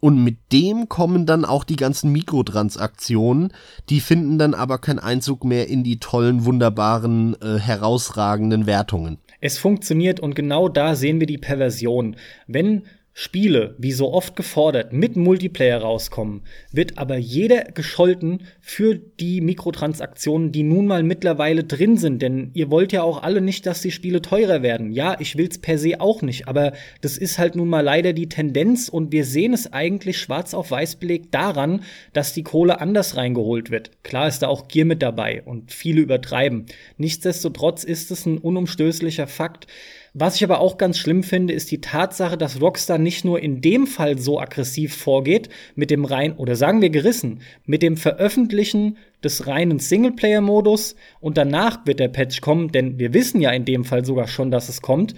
[0.00, 3.52] Und mit dem kommen dann auch die ganzen Mikrotransaktionen,
[3.90, 9.18] die finden dann aber keinen Einzug mehr in die tollen, wunderbaren, äh, herausragenden Wertungen.
[9.40, 12.14] Es funktioniert und genau da sehen wir die Perversion.
[12.46, 12.84] Wenn
[13.20, 20.52] Spiele, wie so oft gefordert, mit Multiplayer rauskommen, wird aber jeder gescholten für die Mikrotransaktionen,
[20.52, 22.22] die nun mal mittlerweile drin sind.
[22.22, 24.92] Denn ihr wollt ja auch alle nicht, dass die Spiele teurer werden.
[24.92, 28.28] Ja, ich will's per se auch nicht, aber das ist halt nun mal leider die
[28.28, 33.16] Tendenz und wir sehen es eigentlich schwarz auf weiß belegt daran, dass die Kohle anders
[33.16, 33.90] reingeholt wird.
[34.04, 36.66] Klar ist da auch Gier mit dabei und viele übertreiben.
[36.98, 39.66] Nichtsdestotrotz ist es ein unumstößlicher Fakt,
[40.14, 43.60] was ich aber auch ganz schlimm finde, ist die Tatsache, dass Rockstar nicht nur in
[43.60, 48.96] dem Fall so aggressiv vorgeht, mit dem rein, oder sagen wir gerissen, mit dem Veröffentlichen
[49.22, 53.84] des reinen Singleplayer-Modus und danach wird der Patch kommen, denn wir wissen ja in dem
[53.84, 55.14] Fall sogar schon, dass es kommt.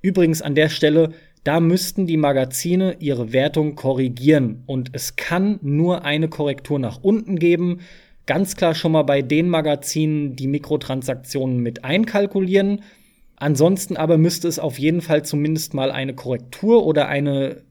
[0.00, 1.12] Übrigens an der Stelle,
[1.44, 7.38] da müssten die Magazine ihre Wertung korrigieren und es kann nur eine Korrektur nach unten
[7.38, 7.80] geben.
[8.26, 12.82] Ganz klar schon mal bei den Magazinen, die Mikrotransaktionen mit einkalkulieren
[13.42, 17.64] Ansonsten aber müsste es auf jeden Fall zumindest mal eine Korrektur oder eine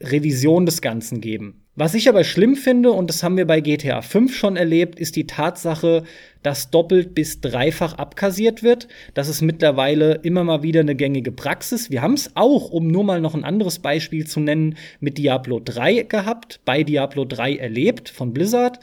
[0.00, 1.64] Revision des Ganzen geben.
[1.74, 5.16] Was ich aber schlimm finde, und das haben wir bei GTA 5 schon erlebt, ist
[5.16, 6.04] die Tatsache,
[6.44, 8.86] dass doppelt bis dreifach abkassiert wird.
[9.14, 11.90] Das ist mittlerweile immer mal wieder eine gängige Praxis.
[11.90, 15.58] Wir haben es auch, um nur mal noch ein anderes Beispiel zu nennen, mit Diablo
[15.58, 18.78] 3 gehabt, bei Diablo 3 erlebt von Blizzard.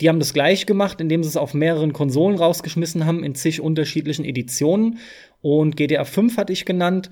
[0.00, 3.60] Die haben das gleich gemacht, indem sie es auf mehreren Konsolen rausgeschmissen haben, in zig
[3.60, 4.98] unterschiedlichen Editionen.
[5.42, 7.10] Und GTA 5 hatte ich genannt.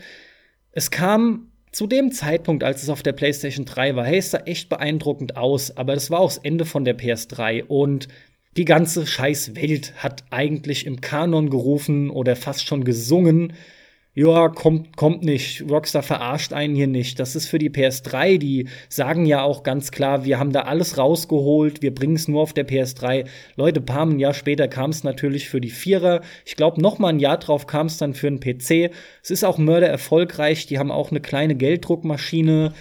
[0.73, 4.39] Es kam zu dem Zeitpunkt, als es auf der PlayStation 3 war, hey, es sah
[4.39, 8.09] echt beeindruckend aus, aber das war auch das Ende von der PS3 und
[8.57, 13.53] die ganze scheiß Welt hat eigentlich im Kanon gerufen oder fast schon gesungen,
[14.13, 15.63] ja, kommt, kommt nicht.
[15.71, 17.21] Rockstar verarscht einen hier nicht.
[17.21, 18.39] Das ist für die PS3.
[18.39, 22.43] Die sagen ja auch ganz klar, wir haben da alles rausgeholt, wir bringen es nur
[22.43, 23.27] auf der PS3.
[23.55, 26.23] Leute, paar ein Jahr später kam es natürlich für die Vierer.
[26.45, 28.91] Ich glaube, noch mal ein Jahr drauf kam es dann für einen PC.
[29.23, 30.67] Es ist auch Mörder erfolgreich.
[30.67, 32.73] Die haben auch eine kleine Gelddruckmaschine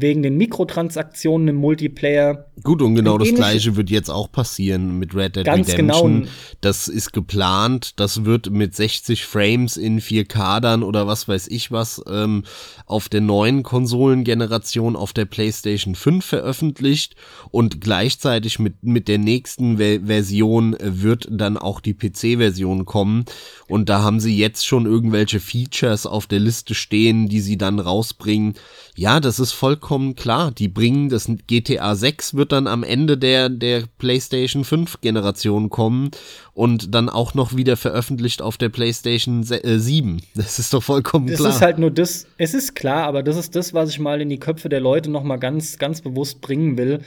[0.00, 2.46] wegen den Mikrotransaktionen im Multiplayer.
[2.62, 6.20] Gut, und genau das gleiche wird jetzt auch passieren mit Red Dead Ganz Redemption.
[6.22, 6.32] Genau.
[6.60, 11.70] Das ist geplant, das wird mit 60 Frames in 4K dann oder was weiß ich
[11.70, 12.44] was ähm,
[12.86, 17.16] auf der neuen Konsolengeneration auf der PlayStation 5 veröffentlicht
[17.50, 23.24] und gleichzeitig mit, mit der nächsten Ve Version wird dann auch die PC-Version kommen
[23.68, 27.78] und da haben sie jetzt schon irgendwelche Features auf der Liste stehen, die sie dann
[27.78, 28.54] rausbringen.
[28.96, 30.50] Ja, das ist vollkommen klar.
[30.50, 36.10] Die bringen das GTA 6 wird dann am Ende der, der PlayStation 5 Generation kommen
[36.54, 40.18] und dann auch noch wieder veröffentlicht auf der PlayStation 7.
[40.18, 41.50] Äh, das ist doch vollkommen das klar.
[41.50, 44.20] Es ist halt nur das, es ist klar, aber das ist das, was ich mal
[44.20, 47.00] in die Köpfe der Leute noch mal ganz, ganz bewusst bringen will.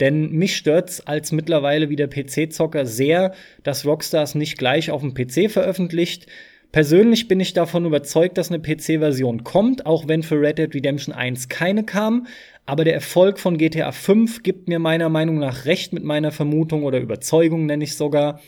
[0.00, 5.50] Denn mich stört's als mittlerweile wieder PC-Zocker sehr, dass Rockstars nicht gleich auf dem PC
[5.50, 6.26] veröffentlicht,
[6.72, 11.14] Persönlich bin ich davon überzeugt, dass eine PC-Version kommt, auch wenn für Red Dead Redemption
[11.14, 12.26] 1 keine kam.
[12.64, 16.84] Aber der Erfolg von GTA 5 gibt mir meiner Meinung nach recht mit meiner Vermutung
[16.84, 18.40] oder Überzeugung, nenne ich sogar.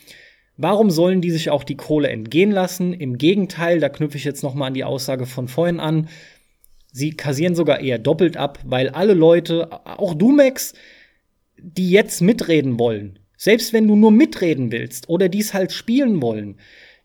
[0.57, 2.95] Warum sollen die sich auch die Kohle entgehen lassen?
[2.95, 6.09] Im Gegenteil, da knüpfe ich jetzt noch mal an die Aussage von vorhin an.
[6.93, 10.73] Sie kassieren sogar eher doppelt ab, weil alle Leute, auch du Max,
[11.59, 16.57] die jetzt mitreden wollen, selbst wenn du nur mitreden willst oder dies halt spielen wollen,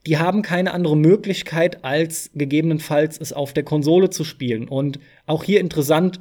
[0.05, 4.67] die haben keine andere Möglichkeit, als gegebenenfalls es auf der Konsole zu spielen.
[4.67, 6.19] Und auch hier interessant,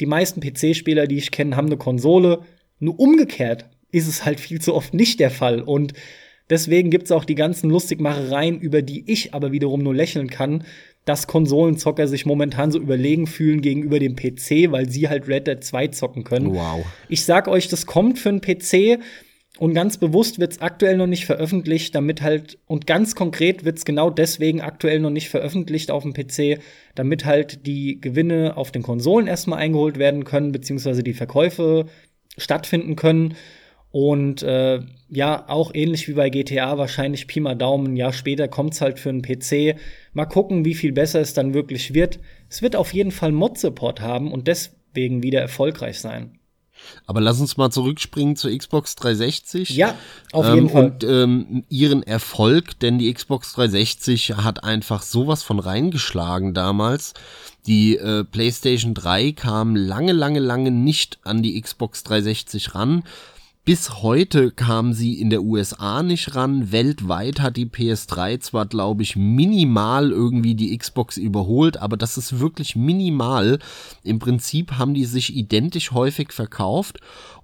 [0.00, 2.40] die meisten PC-Spieler, die ich kenne, haben eine Konsole.
[2.78, 5.60] Nur umgekehrt ist es halt viel zu oft nicht der Fall.
[5.60, 5.92] Und
[6.48, 10.64] deswegen gibt es auch die ganzen Lustigmachereien, über die ich aber wiederum nur lächeln kann,
[11.04, 15.62] dass Konsolenzocker sich momentan so überlegen fühlen gegenüber dem PC, weil sie halt Red Dead
[15.62, 16.54] 2 zocken können.
[16.54, 16.84] Wow.
[17.08, 18.98] Ich sag euch, das kommt für einen PC.
[19.60, 23.76] Und ganz bewusst wird es aktuell noch nicht veröffentlicht, damit halt, und ganz konkret wird
[23.76, 26.62] es genau deswegen aktuell noch nicht veröffentlicht auf dem PC,
[26.94, 31.84] damit halt die Gewinne auf den Konsolen erstmal eingeholt werden können, beziehungsweise die Verkäufe
[32.38, 33.34] stattfinden können.
[33.90, 34.80] Und äh,
[35.10, 38.80] ja, auch ähnlich wie bei GTA, wahrscheinlich Pi mal Daumen, ein Jahr später kommt es
[38.80, 39.78] halt für einen PC.
[40.14, 42.18] Mal gucken, wie viel besser es dann wirklich wird.
[42.48, 46.39] Es wird auf jeden Fall Mod-Support haben und deswegen wieder erfolgreich sein.
[47.06, 49.70] Aber lass uns mal zurückspringen zur Xbox 360.
[49.70, 49.94] Ja,
[50.32, 50.84] auf jeden ähm, Fall.
[50.84, 57.14] Und ähm, ihren Erfolg, denn die Xbox 360 hat einfach sowas von reingeschlagen damals.
[57.66, 63.02] Die äh, PlayStation 3 kam lange, lange, lange nicht an die Xbox 360 ran.
[63.64, 66.72] Bis heute kam sie in der USA nicht ran.
[66.72, 72.40] Weltweit hat die PS3 zwar, glaube ich, minimal irgendwie die Xbox überholt, aber das ist
[72.40, 73.58] wirklich minimal.
[74.02, 77.00] Im Prinzip haben die sich identisch häufig verkauft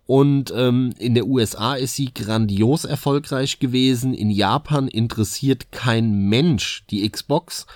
[0.06, 4.14] und ähm, in der USA ist sie grandios erfolgreich gewesen.
[4.14, 7.66] In Japan interessiert kein Mensch die Xbox.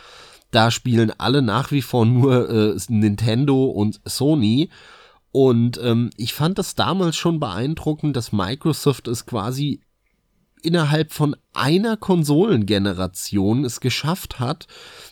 [0.52, 4.70] Da spielen alle nach wie vor nur äh, Nintendo und Sony.
[5.32, 9.80] Und ähm, ich fand das damals schon beeindruckend, dass Microsoft es quasi
[10.62, 14.66] innerhalb von einer Konsolengeneration es geschafft hat,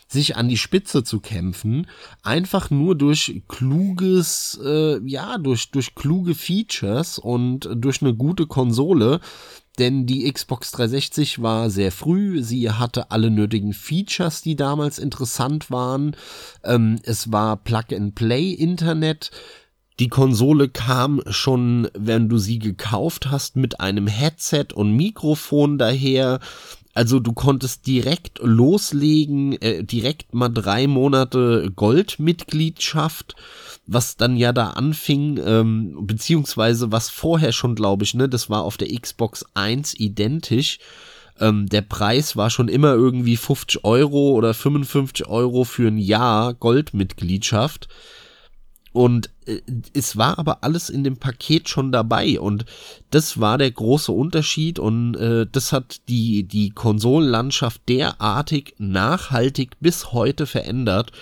[0.06, 1.86] sich an die Spitze zu kämpfen,
[2.22, 9.20] einfach nur durch kluges, äh, ja, durch, durch kluge Features und durch eine gute Konsole.
[9.78, 15.70] Denn die Xbox 360 war sehr früh, sie hatte alle nötigen Features, die damals interessant
[15.70, 16.16] waren.
[16.64, 19.30] Ähm, es war Plug-and-Play-Internet.
[19.98, 26.38] Die Konsole kam schon, wenn du sie gekauft hast, mit einem Headset und Mikrofon daher.
[26.94, 33.34] Also du konntest direkt loslegen, äh, direkt mal drei Monate Goldmitgliedschaft,
[33.86, 38.62] was dann ja da anfing, ähm, beziehungsweise was vorher schon, glaube ich, ne, das war
[38.62, 40.78] auf der Xbox 1 identisch.
[41.40, 46.54] Ähm, der Preis war schon immer irgendwie 50 Euro oder 55 Euro für ein Jahr
[46.54, 47.88] Goldmitgliedschaft.
[48.92, 49.60] Und äh,
[49.92, 52.40] es war aber alles in dem Paket schon dabei.
[52.40, 52.64] Und
[53.10, 54.78] das war der große Unterschied.
[54.78, 61.12] Und äh, das hat die, die Konsolenlandschaft derartig nachhaltig bis heute verändert,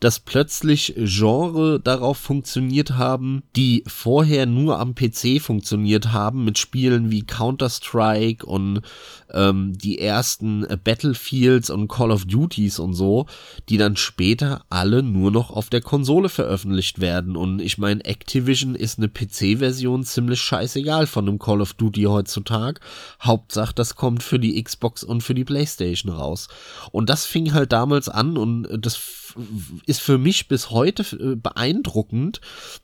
[0.00, 7.10] dass plötzlich Genre darauf funktioniert haben, die vorher nur am PC funktioniert haben, mit Spielen
[7.10, 8.82] wie Counter-Strike und
[9.32, 13.26] ähm, die ersten Battlefields und Call of Duties und so,
[13.68, 17.36] die dann später alle nur noch auf der Konsole veröffentlicht werden.
[17.36, 22.80] Und ich meine, Activision ist eine PC-Version ziemlich scheißegal von einem Call of Duty heutzutage.
[23.22, 26.48] Hauptsache, das kommt für die Xbox und für die PlayStation raus.
[26.92, 28.98] Und das fing halt damals an und das
[29.86, 32.40] ist für mich bis heute äh, beeindruckend,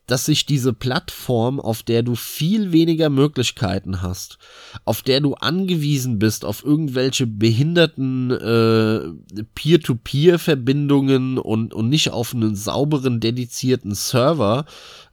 [0.07, 4.38] dass sich diese Plattform, auf der du viel weniger Möglichkeiten hast,
[4.84, 12.57] auf der du angewiesen bist auf irgendwelche behinderten äh, Peer-to-Peer-Verbindungen und, und nicht auf einen
[12.57, 14.64] sauberen, dedizierten Server,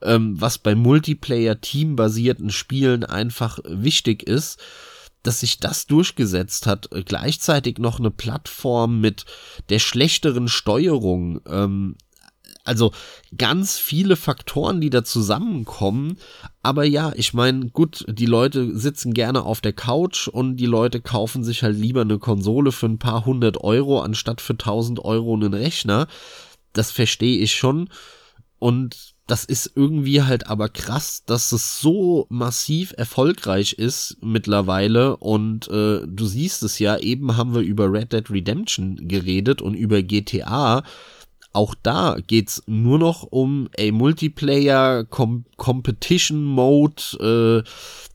[0.02, 4.60] ähm, was bei Multiplayer-Team-basierten Spielen einfach wichtig ist,
[5.24, 9.26] dass sich das durchgesetzt hat, gleichzeitig noch eine Plattform mit
[9.70, 11.96] der schlechteren Steuerung, ähm,
[12.64, 12.92] also
[13.38, 16.18] ganz viele Faktoren, die da zusammenkommen.
[16.62, 21.02] Aber ja, ich meine, gut, die Leute sitzen gerne auf der Couch und die Leute
[21.02, 25.34] kaufen sich halt lieber eine Konsole für ein paar hundert Euro anstatt für tausend Euro
[25.34, 26.08] einen Rechner.
[26.74, 27.90] Das verstehe ich schon.
[28.60, 35.70] Und das ist irgendwie halt aber krass, dass es so massiv erfolgreich ist mittlerweile und
[35.70, 40.02] äh, du siehst es ja, eben haben wir über Red Dead Redemption geredet und über
[40.04, 40.84] GTA.
[41.54, 47.70] Auch da geht's nur noch um a Multiplayer Com Competition Mode, äh,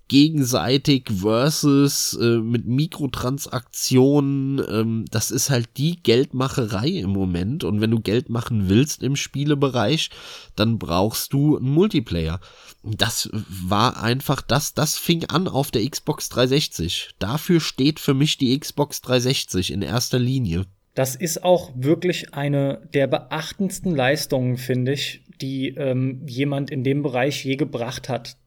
[0.09, 4.63] gegenseitig versus äh, mit Mikrotransaktionen.
[4.69, 7.65] Ähm, das ist halt die Geldmacherei im Moment.
[7.65, 10.11] Und wenn du Geld machen willst im Spielebereich,
[10.55, 12.41] dann brauchst du einen Multiplayer.
[12.83, 17.11] Das war einfach das, das fing an auf der Xbox 360.
[17.19, 20.67] Dafür steht für mich die Xbox 360 in erster Linie.
[20.97, 27.03] Das ist auch wirklich eine der beachtendsten Leistungen, finde ich, die ähm, jemand in dem
[27.03, 28.39] Bereich je gebracht hat.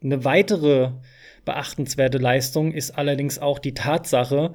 [0.00, 0.92] Eine weitere
[1.44, 4.54] beachtenswerte Leistung ist allerdings auch die Tatsache,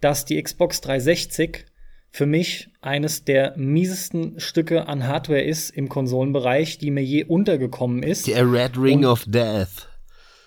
[0.00, 1.66] dass die Xbox 360
[2.10, 8.02] für mich eines der miesesten Stücke an Hardware ist im Konsolenbereich, die mir je untergekommen
[8.02, 8.26] ist.
[8.26, 9.88] Der Red Ring und, of Death.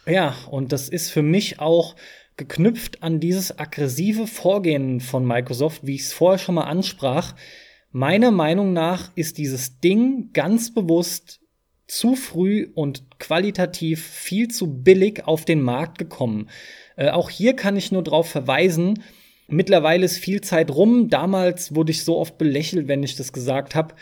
[0.05, 1.95] Ja, und das ist für mich auch
[2.37, 7.35] geknüpft an dieses aggressive Vorgehen von Microsoft, wie ich es vorher schon mal ansprach.
[7.91, 11.39] Meiner Meinung nach ist dieses Ding ganz bewusst
[11.87, 16.49] zu früh und qualitativ viel zu billig auf den Markt gekommen.
[16.95, 19.03] Äh, auch hier kann ich nur darauf verweisen,
[19.47, 21.09] mittlerweile ist viel Zeit rum.
[21.09, 23.95] Damals wurde ich so oft belächelt, wenn ich das gesagt habe.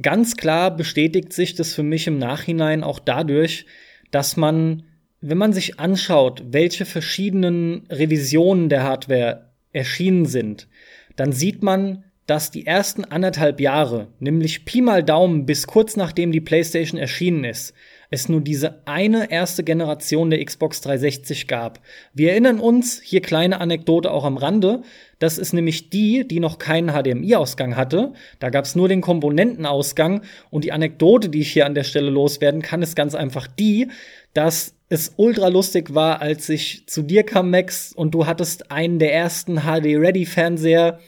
[0.00, 3.66] Ganz klar bestätigt sich das für mich im Nachhinein auch dadurch,
[4.10, 4.84] dass man,
[5.20, 10.68] wenn man sich anschaut, welche verschiedenen Revisionen der Hardware erschienen sind,
[11.16, 16.30] dann sieht man, dass die ersten anderthalb Jahre, nämlich Pi mal Daumen bis kurz nachdem
[16.30, 17.72] die PlayStation erschienen ist,
[18.10, 21.80] es nur diese eine erste Generation der Xbox 360 gab.
[22.12, 24.82] Wir erinnern uns, hier kleine Anekdote auch am Rande,
[25.18, 28.12] das ist nämlich die, die noch keinen HDMI-Ausgang hatte.
[28.38, 30.22] Da gab es nur den Komponentenausgang.
[30.50, 33.88] Und die Anekdote, die ich hier an der Stelle loswerden kann, ist ganz einfach die,
[34.32, 38.98] dass es ultra lustig war, als ich zu dir kam, Max, und du hattest einen
[38.98, 40.98] der ersten HD-Ready-Fernseher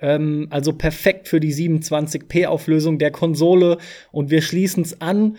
[0.00, 3.78] ähm, also perfekt für die 27p-Auflösung der Konsole.
[4.12, 5.36] Und wir schließen es an.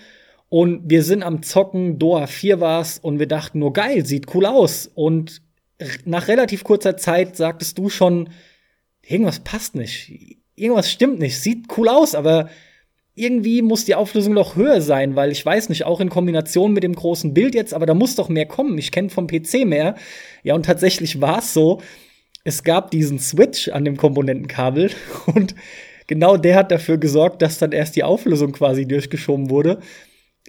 [0.49, 4.45] Und wir sind am Zocken, Doha 4 war's, und wir dachten nur, geil, sieht cool
[4.45, 4.91] aus.
[4.93, 5.41] Und
[6.05, 8.29] nach relativ kurzer Zeit sagtest du schon,
[9.01, 10.37] irgendwas passt nicht.
[10.55, 11.39] irgendwas stimmt nicht.
[11.39, 12.49] Sieht cool aus, aber
[13.13, 16.83] irgendwie muss die Auflösung noch höher sein, weil ich weiß nicht, auch in Kombination mit
[16.83, 18.77] dem großen Bild jetzt, aber da muss doch mehr kommen.
[18.77, 19.95] Ich kenne vom PC mehr.
[20.43, 21.81] Ja, und tatsächlich war es so,
[22.43, 24.91] es gab diesen Switch an dem Komponentenkabel
[25.27, 25.55] und
[26.07, 29.79] genau der hat dafür gesorgt, dass dann erst die Auflösung quasi durchgeschoben wurde.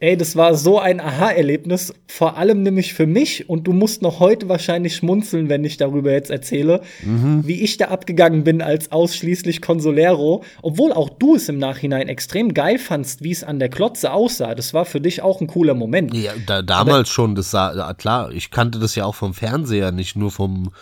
[0.03, 3.49] Ey, das war so ein Aha-Erlebnis, vor allem nämlich für mich.
[3.49, 7.47] Und du musst noch heute wahrscheinlich schmunzeln, wenn ich darüber jetzt erzähle, mhm.
[7.47, 10.43] wie ich da abgegangen bin als ausschließlich Consolero.
[10.61, 14.57] Obwohl auch du es im Nachhinein extrem geil fandst, wie es an der Klotze aussah.
[14.57, 16.13] Das war für dich auch ein cooler Moment.
[16.13, 19.93] Ja, da, damals Aber schon, das sah, klar, ich kannte das ja auch vom Fernseher,
[19.93, 20.73] nicht nur vom,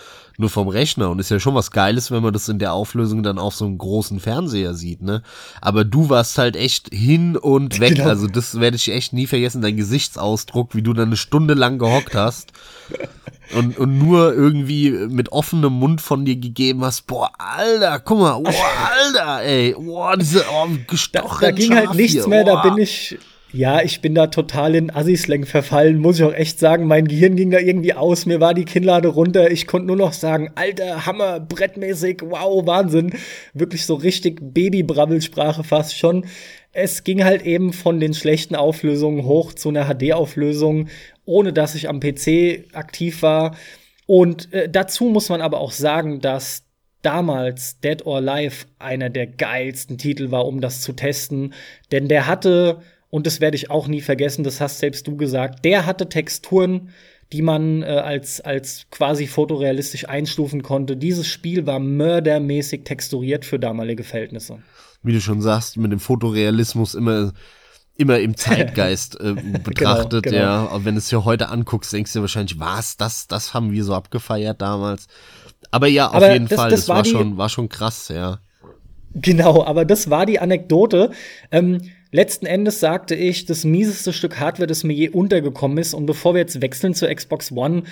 [0.40, 1.10] nur vom Rechner.
[1.10, 3.64] Und ist ja schon was Geiles, wenn man das in der Auflösung dann auf so
[3.64, 5.22] einem großen Fernseher sieht, ne?
[5.60, 7.96] Aber du warst halt echt hin und weg.
[7.96, 8.08] Genau.
[8.08, 11.78] Also das werde ich echt nie vergessen, dein Gesichtsausdruck, wie du dann eine Stunde lang
[11.78, 12.52] gehockt hast.
[13.56, 18.40] und, und nur irgendwie mit offenem Mund von dir gegeben hast, boah, Alter, guck mal,
[18.40, 18.54] boah,
[18.92, 22.62] Alter, ey, boah, diese oh, gestochen Da, da ging halt nichts hier, mehr, boah.
[22.62, 23.18] da bin ich,
[23.52, 26.86] ja, ich bin da total in Assi-Slang verfallen, muss ich auch echt sagen.
[26.86, 29.50] Mein Gehirn ging da irgendwie aus, mir war die Kinnlade runter.
[29.50, 33.12] Ich konnte nur noch sagen, alter Hammer, brettmäßig, wow, Wahnsinn.
[33.52, 36.26] Wirklich so richtig Baby-Brabbelsprache fast schon.
[36.72, 40.88] Es ging halt eben von den schlechten Auflösungen hoch zu einer HD-Auflösung,
[41.24, 43.56] ohne dass ich am PC aktiv war.
[44.06, 46.64] Und äh, dazu muss man aber auch sagen, dass
[47.02, 51.54] damals Dead or Alive einer der geilsten Titel war, um das zu testen.
[51.90, 55.64] Denn der hatte und das werde ich auch nie vergessen, das hast selbst du gesagt.
[55.64, 56.90] Der hatte Texturen,
[57.32, 60.96] die man äh, als, als quasi fotorealistisch einstufen konnte.
[60.96, 64.58] Dieses Spiel war mördermäßig texturiert für damalige Verhältnisse.
[65.02, 67.32] Wie du schon sagst, mit dem Fotorealismus immer,
[67.96, 69.34] immer im Zeitgeist äh,
[69.64, 70.76] betrachtet, genau, genau.
[70.76, 70.84] ja.
[70.84, 73.94] Wenn du es dir heute anguckst, denkst du wahrscheinlich, was, das, das haben wir so
[73.94, 75.06] abgefeiert damals.
[75.70, 78.08] Aber ja, auf aber jeden das, Fall, das, das war, war schon, war schon krass,
[78.08, 78.40] ja.
[79.14, 81.10] Genau, aber das war die Anekdote.
[81.50, 81.80] Ähm,
[82.12, 85.94] Letzten Endes sagte ich, das mieseste Stück Hardware, das mir je untergekommen ist.
[85.94, 87.84] Und bevor wir jetzt wechseln zur Xbox One,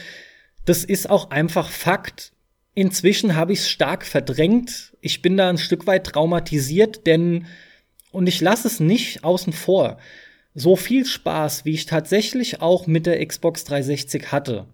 [0.64, 2.32] das ist auch einfach Fakt.
[2.74, 4.96] Inzwischen habe ich es stark verdrängt.
[5.00, 7.46] Ich bin da ein Stück weit traumatisiert, denn,
[8.10, 9.98] und ich lasse es nicht außen vor,
[10.54, 14.66] so viel Spaß, wie ich tatsächlich auch mit der Xbox 360 hatte.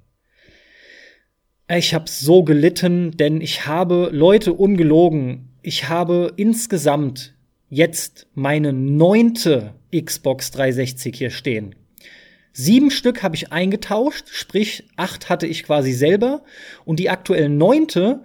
[1.69, 5.51] Ich habe so gelitten, denn ich habe Leute ungelogen.
[5.63, 7.34] Ich habe insgesamt
[7.75, 11.75] jetzt meine neunte Xbox 360 hier stehen.
[12.53, 16.45] Sieben Stück habe ich eingetauscht, sprich acht hatte ich quasi selber.
[16.85, 18.23] Und die aktuell neunte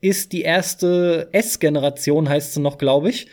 [0.00, 3.26] ist die erste S-Generation, heißt sie noch, glaube ich,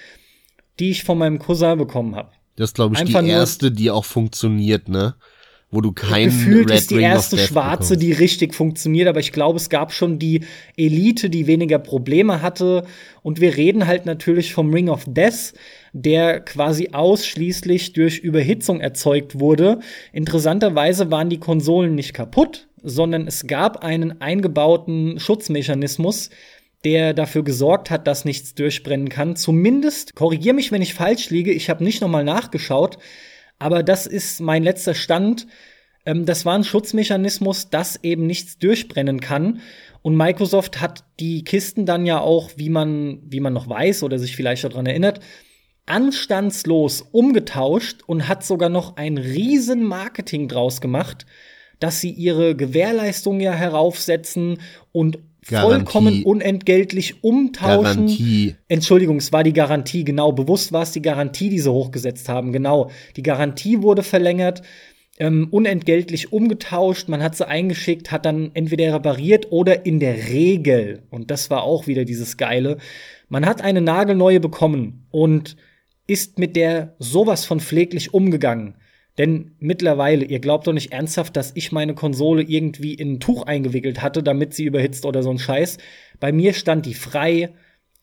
[0.80, 2.32] die ich von meinem Cousin bekommen habe.
[2.56, 5.16] Das ist, glaube ich, Einfach die erste, die auch funktioniert, ne?
[5.72, 8.02] Wo du kein Gefühlt Red ist die Ring erste schwarze, bekommst.
[8.02, 10.42] die richtig funktioniert, aber ich glaube, es gab schon die
[10.76, 12.86] Elite, die weniger Probleme hatte.
[13.22, 15.54] Und wir reden halt natürlich vom Ring of Death,
[15.94, 19.80] der quasi ausschließlich durch Überhitzung erzeugt wurde.
[20.12, 26.32] Interessanterweise waren die Konsolen nicht kaputt, sondern es gab einen eingebauten Schutzmechanismus,
[26.84, 29.36] der dafür gesorgt hat, dass nichts durchbrennen kann.
[29.36, 32.98] Zumindest, korrigier mich, wenn ich falsch liege, ich habe nicht nochmal nachgeschaut,
[33.60, 35.48] aber das ist mein letzter Stand.
[36.06, 39.62] Ähm, das war ein Schutzmechanismus, dass eben nichts durchbrennen kann.
[40.02, 44.18] Und Microsoft hat die Kisten dann ja auch, wie man, wie man noch weiß oder
[44.18, 45.20] sich vielleicht daran erinnert,
[45.86, 51.26] anstandslos umgetauscht und hat sogar noch ein riesen Marketing draus gemacht,
[51.80, 54.60] dass sie ihre Gewährleistung ja heraufsetzen
[54.92, 55.70] und Garantie.
[55.70, 57.84] vollkommen unentgeltlich umtauschen.
[57.84, 58.56] Garantie.
[58.68, 60.32] Entschuldigung, es war die Garantie, genau.
[60.32, 62.90] Bewusst war es die Garantie, die sie hochgesetzt haben, genau.
[63.16, 64.62] Die Garantie wurde verlängert,
[65.20, 71.04] ähm, unentgeltlich umgetauscht, man hat sie eingeschickt, hat dann entweder repariert oder in der Regel,
[71.10, 72.78] und das war auch wieder dieses Geile,
[73.28, 75.58] man hat eine nagelneue bekommen und
[76.08, 78.76] ist mit der sowas von pfleglich umgegangen.
[79.20, 83.44] Denn mittlerweile, ihr glaubt doch nicht ernsthaft, dass ich meine Konsole irgendwie in ein Tuch
[83.44, 85.78] eingewickelt hatte, damit sie überhitzt oder so ein Scheiß.
[86.22, 87.50] Bei mir stand die frei,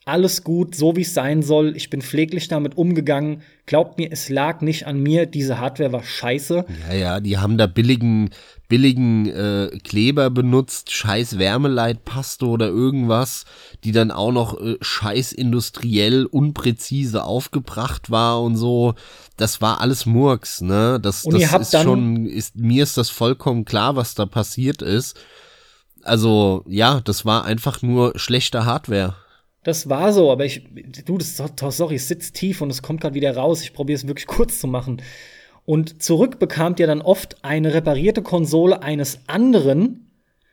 [0.04, 1.74] alles gut, so wie es sein soll.
[1.74, 3.42] Ich bin pfleglich damit umgegangen.
[3.64, 5.26] Glaubt mir, es lag nicht an mir.
[5.26, 6.64] Diese Hardware war scheiße.
[6.88, 8.30] Ja, ja, die haben da billigen,
[8.68, 13.44] billigen äh, Kleber benutzt, scheiß Wärmeleitpaste oder irgendwas,
[13.84, 18.94] die dann auch noch äh, scheiß industriell unpräzise aufgebracht war und so
[19.36, 20.98] das war alles Murks, ne?
[21.00, 25.18] Das, und das ist schon, ist, mir ist das vollkommen klar, was da passiert ist.
[26.02, 29.16] Also, ja, das war einfach nur schlechte Hardware.
[29.62, 30.62] Das war so, aber ich,
[31.04, 33.62] du, das, sorry, es sitzt tief und es kommt gerade wieder raus.
[33.62, 35.02] Ich probiere es wirklich kurz zu machen.
[35.66, 40.12] Und zurück bekamt ihr dann oft eine reparierte Konsole eines anderen,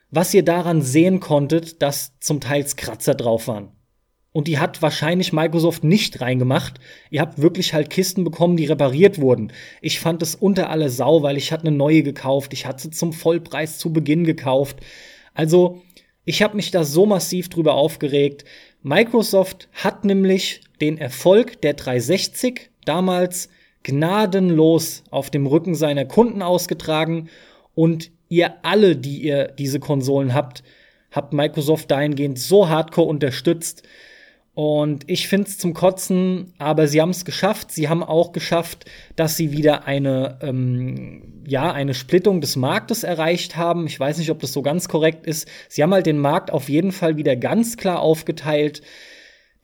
[0.09, 3.72] was ihr daran sehen konntet, dass zum Teil Kratzer drauf waren.
[4.34, 6.80] und die hat wahrscheinlich Microsoft nicht reingemacht.
[7.11, 9.53] Ihr habt wirklich halt Kisten bekommen, die repariert wurden.
[9.80, 12.51] Ich fand es unter alle Sau, weil ich hatte eine neue gekauft.
[12.53, 14.78] Ich hatte sie zum Vollpreis zu Beginn gekauft.
[15.36, 15.84] Also,
[16.26, 18.45] ich habe mich da so massiv drüber aufgeregt.
[18.82, 23.49] Microsoft hat nämlich den Erfolg der 360 damals
[23.84, 27.30] gnadenlos auf dem Rücken seiner Kunden ausgetragen
[27.76, 30.64] und ihr alle, die ihr diese Konsolen habt,
[31.12, 33.84] habt Microsoft dahingehend so hardcore unterstützt.
[34.56, 37.72] Und ich finde es zum Kotzen, aber sie haben es geschafft.
[37.72, 43.56] Sie haben auch geschafft, dass sie wieder eine, ähm, ja, eine Splittung des Marktes erreicht
[43.56, 43.88] haben.
[43.88, 45.48] Ich weiß nicht, ob das so ganz korrekt ist.
[45.70, 48.84] Sie haben halt den Markt auf jeden Fall wieder ganz klar aufgeteilt.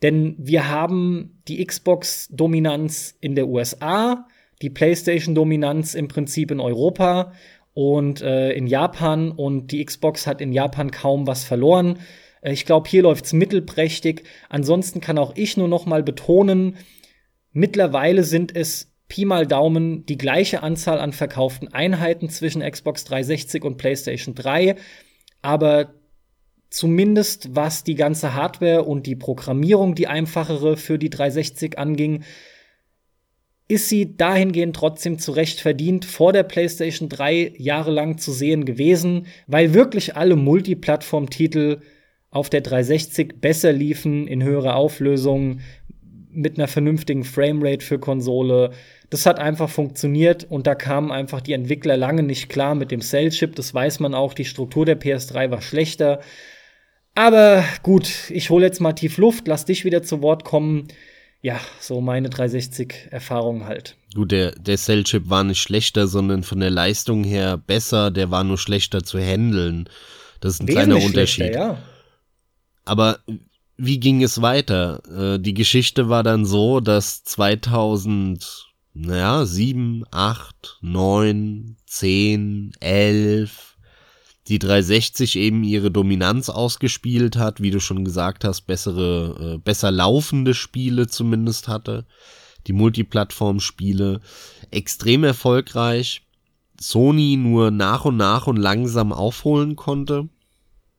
[0.02, 4.26] Denn wir haben die Xbox-Dominanz in der USA,
[4.62, 7.32] die PlayStation-Dominanz im Prinzip in Europa
[7.74, 9.30] und äh, in Japan.
[9.30, 11.98] Und die Xbox hat in Japan kaum was verloren.
[12.40, 14.24] Äh, ich glaube, hier läuft's mittelprächtig.
[14.48, 16.76] Ansonsten kann auch ich nur noch mal betonen,
[17.52, 23.64] mittlerweile sind es Pi mal Daumen die gleiche Anzahl an verkauften Einheiten zwischen Xbox 360
[23.64, 24.76] und PlayStation 3,
[25.42, 25.94] aber
[26.70, 32.22] zumindest was die ganze Hardware und die Programmierung, die einfachere für die 360 anging,
[33.68, 39.26] ist sie dahingehend trotzdem zu Recht verdient vor der PlayStation 3 jahrelang zu sehen gewesen,
[39.46, 41.80] weil wirklich alle Multiplattform-Titel
[42.30, 45.60] auf der 360 besser liefen, in höherer Auflösung,
[46.32, 48.70] mit einer vernünftigen Framerate für Konsole.
[49.08, 53.00] Das hat einfach funktioniert und da kamen einfach die Entwickler lange nicht klar mit dem
[53.00, 53.56] Cell-Chip.
[53.56, 54.34] Das weiß man auch.
[54.34, 56.20] Die Struktur der PS3 war schlechter.
[57.14, 60.88] Aber gut, ich hole jetzt mal tief Luft, lass dich wieder zu Wort kommen.
[61.42, 63.96] Ja, so meine 360-Erfahrung halt.
[64.14, 68.10] Gut, der, der Cell-Chip war nicht schlechter, sondern von der Leistung her besser.
[68.10, 69.88] Der war nur schlechter zu handeln.
[70.40, 71.54] Das ist ein Wesentlich kleiner Unterschied.
[71.54, 71.78] Ja.
[72.84, 73.20] Aber
[73.76, 75.00] wie ging es weiter?
[75.34, 83.69] Äh, die Geschichte war dann so, dass 2000, naja, 7, 8, 9, 10, 11,
[84.50, 89.92] die 360 eben ihre Dominanz ausgespielt hat, wie du schon gesagt hast, bessere, äh, besser
[89.92, 92.04] laufende Spiele zumindest hatte,
[92.66, 94.20] die Multiplattform-Spiele,
[94.72, 96.22] extrem erfolgreich,
[96.80, 100.28] Sony nur nach und nach und langsam aufholen konnte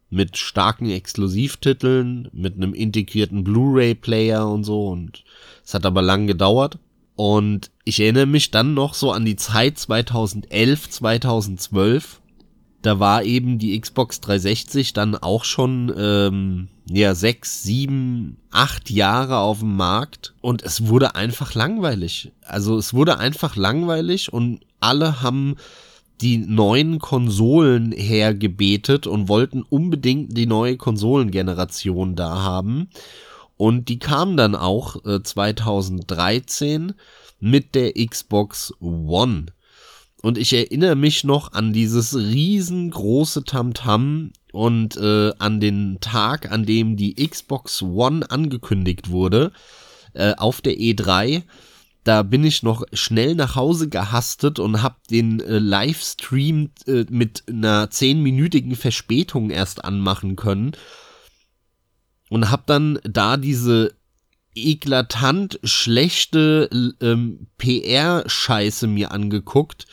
[0.10, 5.24] mit starken Exklusivtiteln, mit einem integrierten Blu-ray-Player und so und
[5.66, 6.78] es hat aber lang gedauert.
[7.16, 12.21] Und ich erinnere mich dann noch so an die Zeit 2011, 2012.
[12.82, 19.38] Da war eben die Xbox 360 dann auch schon ähm, ja sechs, sieben, acht Jahre
[19.38, 22.32] auf dem Markt und es wurde einfach langweilig.
[22.42, 25.58] Also es wurde einfach langweilig und alle haben
[26.22, 32.90] die neuen Konsolen hergebetet und wollten unbedingt die neue Konsolengeneration da haben.
[33.58, 36.94] Und die kam dann auch äh, 2013
[37.40, 39.48] mit der Xbox One.
[40.22, 46.66] Und ich erinnere mich noch an dieses riesengroße Tamtam und äh, an den Tag, an
[46.66, 49.52] dem die Xbox One angekündigt wurde,
[50.14, 51.44] äh, auf der E3
[52.04, 57.44] da bin ich noch schnell nach Hause gehastet und hab den äh, Livestream äh, mit
[57.48, 60.72] einer zehnminütigen Verspätung erst anmachen können.
[62.30, 63.94] Und hab dann da diese
[64.56, 66.70] eklatant schlechte
[67.02, 69.86] ähm, PR-Scheiße mir angeguckt,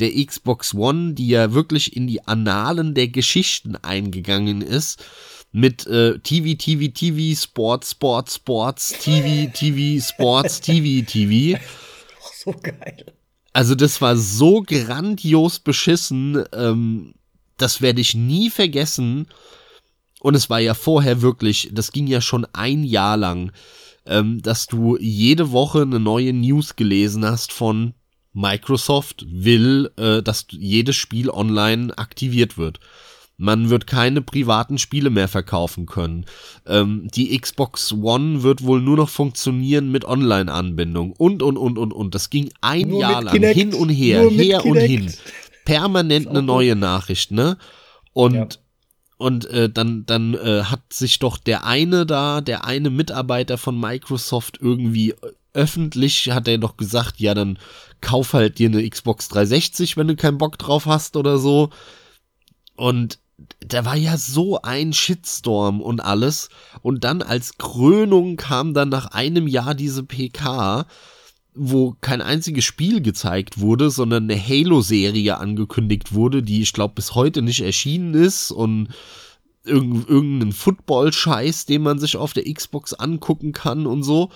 [0.00, 5.04] der Xbox One, die ja wirklich in die Annalen der Geschichten eingegangen ist
[5.52, 11.60] mit äh, TV, TV, TV, Sports, Sports, Sports, TV, TV, Sports, TV, TV.
[12.36, 13.14] So geil.
[13.54, 17.14] Also das war so grandios beschissen, ähm,
[17.56, 19.28] das werde ich nie vergessen.
[20.20, 23.52] Und es war ja vorher wirklich, das ging ja schon ein Jahr lang,
[24.06, 27.94] ähm, dass du jede Woche eine neue News gelesen hast von
[28.32, 32.80] Microsoft will, äh, dass jedes Spiel online aktiviert wird.
[33.36, 36.24] Man wird keine privaten Spiele mehr verkaufen können.
[36.66, 41.92] Ähm, die Xbox One wird wohl nur noch funktionieren mit Online-Anbindung und, und, und, und,
[41.92, 42.14] und.
[42.14, 43.58] Das ging ein nur Jahr lang Kinect.
[43.58, 45.12] hin und her, her und hin.
[45.64, 47.56] Permanent eine neue Nachricht, ne?
[48.12, 48.48] Und, ja.
[49.16, 53.78] Und äh, dann, dann äh, hat sich doch der eine da, der eine Mitarbeiter von
[53.78, 55.14] Microsoft irgendwie
[55.54, 57.58] öffentlich hat er doch gesagt, ja, dann
[58.00, 61.70] kauf halt dir eine Xbox 360, wenn du keinen Bock drauf hast oder so.
[62.76, 63.18] Und
[63.60, 66.48] da war ja so ein Shitstorm und alles.
[66.82, 70.86] Und dann als Krönung kam dann nach einem Jahr diese PK,
[71.54, 77.14] wo kein einziges Spiel gezeigt wurde, sondern eine Halo-Serie angekündigt wurde, die ich glaube bis
[77.14, 78.88] heute nicht erschienen ist und
[79.66, 84.30] Irgend, irgendeinen Football-Scheiß, den man sich auf der Xbox angucken kann und so.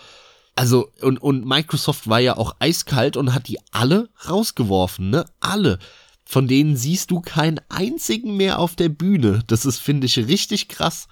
[0.55, 5.27] Also, und, und Microsoft war ja auch eiskalt und hat die alle rausgeworfen, ne?
[5.39, 5.79] Alle.
[6.25, 9.43] Von denen siehst du keinen einzigen mehr auf der Bühne.
[9.47, 11.09] Das ist, finde ich, richtig krass.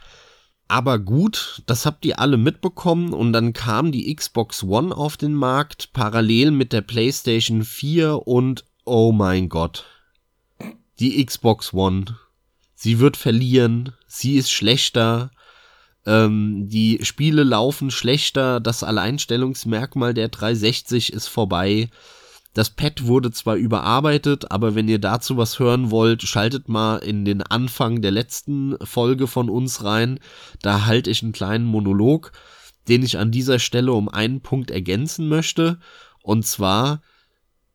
[0.69, 5.33] Aber gut, das habt ihr alle mitbekommen und dann kam die Xbox One auf den
[5.35, 9.85] Markt, parallel mit der PlayStation 4 und oh mein Gott,
[10.99, 12.17] die Xbox One.
[12.75, 15.31] Sie wird verlieren, sie ist schlechter,
[16.07, 21.91] ähm, die Spiele laufen schlechter, das Alleinstellungsmerkmal der 360 ist vorbei.
[22.57, 27.27] Das Pad wurde zwar überarbeitet, aber wenn ihr dazu was hören wollt, schaltet mal in
[27.27, 30.21] den Anfang der letzten Folge von uns rein.
[30.63, 32.33] Da halte ich einen kleinen Monolog,
[32.89, 35.81] den ich an dieser Stelle um einen Punkt ergänzen möchte.
[36.23, 37.03] Und zwar,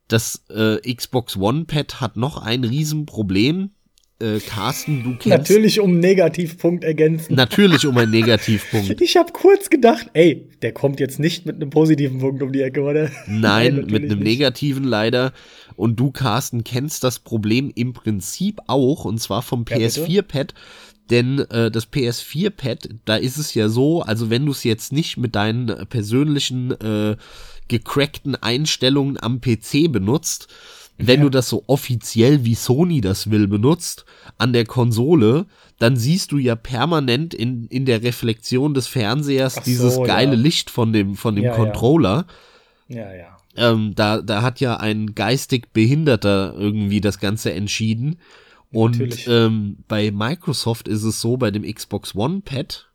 [0.08, 3.76] das äh, Xbox One Pad hat noch ein Riesenproblem
[4.22, 5.28] äh, Carsten, du kennst.
[5.28, 7.36] Natürlich um einen Negativpunkt ergänzen.
[7.36, 9.02] Natürlich um einen Negativpunkt.
[9.02, 12.62] ich habe kurz gedacht, ey, der kommt jetzt nicht mit einem positiven Punkt um die
[12.62, 13.10] Ecke, oder?
[13.28, 14.40] Nein, Nein mit einem nicht.
[14.40, 15.34] negativen leider.
[15.76, 20.54] Und du, Carsten, kennst das Problem im Prinzip auch, und zwar vom PS4-Pad.
[21.10, 25.18] Denn äh, das PS4-Pad, da ist es ja so, also wenn du es jetzt nicht
[25.18, 27.18] mit deinen persönlichen äh,
[27.68, 30.48] gecrackten Einstellungen am PC benutzt,
[30.98, 31.24] wenn ja.
[31.24, 34.06] du das so offiziell wie Sony das will benutzt
[34.38, 35.46] an der Konsole,
[35.80, 40.42] dann siehst du ja permanent in, in der Reflexion des Fernsehers so, dieses geile ja.
[40.42, 42.26] Licht von dem, von dem ja, Controller.
[42.88, 43.38] Ja, ja.
[43.56, 48.18] Ähm, da, da hat ja ein geistig Behinderter irgendwie das Ganze entschieden.
[48.72, 52.91] Und ähm, bei Microsoft ist es so, bei dem Xbox One Pad,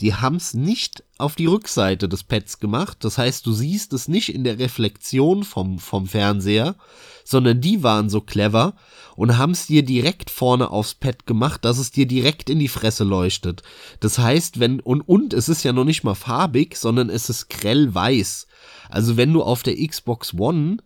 [0.00, 2.98] die haben es nicht auf die Rückseite des Pads gemacht.
[3.00, 6.76] Das heißt, du siehst es nicht in der Reflexion vom, vom Fernseher,
[7.24, 8.74] sondern die waren so clever
[9.16, 12.68] und haben es dir direkt vorne aufs Pad gemacht, dass es dir direkt in die
[12.68, 13.62] Fresse leuchtet.
[14.00, 17.48] Das heißt, wenn, und, und es ist ja noch nicht mal farbig, sondern es ist
[17.48, 18.46] grell weiß.
[18.90, 20.78] Also wenn du auf der Xbox One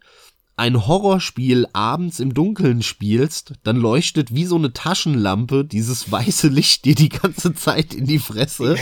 [0.61, 6.85] ein Horrorspiel abends im Dunkeln spielst, dann leuchtet wie so eine Taschenlampe dieses weiße Licht
[6.85, 8.77] dir die ganze Zeit in die Fresse.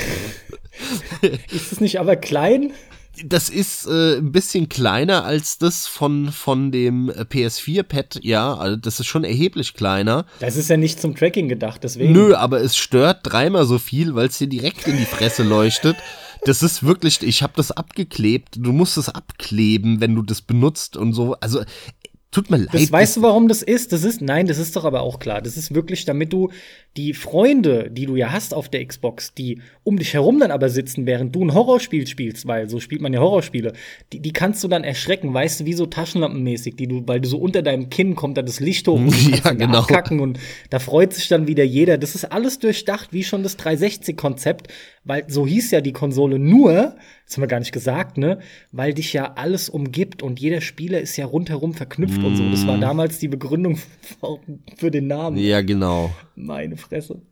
[1.53, 2.73] Ist es nicht aber klein?
[3.25, 9.01] das ist äh, ein bisschen kleiner als das von, von dem PS4-Pad, ja, also das
[9.01, 10.25] ist schon erheblich kleiner.
[10.39, 12.13] Das ist ja nicht zum Tracking gedacht, deswegen.
[12.13, 15.97] Nö, aber es stört dreimal so viel, weil es dir direkt in die Fresse leuchtet.
[16.45, 18.57] Das ist wirklich, ich habe das abgeklebt.
[18.59, 21.35] Du musst es abkleben, wenn du das benutzt und so.
[21.35, 21.63] Also
[22.31, 22.69] Tut mir leid.
[22.75, 23.91] Das weißt du, warum das ist?
[23.91, 25.41] Das ist, nein, das ist doch aber auch klar.
[25.41, 26.51] Das ist wirklich, damit du
[26.99, 30.69] die Freunde, die du ja hast auf der Xbox, die um dich herum dann aber
[30.69, 33.73] sitzen, während du ein Horrorspiel spielst, weil so spielt man ja Horrorspiele,
[34.13, 37.29] die, die kannst du dann erschrecken, weißt du, wie so taschenlampenmäßig, die du, weil du
[37.29, 39.79] so unter deinem Kinn kommt da das Licht hoch und du ja, genau.
[39.79, 41.97] abkacken und da freut sich dann wieder jeder.
[41.97, 44.69] Das ist alles durchdacht, wie schon das 360-Konzept,
[45.09, 46.95] weil so hieß ja die Konsole nur,
[47.25, 48.41] das haben wir gar nicht gesagt, ne?
[48.73, 52.25] Weil dich ja alles umgibt und jeder Spieler ist ja rundherum verknüpft mm.
[52.27, 52.51] und so.
[52.51, 52.83] Das war mm.
[52.83, 53.79] damals die Begründung
[54.77, 55.39] für den Namen.
[55.39, 56.11] Ja, genau.
[56.37, 57.23] Meine Fresse.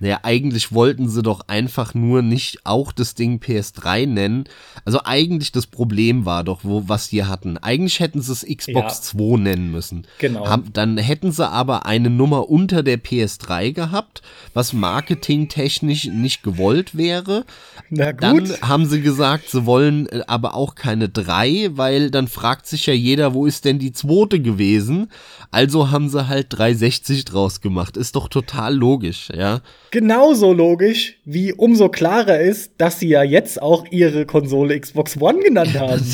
[0.00, 4.44] Naja, eigentlich wollten sie doch einfach nur nicht auch das Ding PS3 nennen.
[4.86, 7.58] Also eigentlich das Problem war doch, wo, was die hatten.
[7.58, 9.18] Eigentlich hätten sie es Xbox ja.
[9.18, 10.06] 2 nennen müssen.
[10.18, 10.48] Genau.
[10.48, 14.22] Haben, dann hätten sie aber eine Nummer unter der PS3 gehabt,
[14.54, 17.44] was marketingtechnisch nicht gewollt wäre.
[17.90, 18.22] Na gut.
[18.22, 22.86] Dann haben sie gesagt, sie wollen äh, aber auch keine 3, weil dann fragt sich
[22.86, 25.10] ja jeder, wo ist denn die zweite gewesen?
[25.50, 27.98] Also haben sie halt 360 draus gemacht.
[27.98, 29.60] Ist doch total logisch, ja
[29.90, 35.40] genauso logisch, wie umso klarer ist, dass sie ja jetzt auch ihre Konsole Xbox One
[35.40, 36.04] genannt haben.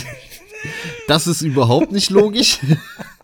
[1.07, 2.59] Das ist überhaupt nicht logisch.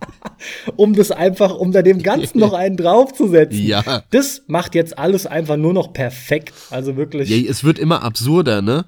[0.77, 3.65] um das einfach, um da dem Ganzen noch einen draufzusetzen.
[3.65, 4.05] Ja.
[4.11, 6.55] Das macht jetzt alles einfach nur noch perfekt.
[6.71, 7.29] Also wirklich.
[7.29, 8.85] Ja, es wird immer absurder, ne?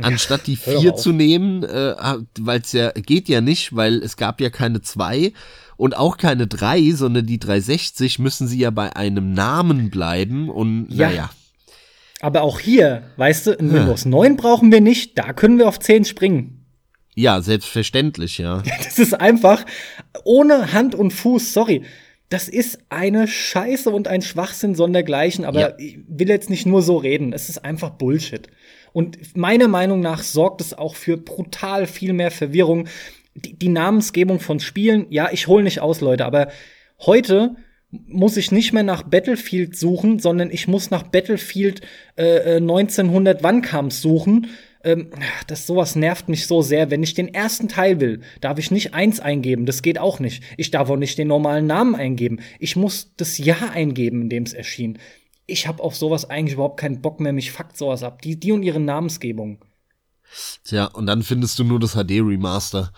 [0.00, 1.94] Anstatt die vier zu nehmen, äh,
[2.38, 5.32] weil es ja geht ja nicht, weil es gab ja keine zwei
[5.78, 10.88] und auch keine drei, sondern die 360 müssen sie ja bei einem Namen bleiben und
[10.90, 11.08] ja.
[11.08, 11.30] naja.
[12.20, 14.10] Aber auch hier, weißt du, in Windows ja.
[14.10, 16.66] 9 brauchen wir nicht, da können wir auf 10 springen.
[17.14, 18.62] Ja, selbstverständlich, ja.
[18.84, 19.64] Das ist einfach
[20.24, 21.84] ohne Hand und Fuß, sorry.
[22.28, 25.72] Das ist eine Scheiße und ein Schwachsinn sondergleichen, aber ja.
[25.78, 27.32] ich will jetzt nicht nur so reden.
[27.32, 28.48] Es ist einfach Bullshit.
[28.92, 32.88] Und meiner Meinung nach sorgt es auch für brutal viel mehr Verwirrung
[33.44, 36.48] die, die Namensgebung von Spielen, ja, ich hole nicht aus, Leute, aber
[37.00, 37.56] heute
[37.90, 41.80] muss ich nicht mehr nach Battlefield suchen, sondern ich muss nach Battlefield
[42.16, 44.48] äh, 1900 äh, wann kam's suchen.
[44.84, 45.10] Ähm,
[45.46, 46.90] das sowas nervt mich so sehr.
[46.90, 49.64] Wenn ich den ersten Teil will, darf ich nicht eins eingeben.
[49.64, 50.42] Das geht auch nicht.
[50.58, 52.40] Ich darf auch nicht den normalen Namen eingeben.
[52.58, 54.98] Ich muss das Jahr eingeben, in dem es erschien.
[55.46, 58.20] ich habe auf sowas eigentlich überhaupt keinen Bock mehr, mich fuckt sowas ab.
[58.20, 59.64] Die, die und ihre Namensgebung.
[60.64, 62.92] Tja, und dann findest du nur das HD-Remaster.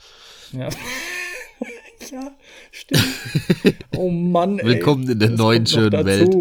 [0.53, 0.69] Ja.
[2.11, 2.33] ja,
[2.73, 3.05] stimmt.
[3.97, 4.67] Oh Mann, ey.
[4.67, 6.05] Willkommen in der Das neuen schönen.
[6.05, 6.35] Welt.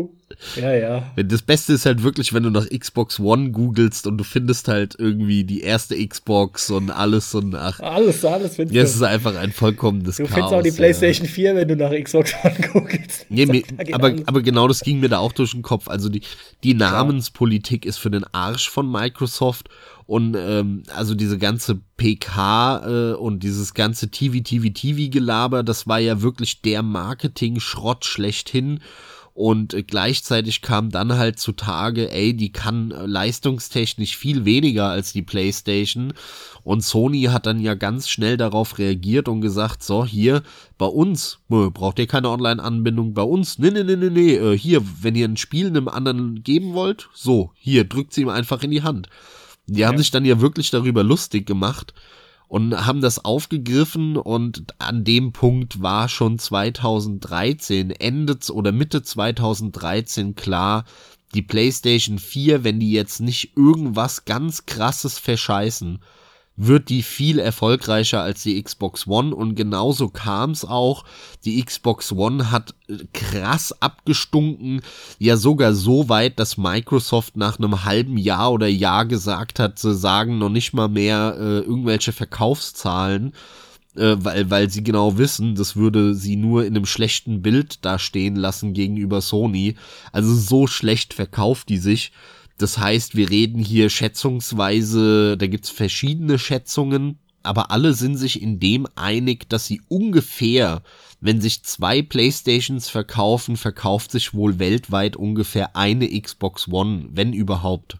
[0.55, 1.11] Ja, ja.
[1.15, 4.95] Das Beste ist halt wirklich, wenn du nach Xbox One googelst und du findest halt
[4.97, 7.79] irgendwie die erste Xbox und alles und ach.
[7.79, 8.97] Alles, alles findest Ja, es du.
[8.99, 10.33] ist einfach ein vollkommenes Du Chaos.
[10.33, 10.75] findest auch die ja.
[10.75, 13.25] PlayStation 4, wenn du nach Xbox One googelst.
[13.29, 15.87] Nee, mir, aber, aber genau das ging mir da auch durch den Kopf.
[15.87, 16.21] Also die,
[16.63, 19.69] die Namenspolitik ist für den Arsch von Microsoft
[20.05, 25.99] und ähm, also diese ganze PK äh, und dieses ganze TV, TV, TV-Gelaber, das war
[25.99, 28.79] ja wirklich der Marketing-Schrott schlechthin.
[29.39, 35.13] Und äh, gleichzeitig kam dann halt zutage, ey, die kann äh, leistungstechnisch viel weniger als
[35.13, 36.11] die PlayStation.
[36.65, 40.43] Und Sony hat dann ja ganz schnell darauf reagiert und gesagt, so, hier,
[40.77, 44.57] bei uns, äh, braucht ihr keine Online-Anbindung, bei uns, nee, nee, nee, nee, nee, äh,
[44.57, 48.61] hier, wenn ihr ein Spiel einem anderen geben wollt, so, hier, drückt sie ihm einfach
[48.63, 49.07] in die Hand.
[49.67, 49.99] Die haben Ja.
[49.99, 51.93] sich dann ja wirklich darüber lustig gemacht
[52.49, 60.33] und haben das aufgegriffen und an dem Punkt war schon 2013, Ende oder Mitte 2013
[60.33, 60.83] klar,
[61.35, 65.99] die PlayStation 4, wenn die jetzt nicht irgendwas ganz krasses verscheißen,
[66.61, 71.05] wird die viel erfolgreicher als die Xbox One und genauso kam es auch.
[71.45, 74.81] Die Xbox One hat äh, krass abgestunken,
[75.19, 79.95] ja sogar so weit, dass Microsoft nach einem halben Jahr oder Jahr gesagt hat, sie
[79.95, 83.31] sagen noch nicht mal mehr äh, irgendwelche Verkaufszahlen,
[83.95, 88.35] äh, weil, weil sie genau wissen, das würde sie nur in einem schlechten Bild dastehen
[88.35, 89.75] lassen gegenüber Sony.
[90.11, 92.11] Also so schlecht verkauft die sich.
[92.59, 98.59] Das heißt, wir reden hier schätzungsweise, da gibt's verschiedene Schätzungen, aber alle sind sich in
[98.59, 100.83] dem einig, dass sie ungefähr,
[101.21, 107.97] wenn sich zwei Playstations verkaufen, verkauft sich wohl weltweit ungefähr eine Xbox One, wenn überhaupt.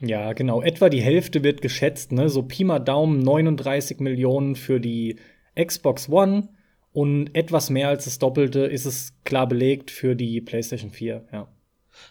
[0.00, 0.60] Ja, genau.
[0.60, 2.28] Etwa die Hälfte wird geschätzt, ne?
[2.28, 5.16] So Pi mal Daumen 39 Millionen für die
[5.58, 6.50] Xbox One
[6.92, 11.48] und etwas mehr als das Doppelte ist es klar belegt für die PlayStation 4, ja.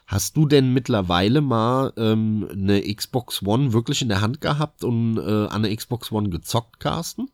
[0.07, 5.17] Hast du denn mittlerweile mal ähm, eine Xbox One wirklich in der Hand gehabt und
[5.17, 7.29] äh, an der Xbox One gezockt, Carsten?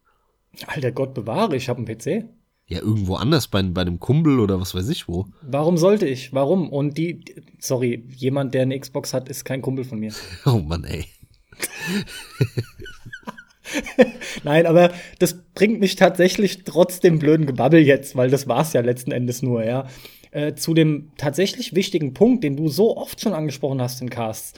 [0.65, 2.25] Alter Gott bewahre, ich habe einen PC.
[2.69, 5.25] Ja, irgendwo anders, bei, bei einem Kumpel oder was weiß ich wo.
[5.41, 6.33] Warum sollte ich?
[6.33, 6.69] Warum?
[6.69, 7.23] Und die,
[7.59, 10.11] sorry, jemand, der eine Xbox hat, ist kein Kumpel von mir.
[10.45, 11.05] Oh Mann, ey.
[14.43, 18.81] Nein, aber das bringt mich tatsächlich trotz dem blöden Gebabbel jetzt, weil das war's ja
[18.81, 19.87] letzten Endes nur, ja,
[20.31, 24.53] äh, zu dem tatsächlich wichtigen Punkt, den du so oft schon angesprochen hast in Casts.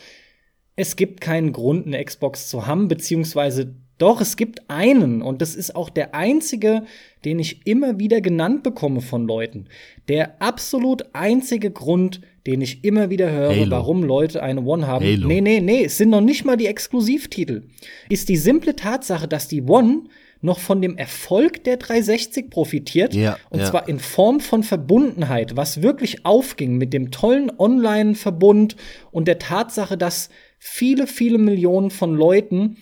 [0.75, 5.55] Es gibt keinen Grund, eine Xbox zu haben, beziehungsweise doch, es gibt einen, und das
[5.55, 6.83] ist auch der einzige,
[7.25, 9.65] den ich immer wieder genannt bekomme von Leuten.
[10.07, 13.71] Der absolut einzige Grund, den ich immer wieder höre, Halo.
[13.71, 15.03] warum Leute eine One haben.
[15.03, 15.27] Halo.
[15.27, 17.63] Nee, nee, nee, es sind noch nicht mal die Exklusivtitel.
[18.07, 20.03] Ist die simple Tatsache, dass die One
[20.41, 23.13] noch von dem Erfolg der 360 profitiert.
[23.13, 23.65] Ja, und ja.
[23.65, 28.75] zwar in Form von Verbundenheit, was wirklich aufging mit dem tollen Online-Verbund
[29.11, 32.77] und der Tatsache, dass viele, viele Millionen von Leuten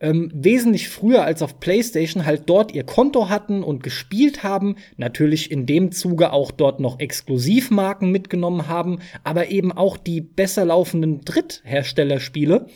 [0.00, 5.50] ähm, wesentlich früher als auf PlayStation halt dort ihr Konto hatten und gespielt haben, natürlich
[5.50, 11.20] in dem Zuge auch dort noch Exklusivmarken mitgenommen haben, aber eben auch die besser laufenden
[11.20, 12.66] Drittherstellerspiele.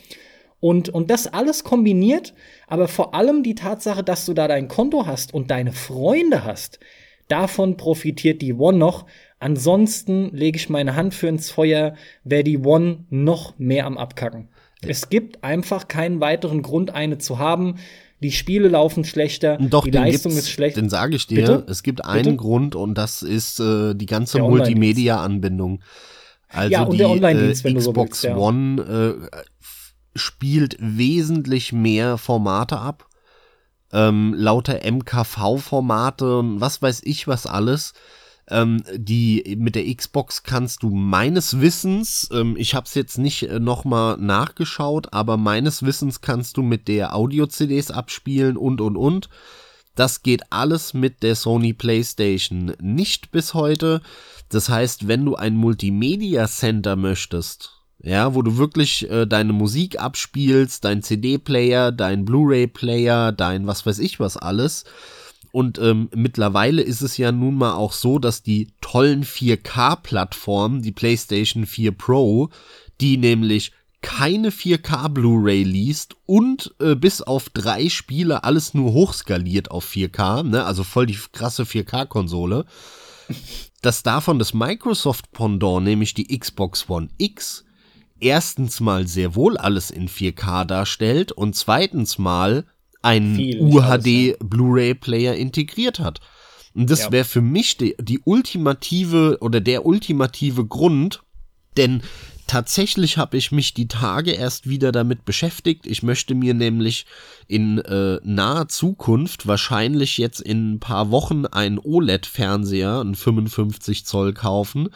[0.59, 2.33] Und, und das alles kombiniert,
[2.67, 6.79] aber vor allem die Tatsache, dass du da dein Konto hast und deine Freunde hast,
[7.27, 9.05] davon profitiert die One noch.
[9.39, 14.49] Ansonsten lege ich meine Hand für ins Feuer, wäre die One noch mehr am Abkacken.
[14.81, 17.75] Es gibt einfach keinen weiteren Grund, eine zu haben.
[18.21, 20.77] Die Spiele laufen schlechter, Doch, die Leistung ist schlecht.
[20.77, 21.41] Den sage ich dir.
[21.41, 21.65] Bitte?
[21.69, 22.37] Es gibt einen Bitte?
[22.37, 24.39] Grund und das ist äh, die ganze.
[24.39, 25.81] Multimedia-Anbindung.
[26.49, 28.37] Also Ja, und die der Online-Dienst, äh, wenn du so Xbox willst, ja.
[28.37, 29.37] One äh,
[30.15, 33.07] spielt wesentlich mehr Formate ab.
[33.91, 37.93] Ähm, lauter MKV-Formate und was weiß ich was alles.
[38.47, 43.49] Ähm, die mit der Xbox kannst du meines Wissens, ähm, ich habe es jetzt nicht
[43.49, 49.29] äh, nochmal nachgeschaut, aber meines Wissens kannst du mit der Audio-CDs abspielen und und und.
[49.95, 54.01] Das geht alles mit der Sony PlayStation nicht bis heute.
[54.49, 57.74] Das heißt, wenn du ein Multimedia Center möchtest,
[58.05, 63.97] ja, wo du wirklich äh, deine Musik abspielst, dein CD-Player, dein Blu-ray-Player, dein was weiß
[63.97, 64.85] ich was alles.
[65.51, 70.91] Und ähm, mittlerweile ist es ja nun mal auch so, dass die tollen 4K-Plattformen, die
[70.91, 72.49] PlayStation 4 Pro,
[73.01, 73.71] die nämlich
[74.01, 80.43] keine 4K Blu-ray liest und äh, bis auf drei Spiele alles nur hochskaliert auf 4K,
[80.43, 82.65] ne, also voll die krasse 4K-Konsole.
[83.81, 87.65] dass davon das Microsoft Pendant, nämlich die Xbox One X,
[88.19, 92.65] erstens mal sehr wohl alles in 4K darstellt und zweitens mal
[93.01, 96.21] einen UHD Blu-ray Player integriert hat.
[96.73, 97.11] Und das ja.
[97.11, 101.23] wäre für mich die, die ultimative oder der ultimative Grund,
[101.77, 102.01] denn
[102.47, 105.87] tatsächlich habe ich mich die Tage erst wieder damit beschäftigt.
[105.87, 107.05] Ich möchte mir nämlich
[107.47, 114.33] in äh, naher Zukunft, wahrscheinlich jetzt in ein paar Wochen, einen OLED-Fernseher, einen 55 Zoll
[114.33, 114.89] kaufen.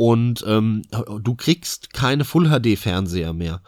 [0.00, 0.80] Und ähm,
[1.20, 3.60] du kriegst keine Full-HD-Fernseher mehr.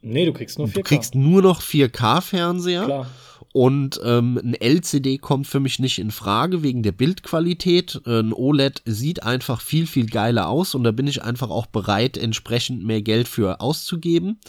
[0.00, 0.72] Nee, du kriegst nur 4K.
[0.72, 2.84] Du kriegst nur noch 4K-Fernseher.
[2.86, 3.06] Klar.
[3.52, 8.00] Und ähm, ein LCD kommt für mich nicht in Frage wegen der Bildqualität.
[8.06, 12.16] Ein OLED sieht einfach viel, viel geiler aus und da bin ich einfach auch bereit,
[12.16, 14.40] entsprechend mehr Geld für auszugeben.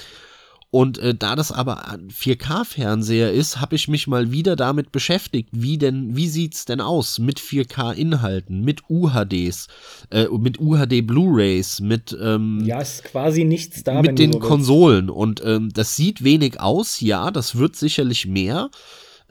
[0.71, 5.49] Und äh, da das aber ein 4K-Fernseher ist, habe ich mich mal wieder damit beschäftigt,
[5.51, 9.67] wie denn, wie sieht's denn aus mit 4K-Inhalten, mit UHDs,
[10.11, 15.09] äh, mit UHD Blu-rays, mit ähm, ja, ist quasi nichts da mit den so Konsolen.
[15.09, 18.69] Und ähm, das sieht wenig aus, ja, das wird sicherlich mehr.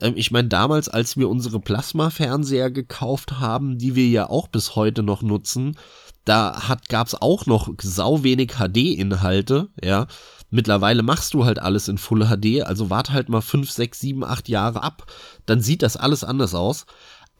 [0.00, 4.76] Ähm, ich meine, damals, als wir unsere Plasma-Fernseher gekauft haben, die wir ja auch bis
[4.76, 5.76] heute noch nutzen,
[6.24, 10.06] da hat gab's auch noch sau wenig HD-Inhalte, ja.
[10.50, 14.24] Mittlerweile machst du halt alles in Full HD, also warte halt mal 5, 6, 7,
[14.24, 15.06] 8 Jahre ab,
[15.44, 16.86] dann sieht das alles anders aus.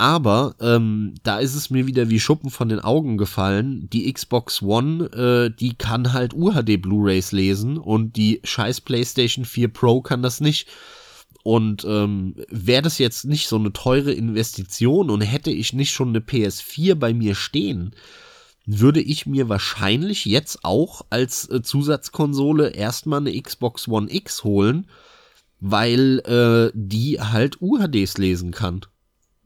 [0.01, 3.91] Aber ähm, da ist es mir wieder wie Schuppen von den Augen gefallen.
[3.93, 9.69] Die Xbox One, äh, die kann halt UHD Blu-rays lesen und die scheiß PlayStation 4
[9.73, 10.69] Pro kann das nicht.
[11.49, 16.11] Und ähm, wäre das jetzt nicht so eine teure Investition und hätte ich nicht schon
[16.11, 17.93] eine PS4 bei mir stehen,
[18.67, 24.91] würde ich mir wahrscheinlich jetzt auch als äh, Zusatzkonsole erstmal eine Xbox One X holen,
[25.59, 28.83] weil äh, die halt UHDs lesen kann.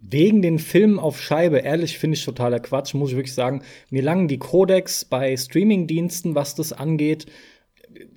[0.01, 3.63] Wegen den Filmen auf Scheibe, ehrlich finde ich totaler Quatsch, muss ich wirklich sagen.
[3.91, 7.27] Mir langen die Codecs bei Streamingdiensten, was das angeht.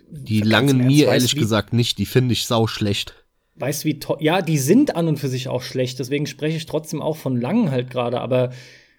[0.09, 3.24] Die langen mir ehrlich gesagt nicht, die finde ich sau schlecht.
[3.57, 7.01] Weißt wie Ja, die sind an und für sich auch schlecht, deswegen spreche ich trotzdem
[7.01, 8.51] auch von langen halt gerade, aber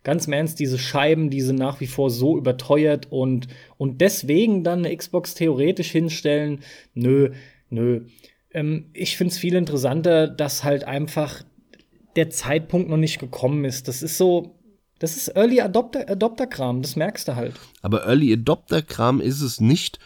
[0.03, 4.63] ganz im Ernst, diese Scheiben, die sind nach wie vor so überteuert und, und deswegen
[4.63, 6.61] dann eine Xbox theoretisch hinstellen,
[6.95, 7.33] nö,
[7.71, 8.07] nö.
[8.53, 11.43] Ähm, ich finde es viel interessanter, dass halt einfach
[12.15, 13.89] der Zeitpunkt noch nicht gekommen ist.
[13.89, 14.55] Das ist so,
[15.01, 17.55] das ist Early Adopter, Adopter Kram, das merkst du halt.
[17.83, 19.99] Aber Early Adopter Kram ist es nicht,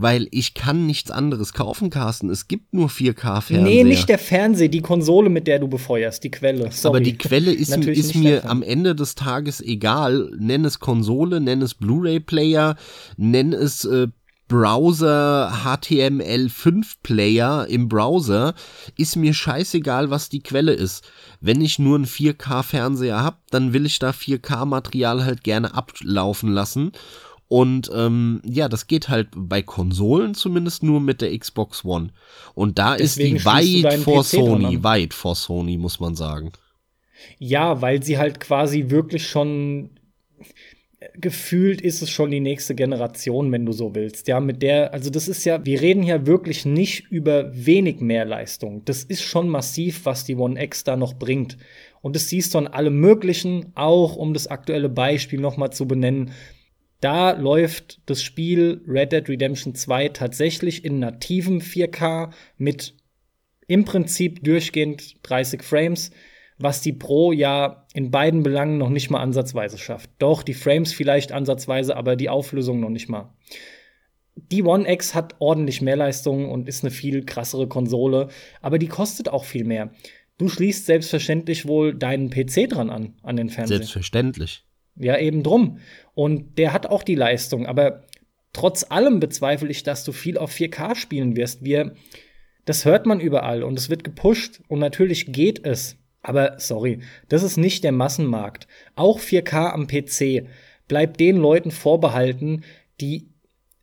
[0.00, 2.30] weil ich kann nichts anderes kaufen, Carsten.
[2.30, 3.62] Es gibt nur 4K-Fernseher.
[3.62, 6.70] Nee, nicht der Fernseher, die Konsole, mit der du befeuerst, die Quelle.
[6.70, 6.98] Sorry.
[6.98, 10.30] Aber die Quelle ist, ist mir am Ende des Tages egal.
[10.38, 12.76] Nenn es Konsole, nenn es Blu-ray-Player,
[13.16, 14.06] nenn es äh,
[14.46, 18.54] Browser HTML5 Player im Browser,
[18.96, 21.10] ist mir scheißegal, was die Quelle ist.
[21.40, 25.74] Wenn ich nur einen 4K Fernseher hab, dann will ich da 4K Material halt gerne
[25.74, 26.92] ablaufen lassen
[27.48, 32.10] und ähm, ja, das geht halt bei Konsolen zumindest nur mit der Xbox One.
[32.54, 36.52] Und da Deswegen ist die weit vor PC Sony, weit vor Sony, muss man sagen.
[37.38, 39.90] Ja, weil sie halt quasi wirklich schon
[41.14, 44.26] gefühlt ist es schon die nächste Generation, wenn du so willst.
[44.28, 48.24] Ja, mit der, also das ist ja, wir reden hier wirklich nicht über wenig mehr
[48.24, 48.84] Leistung.
[48.84, 51.56] Das ist schon massiv, was die One X da noch bringt.
[52.00, 55.86] Und das siehst du an allem Möglichen, auch um das aktuelle Beispiel noch mal zu
[55.86, 56.32] benennen.
[57.00, 62.94] Da läuft das Spiel Red Dead Redemption 2 tatsächlich in nativem 4K mit
[63.68, 66.10] im Prinzip durchgehend 30 Frames,
[66.58, 70.10] was die Pro ja in beiden Belangen noch nicht mal ansatzweise schafft.
[70.18, 73.32] Doch, die Frames vielleicht ansatzweise, aber die Auflösung noch nicht mal.
[74.34, 78.28] Die One X hat ordentlich mehr Leistung und ist eine viel krassere Konsole,
[78.60, 79.92] aber die kostet auch viel mehr.
[80.38, 83.78] Du schließt selbstverständlich wohl deinen PC dran an, an den Fernseher.
[83.78, 84.64] Selbstverständlich.
[84.98, 85.78] Ja, eben drum.
[86.14, 87.66] Und der hat auch die Leistung.
[87.66, 88.02] Aber
[88.52, 91.64] trotz allem bezweifle ich, dass du viel auf 4K spielen wirst.
[91.64, 91.94] Wir,
[92.64, 95.96] das hört man überall und es wird gepusht und natürlich geht es.
[96.22, 98.66] Aber sorry, das ist nicht der Massenmarkt.
[98.96, 100.48] Auch 4K am PC
[100.88, 102.64] bleibt den Leuten vorbehalten,
[103.00, 103.28] die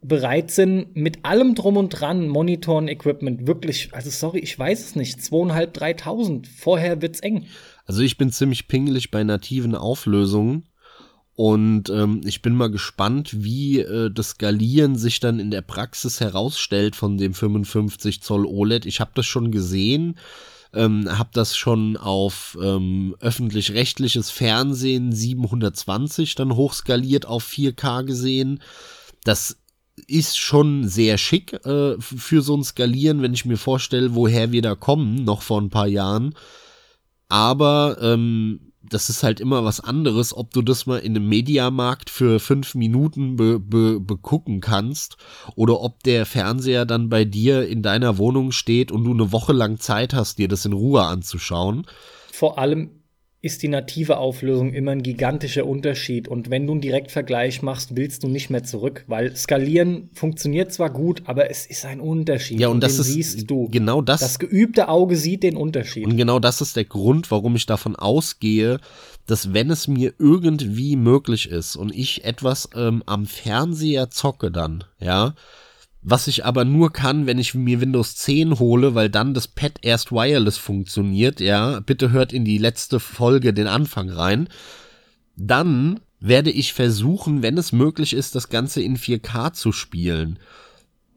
[0.08, 4.96] bereit sind, mit allem drum und dran, Monitoren, Equipment, wirklich, also sorry, ich weiß es
[4.96, 6.48] nicht, zweieinhalb, dreitausend.
[6.48, 7.48] Vorher wird's eng.
[7.86, 10.68] Also ich bin ziemlich pingelig bei nativen Auflösungen.
[11.36, 16.22] Und ähm, ich bin mal gespannt, wie äh, das Skalieren sich dann in der Praxis
[16.22, 18.86] herausstellt von dem 55 Zoll OLED.
[18.86, 20.18] Ich habe das schon gesehen,
[20.74, 28.62] ähm, habe das schon auf ähm, öffentlich-rechtliches Fernsehen 720 dann hochskaliert auf 4K gesehen.
[29.26, 29.58] Das
[30.08, 34.62] ist schon sehr schick äh, für so ein Skalieren, wenn ich mir vorstelle, woher wir
[34.62, 36.34] da kommen, noch vor ein paar Jahren.
[37.28, 42.10] Aber ähm, das ist halt immer was anderes, ob du das mal in einem Mediamarkt
[42.10, 45.18] für fünf Minuten be, be, begucken kannst
[45.56, 49.54] oder ob der Fernseher dann bei dir in deiner Wohnung steht und du eine Woche
[49.54, 51.86] lang Zeit hast, dir das in Ruhe anzuschauen.
[52.32, 52.92] Vor allem
[53.46, 56.28] ist die native Auflösung immer ein gigantischer Unterschied.
[56.28, 60.90] Und wenn du einen Direktvergleich machst, willst du nicht mehr zurück, weil Skalieren funktioniert zwar
[60.90, 62.60] gut, aber es ist ein Unterschied.
[62.60, 63.70] Ja, und, und das ist siehst du.
[63.70, 64.22] Genau das.
[64.22, 66.08] Das geübte Auge sieht den Unterschied.
[66.08, 68.80] Und genau das ist der Grund, warum ich davon ausgehe,
[69.28, 74.86] dass wenn es mir irgendwie möglich ist und ich etwas ähm, am Fernseher zocke dann,
[75.00, 75.36] ja,
[76.08, 79.80] was ich aber nur kann, wenn ich mir Windows 10 hole, weil dann das Pad
[79.82, 84.48] erst wireless funktioniert, ja, bitte hört in die letzte Folge den Anfang rein,
[85.36, 90.38] dann werde ich versuchen, wenn es möglich ist, das Ganze in 4K zu spielen.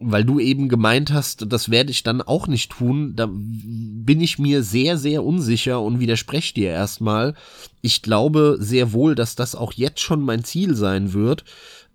[0.00, 4.38] Weil du eben gemeint hast, das werde ich dann auch nicht tun, da bin ich
[4.38, 7.34] mir sehr, sehr unsicher und widerspreche dir erstmal.
[7.82, 11.44] Ich glaube sehr wohl, dass das auch jetzt schon mein Ziel sein wird,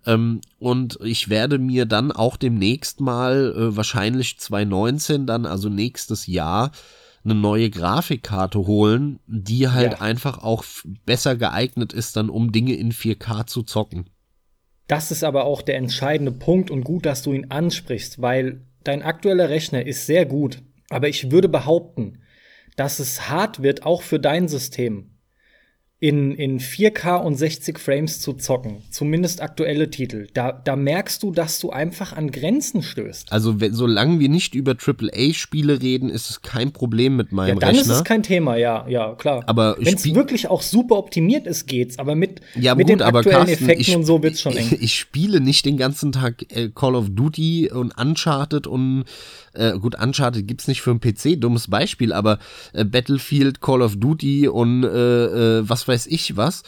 [0.06, 6.26] ähm, und ich werde mir dann auch demnächst mal, äh, wahrscheinlich 2019 dann, also nächstes
[6.26, 6.72] Jahr,
[7.24, 10.00] eine neue Grafikkarte holen, die halt ja.
[10.00, 10.64] einfach auch
[11.06, 14.10] besser geeignet ist, dann um Dinge in 4K zu zocken.
[14.88, 19.02] Das ist aber auch der entscheidende Punkt und gut, dass du ihn ansprichst, weil dein
[19.02, 20.62] aktueller Rechner ist sehr gut.
[20.90, 22.18] Aber ich würde behaupten,
[22.76, 25.13] dass es hart wird, auch für dein System
[26.00, 31.30] in, in 4K und 60 Frames zu zocken, zumindest aktuelle Titel, da, da merkst du,
[31.30, 33.32] dass du einfach an Grenzen stößt.
[33.32, 37.60] Also wenn, solange wir nicht über AAA-Spiele reden, ist es kein Problem mit meinem ja,
[37.60, 37.92] dann Rechner.
[37.92, 39.44] ist es kein Thema, ja, ja, klar.
[39.46, 41.98] Aber wenn es wirklich auch super optimiert ist, geht's.
[41.98, 44.66] Aber mit, ja, mit gut, den aktuellen Carsten, Effekten ich, und so wird's schon eng.
[44.72, 49.04] Ich, ich spiele nicht den ganzen Tag äh, Call of Duty und Uncharted und
[49.54, 52.38] äh, gut, Uncharted gibt's nicht für einen PC, dummes Beispiel, aber
[52.72, 56.62] äh, Battlefield, Call of Duty und äh, äh, was weiß ich was,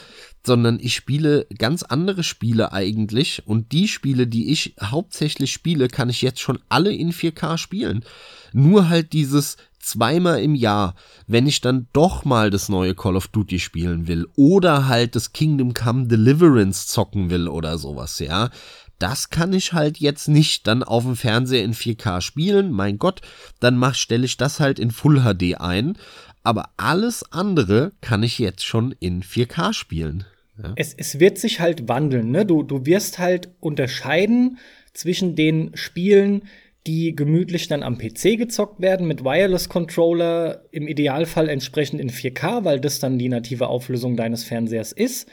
[0.46, 6.08] sondern ich spiele ganz andere Spiele eigentlich und die Spiele, die ich hauptsächlich spiele, kann
[6.08, 8.04] ich jetzt schon alle in 4K spielen.
[8.52, 9.56] Nur halt dieses
[9.86, 10.94] zweimal im Jahr,
[11.26, 15.32] wenn ich dann doch mal das neue Call of Duty spielen will oder halt das
[15.32, 18.50] Kingdom Come Deliverance zocken will oder sowas, ja,
[18.98, 22.70] das kann ich halt jetzt nicht dann auf dem Fernseher in 4K spielen.
[22.70, 23.20] Mein Gott,
[23.60, 25.98] dann mach, stelle ich das halt in Full HD ein.
[26.43, 30.24] Aber alles andere kann ich jetzt schon in 4K spielen.
[30.62, 30.73] Ja.
[30.77, 32.47] Es, es wird sich halt wandeln, ne?
[32.47, 34.59] Du, du wirst halt unterscheiden
[34.94, 36.43] zwischen den Spielen,
[36.86, 42.64] die gemütlich dann am PC gezockt werden mit Wireless Controller, im Idealfall entsprechend in 4K,
[42.64, 45.28] weil das dann die native Auflösung deines Fernsehers ist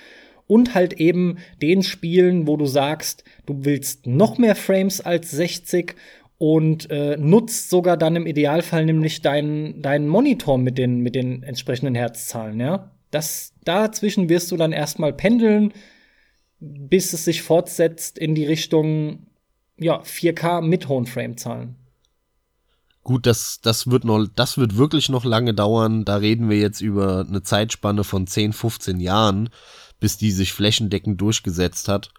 [0.53, 5.95] und halt eben den Spielen, wo du sagst, du willst noch mehr Frames als 60
[6.37, 11.41] und äh, nutzt sogar dann im Idealfall nämlich deinen deinen Monitor mit den mit den
[11.41, 12.91] entsprechenden Herzzahlen, ja?
[13.09, 15.73] Das dazwischen wirst du dann erstmal pendeln,
[16.59, 19.25] bis es sich fortsetzt in die Richtung
[19.79, 21.77] ja, 4K mit hohen Framezahlen.
[23.03, 26.05] Gut, das, das wird noch, das wird wirklich noch lange dauern.
[26.05, 29.49] Da reden wir jetzt über eine Zeitspanne von 10, 15 Jahren
[30.03, 32.11] bis die sich flächendeckend durchgesetzt hat.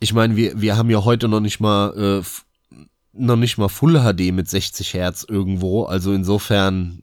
[0.00, 2.76] Ich meine, wir, wir haben ja heute noch nicht mal äh,
[3.12, 5.84] noch nicht mal Full HD mit 60 Hertz irgendwo.
[5.84, 7.02] Also insofern,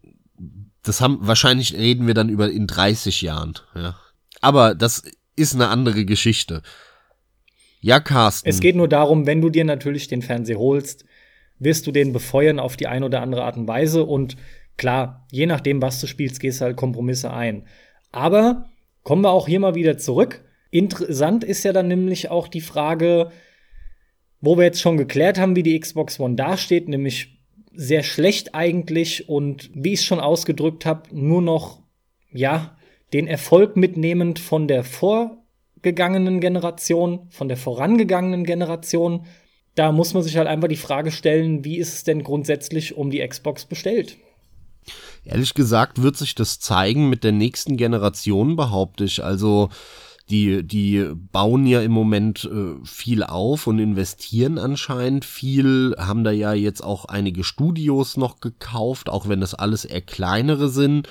[0.81, 3.59] das haben wahrscheinlich reden wir dann über in 30 Jahren.
[3.75, 3.95] Ja.
[4.41, 5.03] Aber das
[5.35, 6.63] ist eine andere Geschichte.
[7.79, 8.49] Ja, Carsten.
[8.49, 11.05] Es geht nur darum, wenn du dir natürlich den Fernseher holst,
[11.59, 14.03] wirst du den befeuern auf die eine oder andere Art und Weise.
[14.03, 14.35] Und
[14.77, 17.67] klar, je nachdem, was du spielst, gehst du halt Kompromisse ein.
[18.11, 18.65] Aber
[19.03, 20.43] Kommen wir auch hier mal wieder zurück.
[20.71, 23.31] Interessant ist ja dann nämlich auch die Frage,
[24.41, 27.39] wo wir jetzt schon geklärt haben, wie die Xbox One dasteht, nämlich
[27.73, 31.81] sehr schlecht eigentlich und wie ich es schon ausgedrückt habe, nur noch,
[32.31, 32.77] ja,
[33.13, 39.26] den Erfolg mitnehmend von der vorgegangenen Generation, von der vorangegangenen Generation.
[39.76, 43.09] Da muss man sich halt einfach die Frage stellen, wie ist es denn grundsätzlich um
[43.09, 44.17] die Xbox bestellt?
[45.23, 49.23] Ehrlich gesagt wird sich das zeigen mit der nächsten Generation, behaupte ich.
[49.23, 49.69] Also
[50.29, 56.31] die, die bauen ja im Moment äh, viel auf und investieren anscheinend viel, haben da
[56.31, 61.09] ja jetzt auch einige Studios noch gekauft, auch wenn das alles eher kleinere sind.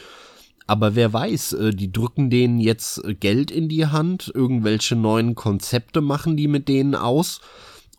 [0.69, 6.01] Aber wer weiß, äh, die drücken denen jetzt Geld in die Hand, irgendwelche neuen Konzepte
[6.01, 7.41] machen die mit denen aus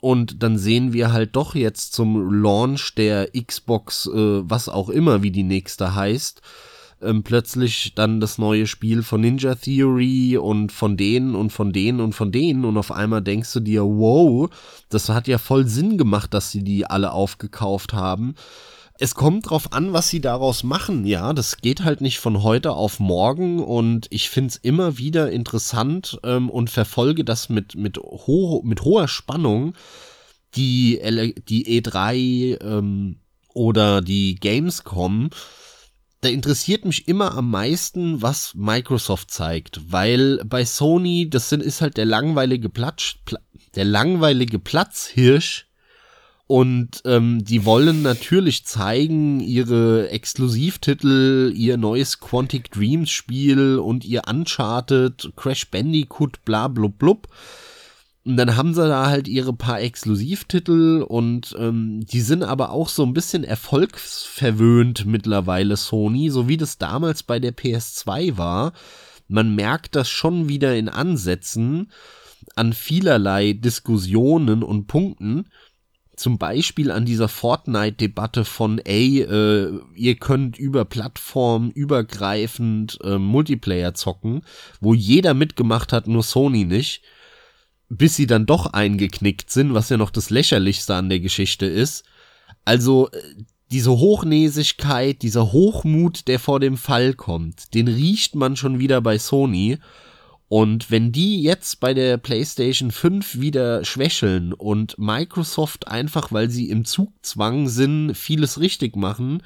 [0.01, 5.23] und dann sehen wir halt doch jetzt zum Launch der Xbox, äh, was auch immer,
[5.23, 6.41] wie die nächste heißt,
[7.01, 11.99] ähm, plötzlich dann das neue Spiel von Ninja Theory und von denen und von denen
[11.99, 14.49] und von denen und auf einmal denkst du dir, wow,
[14.89, 18.35] das hat ja voll Sinn gemacht, dass sie die alle aufgekauft haben.
[19.01, 21.05] Es kommt drauf an, was sie daraus machen.
[21.05, 26.19] Ja, das geht halt nicht von heute auf morgen und ich find's immer wieder interessant
[26.25, 29.73] ähm, und verfolge das mit, mit, ho mit hoher Spannung.
[30.55, 30.99] Die,
[31.47, 33.21] die E3 ähm,
[33.53, 35.29] oder die Gamescom,
[36.19, 41.79] da interessiert mich immer am meisten, was Microsoft zeigt, weil bei Sony, das sind, ist
[41.79, 43.15] halt der langweilige Platz,
[43.75, 45.68] der langweilige Platzhirsch
[46.51, 54.23] und ähm, die wollen natürlich zeigen, ihre Exklusivtitel, ihr neues Quantic Dreams Spiel und ihr
[54.27, 57.27] Uncharted, Crash Bandicoot, bla blub blub.
[58.25, 62.89] Und dann haben sie da halt ihre paar Exklusivtitel und ähm, die sind aber auch
[62.89, 68.73] so ein bisschen erfolgsverwöhnt mittlerweile Sony, so wie das damals bei der PS2 war.
[69.27, 71.91] Man merkt das schon wieder in Ansätzen
[72.55, 75.45] an vielerlei Diskussionen und Punkten
[76.19, 83.93] zum Beispiel an dieser Fortnite-Debatte von, ey, äh, ihr könnt über Plattform übergreifend äh, Multiplayer
[83.93, 84.41] zocken,
[84.81, 87.01] wo jeder mitgemacht hat, nur Sony nicht,
[87.87, 92.03] bis sie dann doch eingeknickt sind, was ja noch das Lächerlichste an der Geschichte ist.
[92.65, 93.19] Also, äh,
[93.71, 99.19] diese Hochnäsigkeit, dieser Hochmut, der vor dem Fall kommt, den riecht man schon wieder bei
[99.19, 99.77] Sony.
[100.49, 106.69] Und wenn die jetzt bei der PlayStation 5 wieder schwächeln und Microsoft einfach, weil sie
[106.69, 109.43] im Zugzwang sind, vieles richtig machen,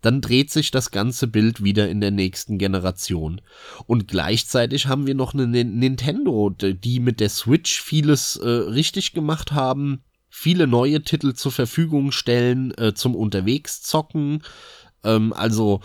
[0.00, 3.42] dann dreht sich das ganze Bild wieder in der nächsten Generation.
[3.86, 9.52] Und gleichzeitig haben wir noch eine Nintendo, die mit der Switch vieles äh, richtig gemacht
[9.52, 14.42] haben, viele neue Titel zur Verfügung stellen äh, zum Unterwegszocken.
[15.04, 15.80] Ähm, also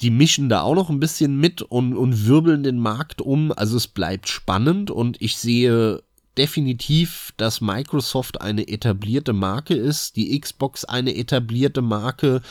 [0.00, 3.52] die mischen da auch noch ein bisschen mit und, und wirbeln den Markt um.
[3.52, 6.02] Also es bleibt spannend und ich sehe
[6.36, 12.42] definitiv, dass Microsoft eine etablierte Marke ist, die Xbox eine etablierte Marke,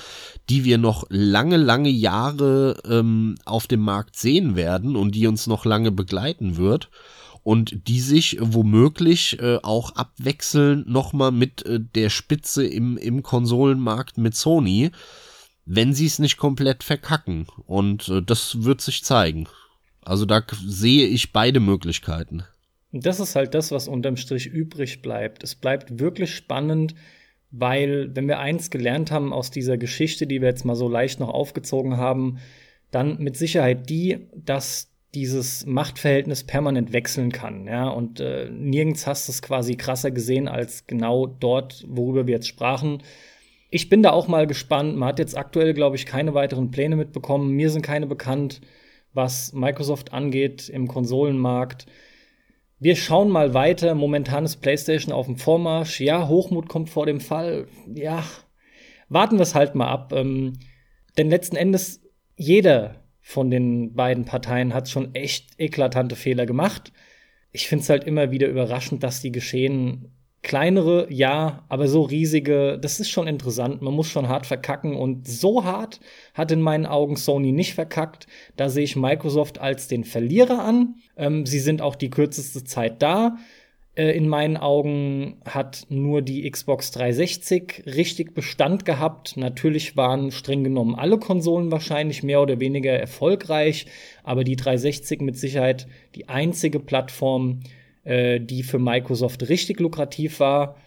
[0.49, 5.47] die wir noch lange, lange Jahre ähm, auf dem Markt sehen werden und die uns
[5.47, 6.89] noch lange begleiten wird
[7.43, 14.17] und die sich womöglich äh, auch abwechseln nochmal mit äh, der Spitze im, im Konsolenmarkt
[14.17, 14.91] mit Sony
[15.65, 17.47] wenn sie es nicht komplett verkacken.
[17.65, 19.47] Und äh, das wird sich zeigen.
[20.01, 22.43] Also da sehe ich beide Möglichkeiten.
[22.91, 25.43] Das ist halt das, was unterm Strich übrig bleibt.
[25.43, 26.93] Es bleibt wirklich spannend,
[27.51, 31.19] weil wenn wir eins gelernt haben aus dieser Geschichte, die wir jetzt mal so leicht
[31.19, 32.39] noch aufgezogen haben,
[32.91, 37.67] dann mit Sicherheit die, dass dieses Machtverhältnis permanent wechseln kann.
[37.67, 37.87] Ja?
[37.87, 42.47] Und äh, nirgends hast du es quasi krasser gesehen als genau dort, worüber wir jetzt
[42.47, 43.01] sprachen
[43.73, 44.95] ich bin da auch mal gespannt.
[44.95, 47.55] Man hat jetzt aktuell, glaube ich, keine weiteren Pläne mitbekommen.
[47.55, 48.61] Mir sind keine bekannt,
[49.13, 51.87] was Microsoft angeht im Konsolenmarkt.
[52.77, 53.95] Wir schauen mal weiter.
[53.95, 55.99] Momentan ist PlayStation auf dem Vormarsch.
[56.01, 57.65] Ja, Hochmut kommt vor dem Fall.
[57.91, 58.23] Ja,
[59.09, 60.13] warten wir es halt mal ab.
[60.15, 60.53] Ähm,
[61.17, 62.03] denn letzten Endes,
[62.35, 66.93] jeder von den beiden Parteien hat schon echt eklatante Fehler gemacht.
[67.51, 70.11] Ich finde es halt immer wieder überraschend, dass die geschehen
[70.43, 73.81] Kleinere, ja, aber so riesige, das ist schon interessant.
[73.81, 76.01] Man muss schon hart verkacken und so hart
[76.33, 78.27] hat in meinen Augen Sony nicht verkackt.
[78.57, 80.95] Da sehe ich Microsoft als den Verlierer an.
[81.15, 83.37] Ähm, sie sind auch die kürzeste Zeit da.
[83.95, 89.37] Äh, in meinen Augen hat nur die Xbox 360 richtig Bestand gehabt.
[89.37, 93.85] Natürlich waren streng genommen alle Konsolen wahrscheinlich mehr oder weniger erfolgreich,
[94.23, 97.61] aber die 360 mit Sicherheit die einzige Plattform,
[98.03, 100.77] äh, die für Microsoft richtig lukrativ war.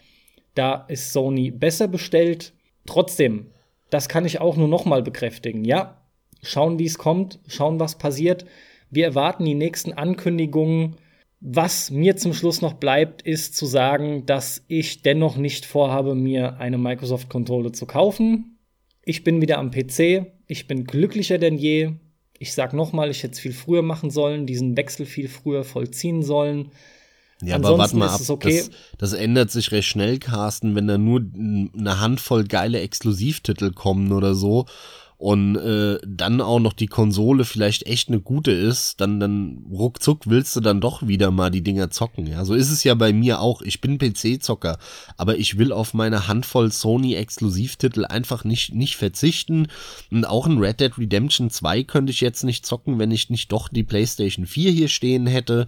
[0.55, 2.53] Da ist Sony besser bestellt.
[2.85, 3.47] Trotzdem,
[3.89, 5.65] das kann ich auch nur noch mal bekräftigen.
[5.65, 6.01] Ja,
[6.41, 8.45] schauen, wie es kommt, schauen, was passiert.
[8.89, 10.95] Wir erwarten die nächsten Ankündigungen.
[11.39, 16.57] Was mir zum Schluss noch bleibt, ist zu sagen, dass ich dennoch nicht vorhabe, mir
[16.57, 18.57] eine Microsoft-Konsole zu kaufen.
[19.03, 20.31] Ich bin wieder am PC.
[20.47, 21.91] Ich bin glücklicher denn je.
[22.39, 25.63] Ich sag noch mal, ich hätte es viel früher machen sollen, diesen Wechsel viel früher
[25.63, 26.71] vollziehen sollen.
[27.41, 28.57] Ja, aber warte mal ab, okay.
[28.57, 34.11] das, das, ändert sich recht schnell, Carsten, wenn da nur eine Handvoll geile Exklusivtitel kommen
[34.11, 34.65] oder so
[35.17, 40.27] und äh, dann auch noch die Konsole vielleicht echt eine gute ist, dann, dann ruckzuck
[40.27, 42.27] willst du dann doch wieder mal die Dinger zocken.
[42.27, 43.63] Ja, so ist es ja bei mir auch.
[43.63, 44.77] Ich bin PC-Zocker,
[45.17, 49.69] aber ich will auf meine Handvoll Sony-Exklusivtitel einfach nicht, nicht verzichten.
[50.11, 53.51] Und auch ein Red Dead Redemption 2 könnte ich jetzt nicht zocken, wenn ich nicht
[53.51, 55.65] doch die PlayStation 4 hier stehen hätte.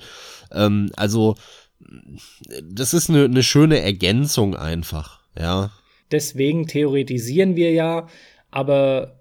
[0.51, 1.35] Ähm, also,
[2.63, 5.71] das ist eine, eine schöne Ergänzung einfach, ja.
[6.11, 8.07] Deswegen theoretisieren wir ja,
[8.51, 9.18] aber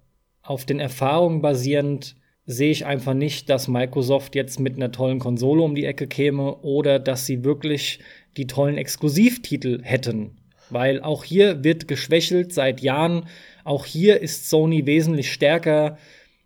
[0.49, 2.17] auf den Erfahrungen basierend
[2.47, 6.57] sehe ich einfach nicht, dass Microsoft jetzt mit einer tollen Konsole um die Ecke käme
[6.63, 7.99] oder dass sie wirklich
[8.39, 10.39] die tollen Exklusivtitel hätten.
[10.71, 13.27] Weil auch hier wird geschwächelt seit Jahren.
[13.65, 15.99] Auch hier ist Sony wesentlich stärker.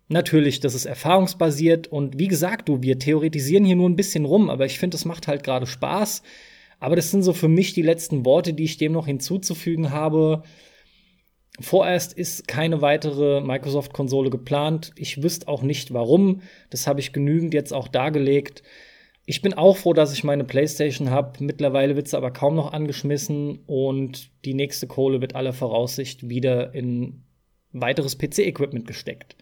[0.09, 4.49] Natürlich, das ist erfahrungsbasiert und wie gesagt, du, wir theoretisieren hier nur ein bisschen rum,
[4.49, 6.23] aber ich finde, es macht halt gerade Spaß.
[6.81, 10.43] Aber das sind so für mich die letzten Worte, die ich dem noch hinzuzufügen habe.
[11.59, 14.91] Vorerst ist keine weitere Microsoft-Konsole geplant.
[14.95, 16.41] Ich wüsste auch nicht warum.
[16.71, 18.63] Das habe ich genügend jetzt auch dargelegt.
[19.25, 21.43] Ich bin auch froh, dass ich meine PlayStation habe.
[21.43, 26.73] Mittlerweile wird sie aber kaum noch angeschmissen und die nächste Kohle wird aller Voraussicht wieder
[26.73, 27.23] in
[27.71, 29.35] weiteres PC-Equipment gesteckt.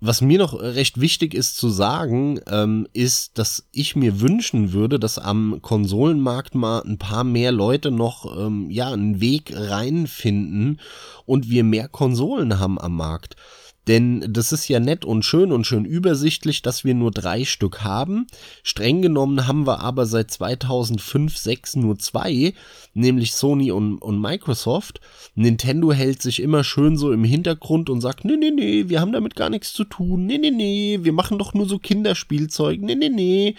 [0.00, 4.98] Was mir noch recht wichtig ist zu sagen, ähm, ist, dass ich mir wünschen würde,
[4.98, 10.80] dass am Konsolenmarkt mal ein paar mehr Leute noch ähm, ja einen Weg reinfinden
[11.24, 13.36] und wir mehr Konsolen haben am Markt.
[13.86, 17.82] Denn das ist ja nett und schön und schön übersichtlich, dass wir nur drei Stück
[17.82, 18.26] haben.
[18.62, 22.54] Streng genommen haben wir aber seit 2005, 6 nur zwei,
[22.94, 25.00] nämlich Sony und, und Microsoft.
[25.34, 29.12] Nintendo hält sich immer schön so im Hintergrund und sagt, nee, nee, nee, wir haben
[29.12, 30.24] damit gar nichts zu tun.
[30.24, 32.80] Nee, nee, nee, wir machen doch nur so Kinderspielzeug.
[32.80, 33.54] Nee, nee, nee.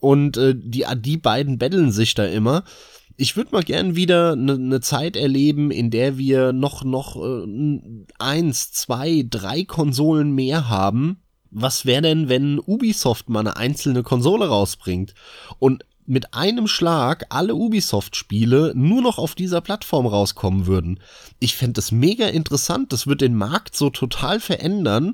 [0.00, 2.64] Und äh, die, die beiden betteln sich da immer
[3.20, 7.46] ich würde mal gern wieder eine ne Zeit erleben, in der wir noch, noch äh,
[8.18, 11.20] eins, zwei, drei Konsolen mehr haben.
[11.50, 15.14] Was wäre denn, wenn Ubisoft mal eine einzelne Konsole rausbringt
[15.58, 20.98] und mit einem Schlag alle Ubisoft-Spiele nur noch auf dieser Plattform rauskommen würden?
[21.40, 22.90] Ich fände das mega interessant.
[22.90, 25.12] Das wird den Markt so total verändern.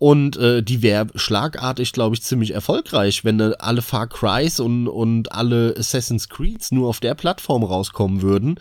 [0.00, 4.88] Und äh, die wäre schlagartig, glaube ich, ziemlich erfolgreich, wenn äh, alle Far Crys und,
[4.88, 8.58] und alle Assassin's Creeds nur auf der Plattform rauskommen würden.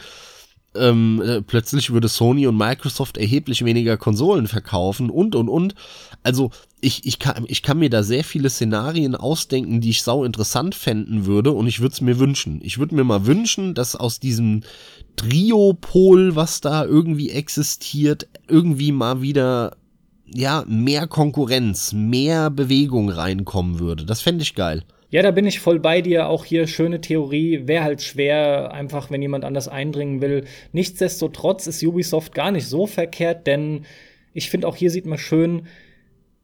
[0.75, 5.75] Ähm, äh, plötzlich würde Sony und Microsoft erheblich weniger Konsolen verkaufen und und und.
[6.23, 6.51] Also
[6.81, 10.73] ich, ich, kann, ich kann mir da sehr viele Szenarien ausdenken, die ich sau interessant
[10.75, 12.59] fänden würde und ich würde es mir wünschen.
[12.63, 14.61] Ich würde mir mal wünschen, dass aus diesem
[15.15, 19.77] Triopol, was da irgendwie existiert, irgendwie mal wieder
[20.25, 24.05] ja, mehr Konkurrenz, mehr Bewegung reinkommen würde.
[24.05, 24.83] Das fände ich geil.
[25.09, 26.27] Ja, da bin ich voll bei dir.
[26.27, 27.67] Auch hier schöne Theorie.
[27.67, 30.45] Wäre halt schwer, einfach, wenn jemand anders eindringen will.
[30.71, 33.85] Nichtsdestotrotz ist Ubisoft gar nicht so verkehrt, denn
[34.33, 35.67] ich finde auch hier sieht man schön,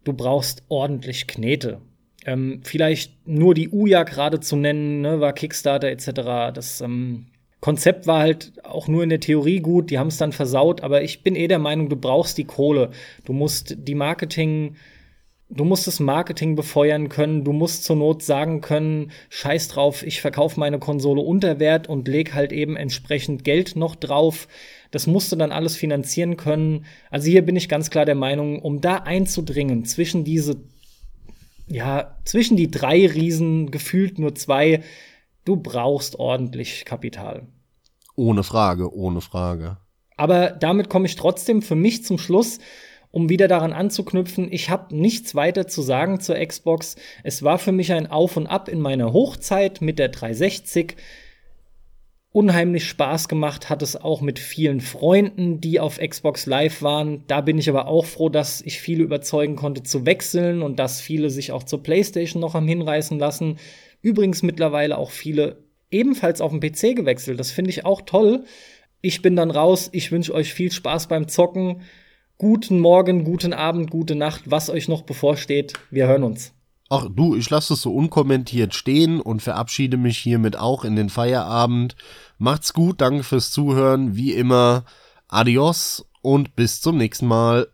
[0.03, 1.81] du brauchst ordentlich Knete.
[2.25, 6.53] Ähm, vielleicht nur die Uja gerade zu nennen, ne, war Kickstarter etc.
[6.53, 7.25] Das ähm,
[7.61, 11.03] Konzept war halt auch nur in der Theorie gut, die haben es dann versaut, aber
[11.03, 12.91] ich bin eh der Meinung, du brauchst die Kohle.
[13.25, 14.75] Du musst die Marketing,
[15.49, 20.21] du musst das Marketing befeuern können, du musst zur Not sagen können, scheiß drauf, ich
[20.21, 24.47] verkaufe meine Konsole unter Wert und leg halt eben entsprechend Geld noch drauf.
[24.91, 26.85] Das musst du dann alles finanzieren können.
[27.11, 30.61] Also hier bin ich ganz klar der Meinung, um da einzudringen zwischen diese,
[31.67, 34.81] ja, zwischen die drei Riesen, gefühlt nur zwei,
[35.49, 37.47] Du brauchst ordentlich Kapital.
[38.15, 39.77] Ohne Frage, ohne Frage.
[40.15, 42.59] Aber damit komme ich trotzdem für mich zum Schluss,
[43.09, 44.47] um wieder daran anzuknüpfen.
[44.51, 46.97] Ich habe nichts weiter zu sagen zur Xbox.
[47.23, 50.95] Es war für mich ein Auf und Ab in meiner Hochzeit mit der 360.
[52.31, 57.23] Unheimlich Spaß gemacht hat es auch mit vielen Freunden, die auf Xbox Live waren.
[57.25, 61.01] Da bin ich aber auch froh, dass ich viele überzeugen konnte zu wechseln und dass
[61.01, 63.57] viele sich auch zur PlayStation noch am hinreißen lassen.
[64.01, 67.39] Übrigens mittlerweile auch viele ebenfalls auf den PC gewechselt.
[67.39, 68.45] Das finde ich auch toll.
[69.01, 69.89] Ich bin dann raus.
[69.91, 71.81] Ich wünsche euch viel Spaß beim Zocken.
[72.37, 75.73] Guten Morgen, guten Abend, gute Nacht, was euch noch bevorsteht.
[75.91, 76.53] Wir hören uns.
[76.89, 81.09] Ach du, ich lasse es so unkommentiert stehen und verabschiede mich hiermit auch in den
[81.09, 81.95] Feierabend.
[82.37, 84.85] Macht's gut, danke fürs Zuhören, wie immer.
[85.27, 87.67] Adios und bis zum nächsten Mal.